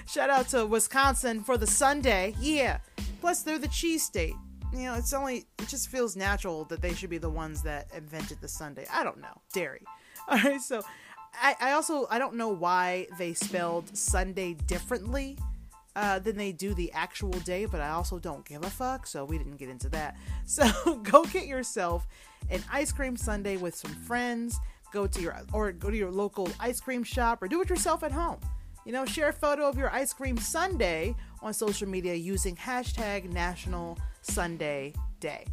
Shout 0.07 0.29
out 0.29 0.47
to 0.49 0.65
Wisconsin 0.65 1.43
for 1.43 1.57
the 1.57 1.67
sundae. 1.67 2.33
Yeah. 2.39 2.79
Plus 3.19 3.43
they're 3.43 3.59
the 3.59 3.67
cheese 3.67 4.03
state. 4.03 4.33
You 4.73 4.85
know, 4.85 4.95
it's 4.95 5.13
only 5.13 5.45
it 5.59 5.67
just 5.67 5.89
feels 5.89 6.15
natural 6.15 6.63
that 6.65 6.81
they 6.81 6.93
should 6.93 7.09
be 7.09 7.17
the 7.17 7.29
ones 7.29 7.61
that 7.63 7.87
invented 7.95 8.39
the 8.41 8.47
sundae. 8.47 8.85
I 8.91 9.03
don't 9.03 9.19
know. 9.19 9.41
Dairy. 9.53 9.83
All 10.27 10.37
right, 10.37 10.61
so 10.61 10.81
I, 11.33 11.71
also 11.71 12.07
I 12.09 12.19
don't 12.19 12.35
know 12.35 12.49
why 12.49 13.07
they 13.17 13.33
spelled 13.33 13.95
sundae 13.95 14.53
differently 14.67 15.37
uh, 15.95 16.19
than 16.19 16.37
they 16.37 16.51
do 16.51 16.73
the 16.73 16.91
actual 16.93 17.31
day, 17.31 17.65
but 17.65 17.81
I 17.81 17.89
also 17.89 18.19
don't 18.19 18.45
give 18.45 18.63
a 18.63 18.69
fuck, 18.69 19.05
so 19.05 19.25
we 19.25 19.37
didn't 19.37 19.57
get 19.57 19.69
into 19.69 19.89
that. 19.89 20.17
So 20.45 20.97
go 21.03 21.23
get 21.25 21.47
yourself 21.47 22.07
an 22.49 22.61
ice 22.71 22.91
cream 22.91 23.15
sundae 23.15 23.57
with 23.57 23.75
some 23.75 23.91
friends. 23.91 24.59
Go 24.91 25.07
to 25.07 25.21
your 25.21 25.37
or 25.53 25.71
go 25.71 25.89
to 25.89 25.95
your 25.95 26.11
local 26.11 26.49
ice 26.59 26.81
cream 26.81 27.03
shop 27.03 27.41
or 27.41 27.47
do 27.47 27.61
it 27.61 27.69
yourself 27.69 28.03
at 28.03 28.11
home. 28.11 28.39
You 28.85 28.91
know, 28.91 29.05
share 29.05 29.29
a 29.29 29.33
photo 29.33 29.67
of 29.69 29.77
your 29.77 29.89
ice 29.91 30.11
cream 30.11 30.37
sundae 30.37 31.13
on 31.41 31.53
social 31.53 31.87
media 31.87 32.15
using 32.15 32.55
hashtag 32.55 33.31
National 33.31 33.97
Sundae 34.21 34.93
Day. 35.19 35.45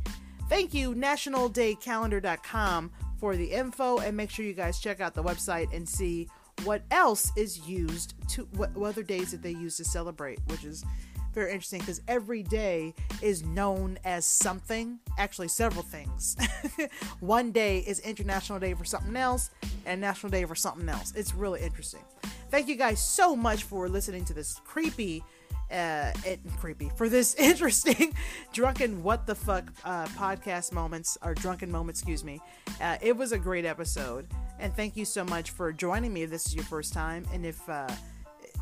Thank 0.49 0.72
you, 0.72 0.95
nationaldaycalendar.com, 0.95 2.91
for 3.19 3.37
the 3.37 3.51
info 3.51 3.99
and 3.99 4.16
make 4.16 4.31
sure 4.31 4.45
you 4.45 4.55
guys 4.55 4.79
check 4.79 5.01
out 5.01 5.14
the 5.14 5.23
website 5.23 5.73
and 5.75 5.89
see 5.89 6.29
what 6.64 6.83
else 6.91 7.31
is 7.37 7.69
used 7.69 8.14
to 8.29 8.49
what, 8.57 8.75
what 8.77 8.89
other 8.89 9.03
days 9.03 9.31
that 9.31 9.43
they 9.43 9.51
use 9.51 9.77
to 9.77 9.85
celebrate, 9.85 10.39
which 10.47 10.64
is 10.64 10.85
very 11.33 11.53
interesting 11.53 11.81
because 11.81 12.01
every 12.09 12.43
day 12.43 12.95
is 13.23 13.45
known 13.45 13.99
as 14.05 14.25
something, 14.25 14.99
actually, 15.19 15.49
several 15.49 15.83
things. 15.83 16.37
One 17.21 17.53
day 17.53 17.79
is 17.81 18.01
International 18.01 18.59
Day 18.59 18.75
for 18.75 18.85
something 18.85 19.14
else, 19.14 19.51
and 19.87 20.01
National 20.01 20.31
Day 20.31 20.45
for 20.45 20.55
something 20.55 20.89
else. 20.89 21.12
It's 21.14 21.35
really 21.35 21.62
interesting. 21.62 22.03
Thank 22.51 22.69
you 22.69 22.77
guys 22.77 23.03
so 23.03 23.37
much 23.37 23.64
for 23.64 23.89
listening 23.89 24.25
to 24.27 24.35
this 24.35 24.61
creepy. 24.64 25.23
Uh, 25.71 26.12
it 26.25 26.41
creepy 26.57 26.91
for 26.97 27.11
this 27.11 27.35
interesting 27.39 28.14
drunken 28.55 29.03
what 29.03 29.27
the 29.27 29.35
fuck 29.35 29.64
uh, 29.85 30.07
podcast 30.07 30.73
moments 30.73 31.19
or 31.23 31.35
drunken 31.35 31.71
moments 31.71 32.01
excuse 32.01 32.25
me 32.25 32.41
uh, 32.81 32.97
it 33.03 33.14
was 33.14 33.33
a 33.33 33.39
great 33.39 33.66
episode 33.66 34.27
and 34.59 34.75
thank 34.75 34.97
you 34.97 35.05
so 35.05 35.23
much 35.25 35.51
for 35.51 35.71
joining 35.71 36.11
me 36.11 36.23
if 36.23 36.31
this 36.31 36.47
is 36.47 36.55
your 36.55 36.64
first 36.64 36.95
time 36.95 37.23
and 37.35 37.45
if 37.45 37.69
uh, 37.69 37.87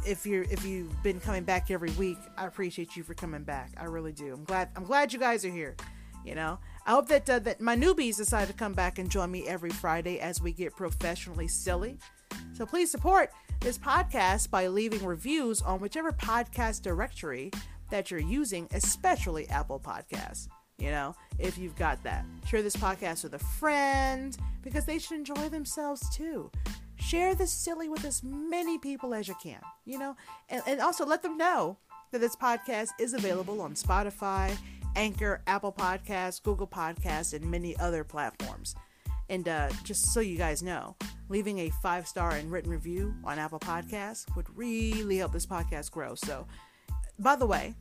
if 0.06 0.24
you're 0.24 0.44
if 0.44 0.64
you've 0.64 1.02
been 1.02 1.20
coming 1.20 1.42
back 1.42 1.70
every 1.70 1.90
week, 1.92 2.18
I 2.36 2.46
appreciate 2.46 2.96
you 2.96 3.02
for 3.02 3.14
coming 3.14 3.42
back. 3.42 3.72
I 3.76 3.84
really 3.84 4.12
do. 4.12 4.32
I'm 4.32 4.44
glad 4.44 4.70
I'm 4.76 4.84
glad 4.84 5.12
you 5.12 5.18
guys 5.18 5.44
are 5.44 5.50
here. 5.50 5.76
You 6.24 6.34
know, 6.34 6.58
I 6.86 6.92
hope 6.92 7.08
that 7.08 7.28
uh, 7.28 7.38
that 7.40 7.60
my 7.60 7.76
newbies 7.76 8.16
decide 8.16 8.48
to 8.48 8.54
come 8.54 8.72
back 8.72 8.98
and 8.98 9.10
join 9.10 9.30
me 9.30 9.46
every 9.46 9.70
Friday 9.70 10.20
as 10.20 10.40
we 10.40 10.52
get 10.52 10.74
professionally 10.76 11.48
silly. 11.48 11.98
So 12.54 12.66
please 12.66 12.90
support 12.90 13.30
this 13.60 13.78
podcast 13.78 14.50
by 14.50 14.68
leaving 14.68 15.04
reviews 15.04 15.62
on 15.62 15.80
whichever 15.80 16.12
podcast 16.12 16.82
directory 16.82 17.50
that 17.90 18.10
you're 18.10 18.20
using, 18.20 18.68
especially 18.72 19.48
Apple 19.48 19.80
Podcasts. 19.80 20.48
You 20.78 20.90
know, 20.90 21.14
if 21.38 21.56
you've 21.56 21.76
got 21.76 22.02
that, 22.04 22.24
share 22.46 22.62
this 22.62 22.76
podcast 22.76 23.22
with 23.22 23.34
a 23.34 23.38
friend 23.38 24.36
because 24.62 24.84
they 24.84 24.98
should 24.98 25.16
enjoy 25.16 25.48
themselves 25.48 26.14
too 26.14 26.50
share 26.96 27.34
this 27.34 27.52
silly 27.52 27.88
with 27.88 28.04
as 28.04 28.22
many 28.22 28.78
people 28.78 29.14
as 29.14 29.28
you 29.28 29.34
can, 29.42 29.60
you 29.84 29.98
know, 29.98 30.16
and, 30.48 30.62
and 30.66 30.80
also 30.80 31.04
let 31.06 31.22
them 31.22 31.36
know 31.36 31.76
that 32.10 32.20
this 32.20 32.36
podcast 32.36 32.90
is 32.98 33.14
available 33.14 33.60
on 33.60 33.74
Spotify, 33.74 34.56
Anchor, 34.96 35.42
Apple 35.46 35.72
Podcasts, 35.72 36.42
Google 36.42 36.66
Podcasts, 36.66 37.34
and 37.34 37.48
many 37.50 37.76
other 37.78 38.02
platforms. 38.02 38.74
And 39.28 39.48
uh, 39.48 39.70
just 39.82 40.12
so 40.12 40.20
you 40.20 40.36
guys 40.38 40.62
know, 40.62 40.96
leaving 41.28 41.60
a 41.60 41.70
five 41.82 42.06
star 42.06 42.32
and 42.32 42.50
written 42.50 42.70
review 42.70 43.14
on 43.24 43.38
Apple 43.38 43.58
Podcasts 43.58 44.24
would 44.36 44.46
really 44.56 45.18
help 45.18 45.32
this 45.32 45.46
podcast 45.46 45.90
grow. 45.90 46.14
So, 46.14 46.46
by 47.18 47.36
the 47.36 47.46
way, 47.46 47.74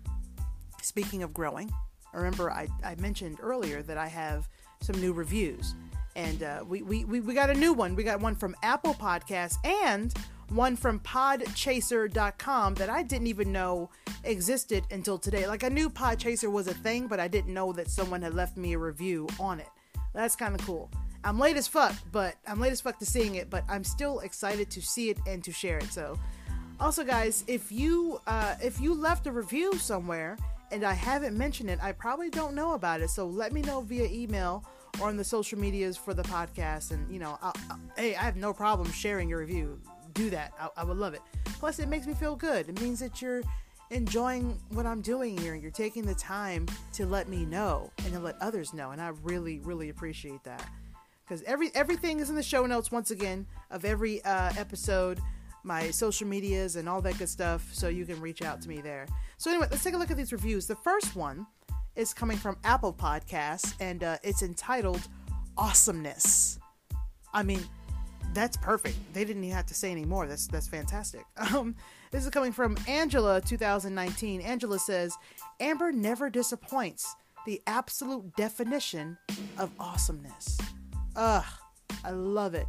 speaking 0.81 1.23
of 1.23 1.33
growing, 1.33 1.71
I 2.13 2.17
remember 2.17 2.49
I, 2.49 2.67
I 2.83 2.95
mentioned 2.95 3.39
earlier 3.41 3.83
that 3.83 3.97
I 3.97 4.07
have 4.07 4.47
some 4.81 4.99
new 4.99 5.13
reviews 5.13 5.75
and 6.15 6.43
uh, 6.43 6.63
we, 6.67 6.81
we, 6.81 7.03
we, 7.05 7.19
we 7.19 7.33
got 7.33 7.49
a 7.49 7.53
new 7.53 7.73
one. 7.73 7.95
We 7.95 8.03
got 8.03 8.21
one 8.21 8.35
from 8.35 8.55
Apple 8.63 8.93
Podcasts 8.93 9.57
and 9.65 10.13
one 10.49 10.75
from 10.75 10.99
podchaser.com 10.99 12.75
that 12.75 12.89
I 12.89 13.03
didn't 13.03 13.27
even 13.27 13.51
know 13.51 13.89
existed 14.23 14.83
until 14.91 15.17
today. 15.17 15.47
Like 15.47 15.63
I 15.63 15.69
knew 15.69 15.89
Podchaser 15.89 16.51
was 16.51 16.67
a 16.67 16.73
thing, 16.73 17.07
but 17.07 17.19
I 17.19 17.27
didn't 17.27 17.53
know 17.53 17.73
that 17.73 17.89
someone 17.89 18.21
had 18.21 18.33
left 18.33 18.55
me 18.55 18.73
a 18.73 18.77
review 18.77 19.27
on 19.39 19.59
it. 19.59 19.67
That's 20.13 20.35
kind 20.35 20.55
of 20.55 20.65
cool. 20.65 20.89
I'm 21.25 21.39
late 21.39 21.57
as 21.57 21.67
fuck, 21.67 21.95
but 22.11 22.35
I'm 22.47 22.59
late 22.59 22.71
as 22.71 22.81
fuck 22.81 22.99
to 22.99 23.05
seeing 23.05 23.35
it, 23.35 23.49
but 23.49 23.63
I'm 23.67 23.83
still 23.83 24.19
excited 24.19 24.69
to 24.69 24.81
see 24.81 25.09
it 25.09 25.17
and 25.27 25.43
to 25.43 25.51
share 25.51 25.79
it. 25.79 25.91
So, 25.91 26.17
also 26.79 27.03
guys, 27.03 27.43
if 27.47 27.71
you 27.71 28.21
uh, 28.27 28.55
if 28.61 28.79
you 28.79 28.93
left 28.93 29.25
a 29.27 29.31
review 29.31 29.73
somewhere 29.77 30.37
and 30.71 30.83
I 30.83 30.93
haven't 30.93 31.37
mentioned 31.37 31.69
it, 31.69 31.79
I 31.81 31.93
probably 31.93 32.29
don't 32.29 32.53
know 32.53 32.73
about 32.73 33.01
it. 33.01 33.09
So 33.09 33.25
let 33.25 33.53
me 33.53 33.61
know 33.61 33.81
via 33.81 34.05
email 34.05 34.63
or 35.01 35.07
on 35.07 35.17
the 35.17 35.23
social 35.23 35.59
medias 35.59 35.97
for 35.97 36.13
the 36.13 36.23
podcast. 36.23 36.91
And, 36.91 37.11
you 37.11 37.19
know, 37.19 37.37
I'll, 37.41 37.53
I'll, 37.69 37.79
hey, 37.97 38.15
I 38.15 38.23
have 38.23 38.35
no 38.35 38.53
problem 38.53 38.91
sharing 38.91 39.29
your 39.29 39.39
review. 39.39 39.79
Do 40.13 40.29
that. 40.29 40.53
I, 40.59 40.69
I 40.77 40.83
would 40.83 40.97
love 40.97 41.13
it. 41.13 41.21
Plus, 41.59 41.79
it 41.79 41.87
makes 41.87 42.07
me 42.07 42.13
feel 42.13 42.35
good. 42.35 42.69
It 42.69 42.81
means 42.81 42.99
that 42.99 43.21
you're 43.21 43.41
enjoying 43.91 44.59
what 44.69 44.85
I'm 44.85 45.01
doing 45.01 45.37
here 45.37 45.53
and 45.53 45.61
you're 45.61 45.71
taking 45.71 46.05
the 46.05 46.15
time 46.15 46.65
to 46.93 47.05
let 47.05 47.29
me 47.29 47.45
know 47.45 47.91
and 48.03 48.13
to 48.13 48.19
let 48.19 48.35
others 48.41 48.73
know. 48.73 48.91
And 48.91 49.01
I 49.01 49.09
really, 49.23 49.59
really 49.59 49.89
appreciate 49.89 50.43
that. 50.43 50.67
Because 51.25 51.41
every 51.43 51.71
everything 51.73 52.19
is 52.19 52.29
in 52.29 52.35
the 52.35 52.43
show 52.43 52.65
notes 52.65 52.91
once 52.91 53.11
again 53.11 53.47
of 53.71 53.83
every 53.83 54.23
uh, 54.23 54.51
episode, 54.57 55.19
my 55.63 55.89
social 55.91 56.27
medias 56.27 56.75
and 56.75 56.87
all 56.87 57.01
that 57.01 57.17
good 57.17 57.29
stuff, 57.29 57.67
so 57.73 57.87
you 57.87 58.05
can 58.05 58.21
reach 58.21 58.41
out 58.43 58.61
to 58.61 58.69
me 58.69 58.81
there. 58.81 59.07
So 59.37 59.49
anyway, 59.49 59.67
let's 59.71 59.83
take 59.83 59.95
a 59.95 59.97
look 59.97 60.11
at 60.11 60.17
these 60.17 60.31
reviews. 60.31 60.67
The 60.67 60.75
first 60.75 61.15
one 61.15 61.47
is 61.95 62.13
coming 62.13 62.37
from 62.37 62.57
Apple 62.63 62.93
Podcasts, 62.93 63.73
and 63.79 64.03
uh, 64.03 64.17
it's 64.23 64.43
entitled 64.43 65.01
Awesomeness. 65.57 66.59
I 67.33 67.43
mean, 67.43 67.63
that's 68.33 68.57
perfect. 68.57 68.97
They 69.13 69.25
didn't 69.25 69.43
even 69.43 69.55
have 69.55 69.65
to 69.67 69.73
say 69.73 69.91
any 69.91 70.05
more. 70.05 70.27
That's 70.27 70.47
that's 70.47 70.67
fantastic. 70.67 71.25
Um, 71.55 71.75
this 72.11 72.23
is 72.23 72.29
coming 72.29 72.53
from 72.53 72.77
Angela, 72.87 73.41
2019. 73.41 74.41
Angela 74.41 74.79
says, 74.79 75.15
"Amber 75.59 75.91
never 75.91 76.29
disappoints. 76.29 77.15
The 77.45 77.61
absolute 77.67 78.35
definition 78.35 79.17
of 79.57 79.71
awesomeness. 79.79 80.57
Ugh, 81.15 81.45
I 82.03 82.11
love 82.11 82.53
it. 82.53 82.67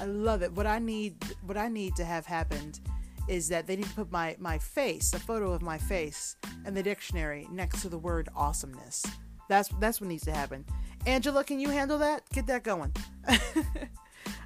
I 0.00 0.04
love 0.04 0.42
it. 0.42 0.52
What 0.52 0.66
I 0.66 0.78
need, 0.78 1.16
what 1.46 1.56
I 1.56 1.68
need 1.68 1.96
to 1.96 2.04
have 2.04 2.26
happened." 2.26 2.80
is 3.28 3.48
that 3.48 3.66
they 3.66 3.76
need 3.76 3.86
to 3.86 3.94
put 3.94 4.12
my, 4.12 4.36
my 4.38 4.58
face, 4.58 5.12
a 5.12 5.18
photo 5.18 5.52
of 5.52 5.62
my 5.62 5.78
face, 5.78 6.36
in 6.64 6.74
the 6.74 6.82
dictionary 6.82 7.46
next 7.50 7.82
to 7.82 7.88
the 7.88 7.98
word 7.98 8.28
awesomeness. 8.36 9.04
That's 9.48 9.68
that's 9.80 10.00
what 10.00 10.08
needs 10.08 10.24
to 10.24 10.32
happen. 10.32 10.64
Angela, 11.06 11.44
can 11.44 11.60
you 11.60 11.70
handle 11.70 11.98
that? 11.98 12.28
Get 12.30 12.46
that 12.48 12.64
going. 12.64 12.92
All 13.28 13.36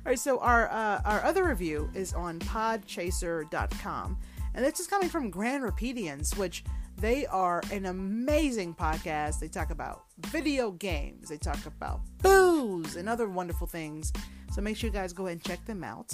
right, 0.04 0.18
so 0.18 0.38
our 0.40 0.68
uh, 0.70 1.00
our 1.04 1.24
other 1.24 1.44
review 1.44 1.90
is 1.94 2.12
on 2.12 2.38
podchaser.com, 2.40 4.18
and 4.54 4.64
this 4.64 4.80
is 4.80 4.86
coming 4.86 5.08
from 5.08 5.30
Grand 5.30 5.62
Repedians, 5.62 6.36
which 6.36 6.64
they 6.98 7.26
are 7.26 7.62
an 7.72 7.86
amazing 7.86 8.74
podcast. 8.74 9.40
They 9.40 9.48
talk 9.48 9.70
about 9.70 10.04
video 10.26 10.70
games, 10.72 11.28
they 11.28 11.36
talk 11.36 11.64
about 11.66 12.00
booze, 12.22 12.96
and 12.96 13.08
other 13.08 13.28
wonderful 13.28 13.66
things. 13.66 14.12
So 14.52 14.60
make 14.60 14.76
sure 14.76 14.88
you 14.88 14.92
guys 14.92 15.12
go 15.12 15.26
ahead 15.26 15.38
and 15.38 15.44
check 15.44 15.64
them 15.66 15.84
out. 15.84 16.12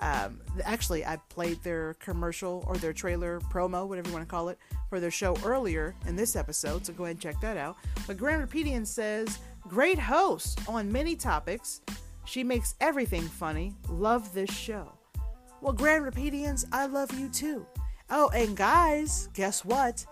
Um, 0.00 0.40
actually, 0.64 1.04
I 1.04 1.16
played 1.28 1.62
their 1.62 1.94
commercial 1.94 2.64
or 2.66 2.76
their 2.76 2.92
trailer 2.92 3.40
promo, 3.40 3.88
whatever 3.88 4.08
you 4.08 4.14
want 4.14 4.28
to 4.28 4.30
call 4.30 4.48
it, 4.48 4.58
for 4.88 5.00
their 5.00 5.10
show 5.10 5.36
earlier 5.44 5.94
in 6.06 6.14
this 6.14 6.36
episode, 6.36 6.86
so 6.86 6.92
go 6.92 7.04
ahead 7.04 7.16
and 7.16 7.20
check 7.20 7.40
that 7.40 7.56
out. 7.56 7.76
But 8.06 8.16
Grand 8.16 8.42
Repedian 8.48 8.86
says, 8.86 9.38
Great 9.62 9.98
host 9.98 10.60
on 10.68 10.90
many 10.90 11.16
topics. 11.16 11.80
She 12.24 12.44
makes 12.44 12.74
everything 12.80 13.22
funny. 13.22 13.74
Love 13.88 14.32
this 14.32 14.50
show. 14.50 14.92
Well, 15.60 15.72
Grand 15.72 16.04
Repedians, 16.04 16.64
I 16.72 16.86
love 16.86 17.12
you 17.18 17.28
too. 17.28 17.66
Oh, 18.10 18.28
and 18.30 18.56
guys, 18.56 19.28
guess 19.34 19.64
what? 19.64 20.06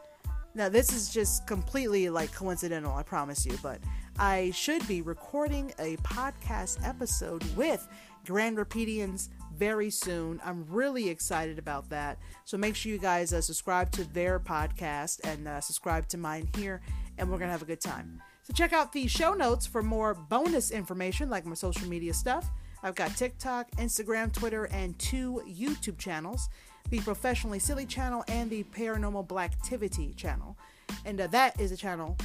Now, 0.57 0.71
this 0.71 0.91
is 0.91 1.11
just 1.11 1.47
completely 1.47 2.09
like 2.09 2.33
coincidental, 2.33 2.95
I 2.95 3.03
promise 3.03 3.45
you, 3.45 3.59
but 3.63 3.79
I 4.19 4.53
should 4.53 4.89
be 4.89 5.03
recording 5.03 5.71
a 5.79 5.99
podcast 5.99 6.79
episode 6.83 7.45
with 7.55 7.87
Grand 8.25 8.57
Repedians 8.57 9.29
very 9.55 9.91
soon. 9.91 10.41
I'm 10.43 10.65
really 10.71 11.11
excited 11.11 11.59
about 11.59 11.91
that. 11.91 12.17
So 12.47 12.57
make 12.57 12.75
sure 12.75 12.91
you 12.91 12.97
guys 12.97 13.35
uh, 13.35 13.43
subscribe 13.43 13.91
to 13.93 14.05
their 14.15 14.41
podcast 14.41 15.21
and 15.25 15.47
uh, 15.47 15.61
subscribe 15.61 16.09
to 16.09 16.17
mine 16.17 16.49
here, 16.57 16.81
and 17.19 17.31
we're 17.31 17.37
going 17.37 17.49
to 17.49 17.53
have 17.53 17.61
a 17.61 17.67
good 17.67 17.83
time. 17.83 18.23
So 18.43 18.55
check 18.55 18.73
out 18.73 18.95
the 18.95 19.07
show 19.09 19.35
notes 19.35 19.67
for 19.67 19.83
more 19.83 20.15
bonus 20.15 20.71
information 20.71 21.29
like 21.29 21.45
my 21.45 21.55
social 21.55 21.87
media 21.87 22.15
stuff. 22.15 22.51
I've 22.83 22.95
got 22.95 23.15
TikTok, 23.15 23.73
Instagram, 23.73 24.33
Twitter, 24.33 24.65
and 24.73 24.99
two 24.99 25.43
YouTube 25.47 25.99
channels 25.99 26.49
the 26.91 27.01
Professionally 27.01 27.59
Silly 27.59 27.87
channel 27.87 28.25
and 28.29 28.51
the 28.51 28.65
Paranormal 28.65 29.27
Blacktivity 29.27 30.15
channel. 30.17 30.57
And 31.05 31.21
uh, 31.21 31.27
that 31.29 31.61
is 31.61 31.73
a 31.73 31.77
channel 31.77 32.17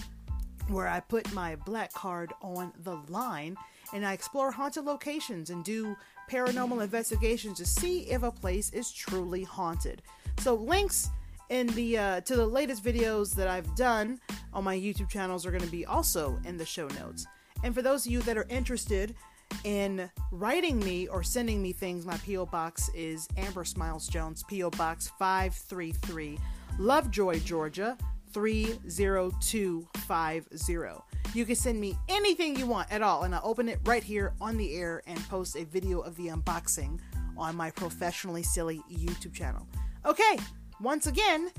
where 0.68 0.88
I 0.88 1.00
put 1.00 1.32
my 1.34 1.56
black 1.56 1.92
card 1.94 2.34
on 2.42 2.72
the 2.84 2.96
line 3.10 3.58
and 3.94 4.06
I 4.06 4.14
explore 4.14 4.52
haunted 4.52 4.86
locations 4.86 5.50
and 5.50 5.64
do 5.64 5.96
paranormal 6.30 6.82
investigations 6.82 7.58
to 7.58 7.66
see 7.66 8.02
if 8.02 8.24
a 8.24 8.32
place 8.32 8.72
is 8.72 8.92
truly 8.92 9.44
haunted. 9.44 10.02
So 10.40 10.56
links 10.56 11.10
in 11.50 11.68
the 11.68 11.98
uh, 11.98 12.22
to 12.22 12.36
the 12.36 12.46
latest 12.46 12.84
videos 12.84 13.36
that 13.36 13.48
I've 13.48 13.76
done 13.76 14.20
on 14.54 14.64
my 14.64 14.76
YouTube 14.78 15.10
channels 15.10 15.46
are 15.46 15.52
going 15.52 15.64
to 15.64 15.72
be 15.72 15.86
also 15.86 16.40
in 16.46 16.58
the 16.58 16.66
show 16.66 16.88
notes. 16.88 17.28
And 17.64 17.76
for 17.76 17.82
those 17.82 18.06
of 18.06 18.12
you 18.12 18.22
that 18.22 18.38
are 18.38 18.48
interested 18.50 19.16
in 19.64 20.10
writing 20.32 20.80
me 20.80 21.08
or 21.08 21.24
sending 21.24 21.62
me 21.62 21.74
things, 21.74 22.06
my 22.06 22.18
PO 22.18 22.48
box 22.48 22.90
is 22.94 23.28
Amber 23.38 23.64
Smiles 23.64 24.08
Jones, 24.08 24.44
PO 24.50 24.72
Box 24.72 25.12
533, 25.20 26.38
Lovejoy, 26.80 27.40
Georgia 27.40 27.98
30250. 28.34 31.04
You 31.34 31.46
can 31.46 31.56
send 31.56 31.80
me 31.80 31.98
anything 32.10 32.58
you 32.58 32.66
want 32.66 32.92
at 32.92 33.02
all, 33.02 33.24
and 33.24 33.34
I'll 33.34 33.46
open 33.46 33.70
it 33.70 33.80
right 33.86 34.04
here 34.04 34.34
on 34.42 34.58
the 34.58 34.76
air 34.76 35.02
and 35.08 35.18
post 35.30 35.56
a 35.56 35.64
video 35.66 36.00
of 36.00 36.18
the 36.18 36.28
unboxing 36.28 37.00
on 37.38 37.56
my 37.56 37.72
Professionally 37.72 38.44
Silly 38.44 38.82
YouTube 38.92 39.34
channel. 39.34 39.66
Okay, 40.06 40.38
once 40.82 41.08
again, 41.08 41.50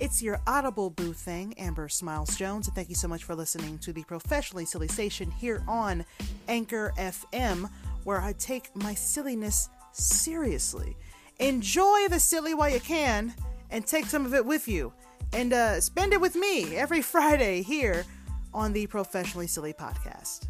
it's 0.00 0.22
your 0.22 0.40
Audible 0.46 0.88
Boo 0.88 1.12
thing, 1.12 1.52
Amber 1.58 1.88
Smiles 1.88 2.34
Jones, 2.34 2.66
and 2.66 2.74
thank 2.74 2.88
you 2.88 2.94
so 2.94 3.06
much 3.06 3.24
for 3.24 3.34
listening 3.34 3.78
to 3.80 3.92
the 3.92 4.02
Professionally 4.04 4.64
Silly 4.64 4.88
Station 4.88 5.30
here 5.30 5.62
on 5.68 6.06
Anchor 6.48 6.94
FM, 6.96 7.70
where 8.04 8.20
I 8.20 8.32
take 8.32 8.74
my 8.74 8.94
silliness 8.94 9.68
seriously. 9.92 10.96
Enjoy 11.38 12.08
the 12.08 12.18
silly 12.18 12.54
while 12.54 12.70
you 12.70 12.80
can 12.80 13.34
and 13.70 13.86
take 13.86 14.06
some 14.06 14.24
of 14.24 14.34
it 14.34 14.44
with 14.44 14.66
you. 14.66 14.92
And 15.34 15.52
uh, 15.52 15.80
spend 15.82 16.14
it 16.14 16.20
with 16.20 16.34
me 16.34 16.76
every 16.76 17.02
Friday 17.02 17.60
here 17.60 18.04
on 18.54 18.72
the 18.72 18.86
Professionally 18.86 19.46
Silly 19.46 19.74
Podcast. 19.74 20.46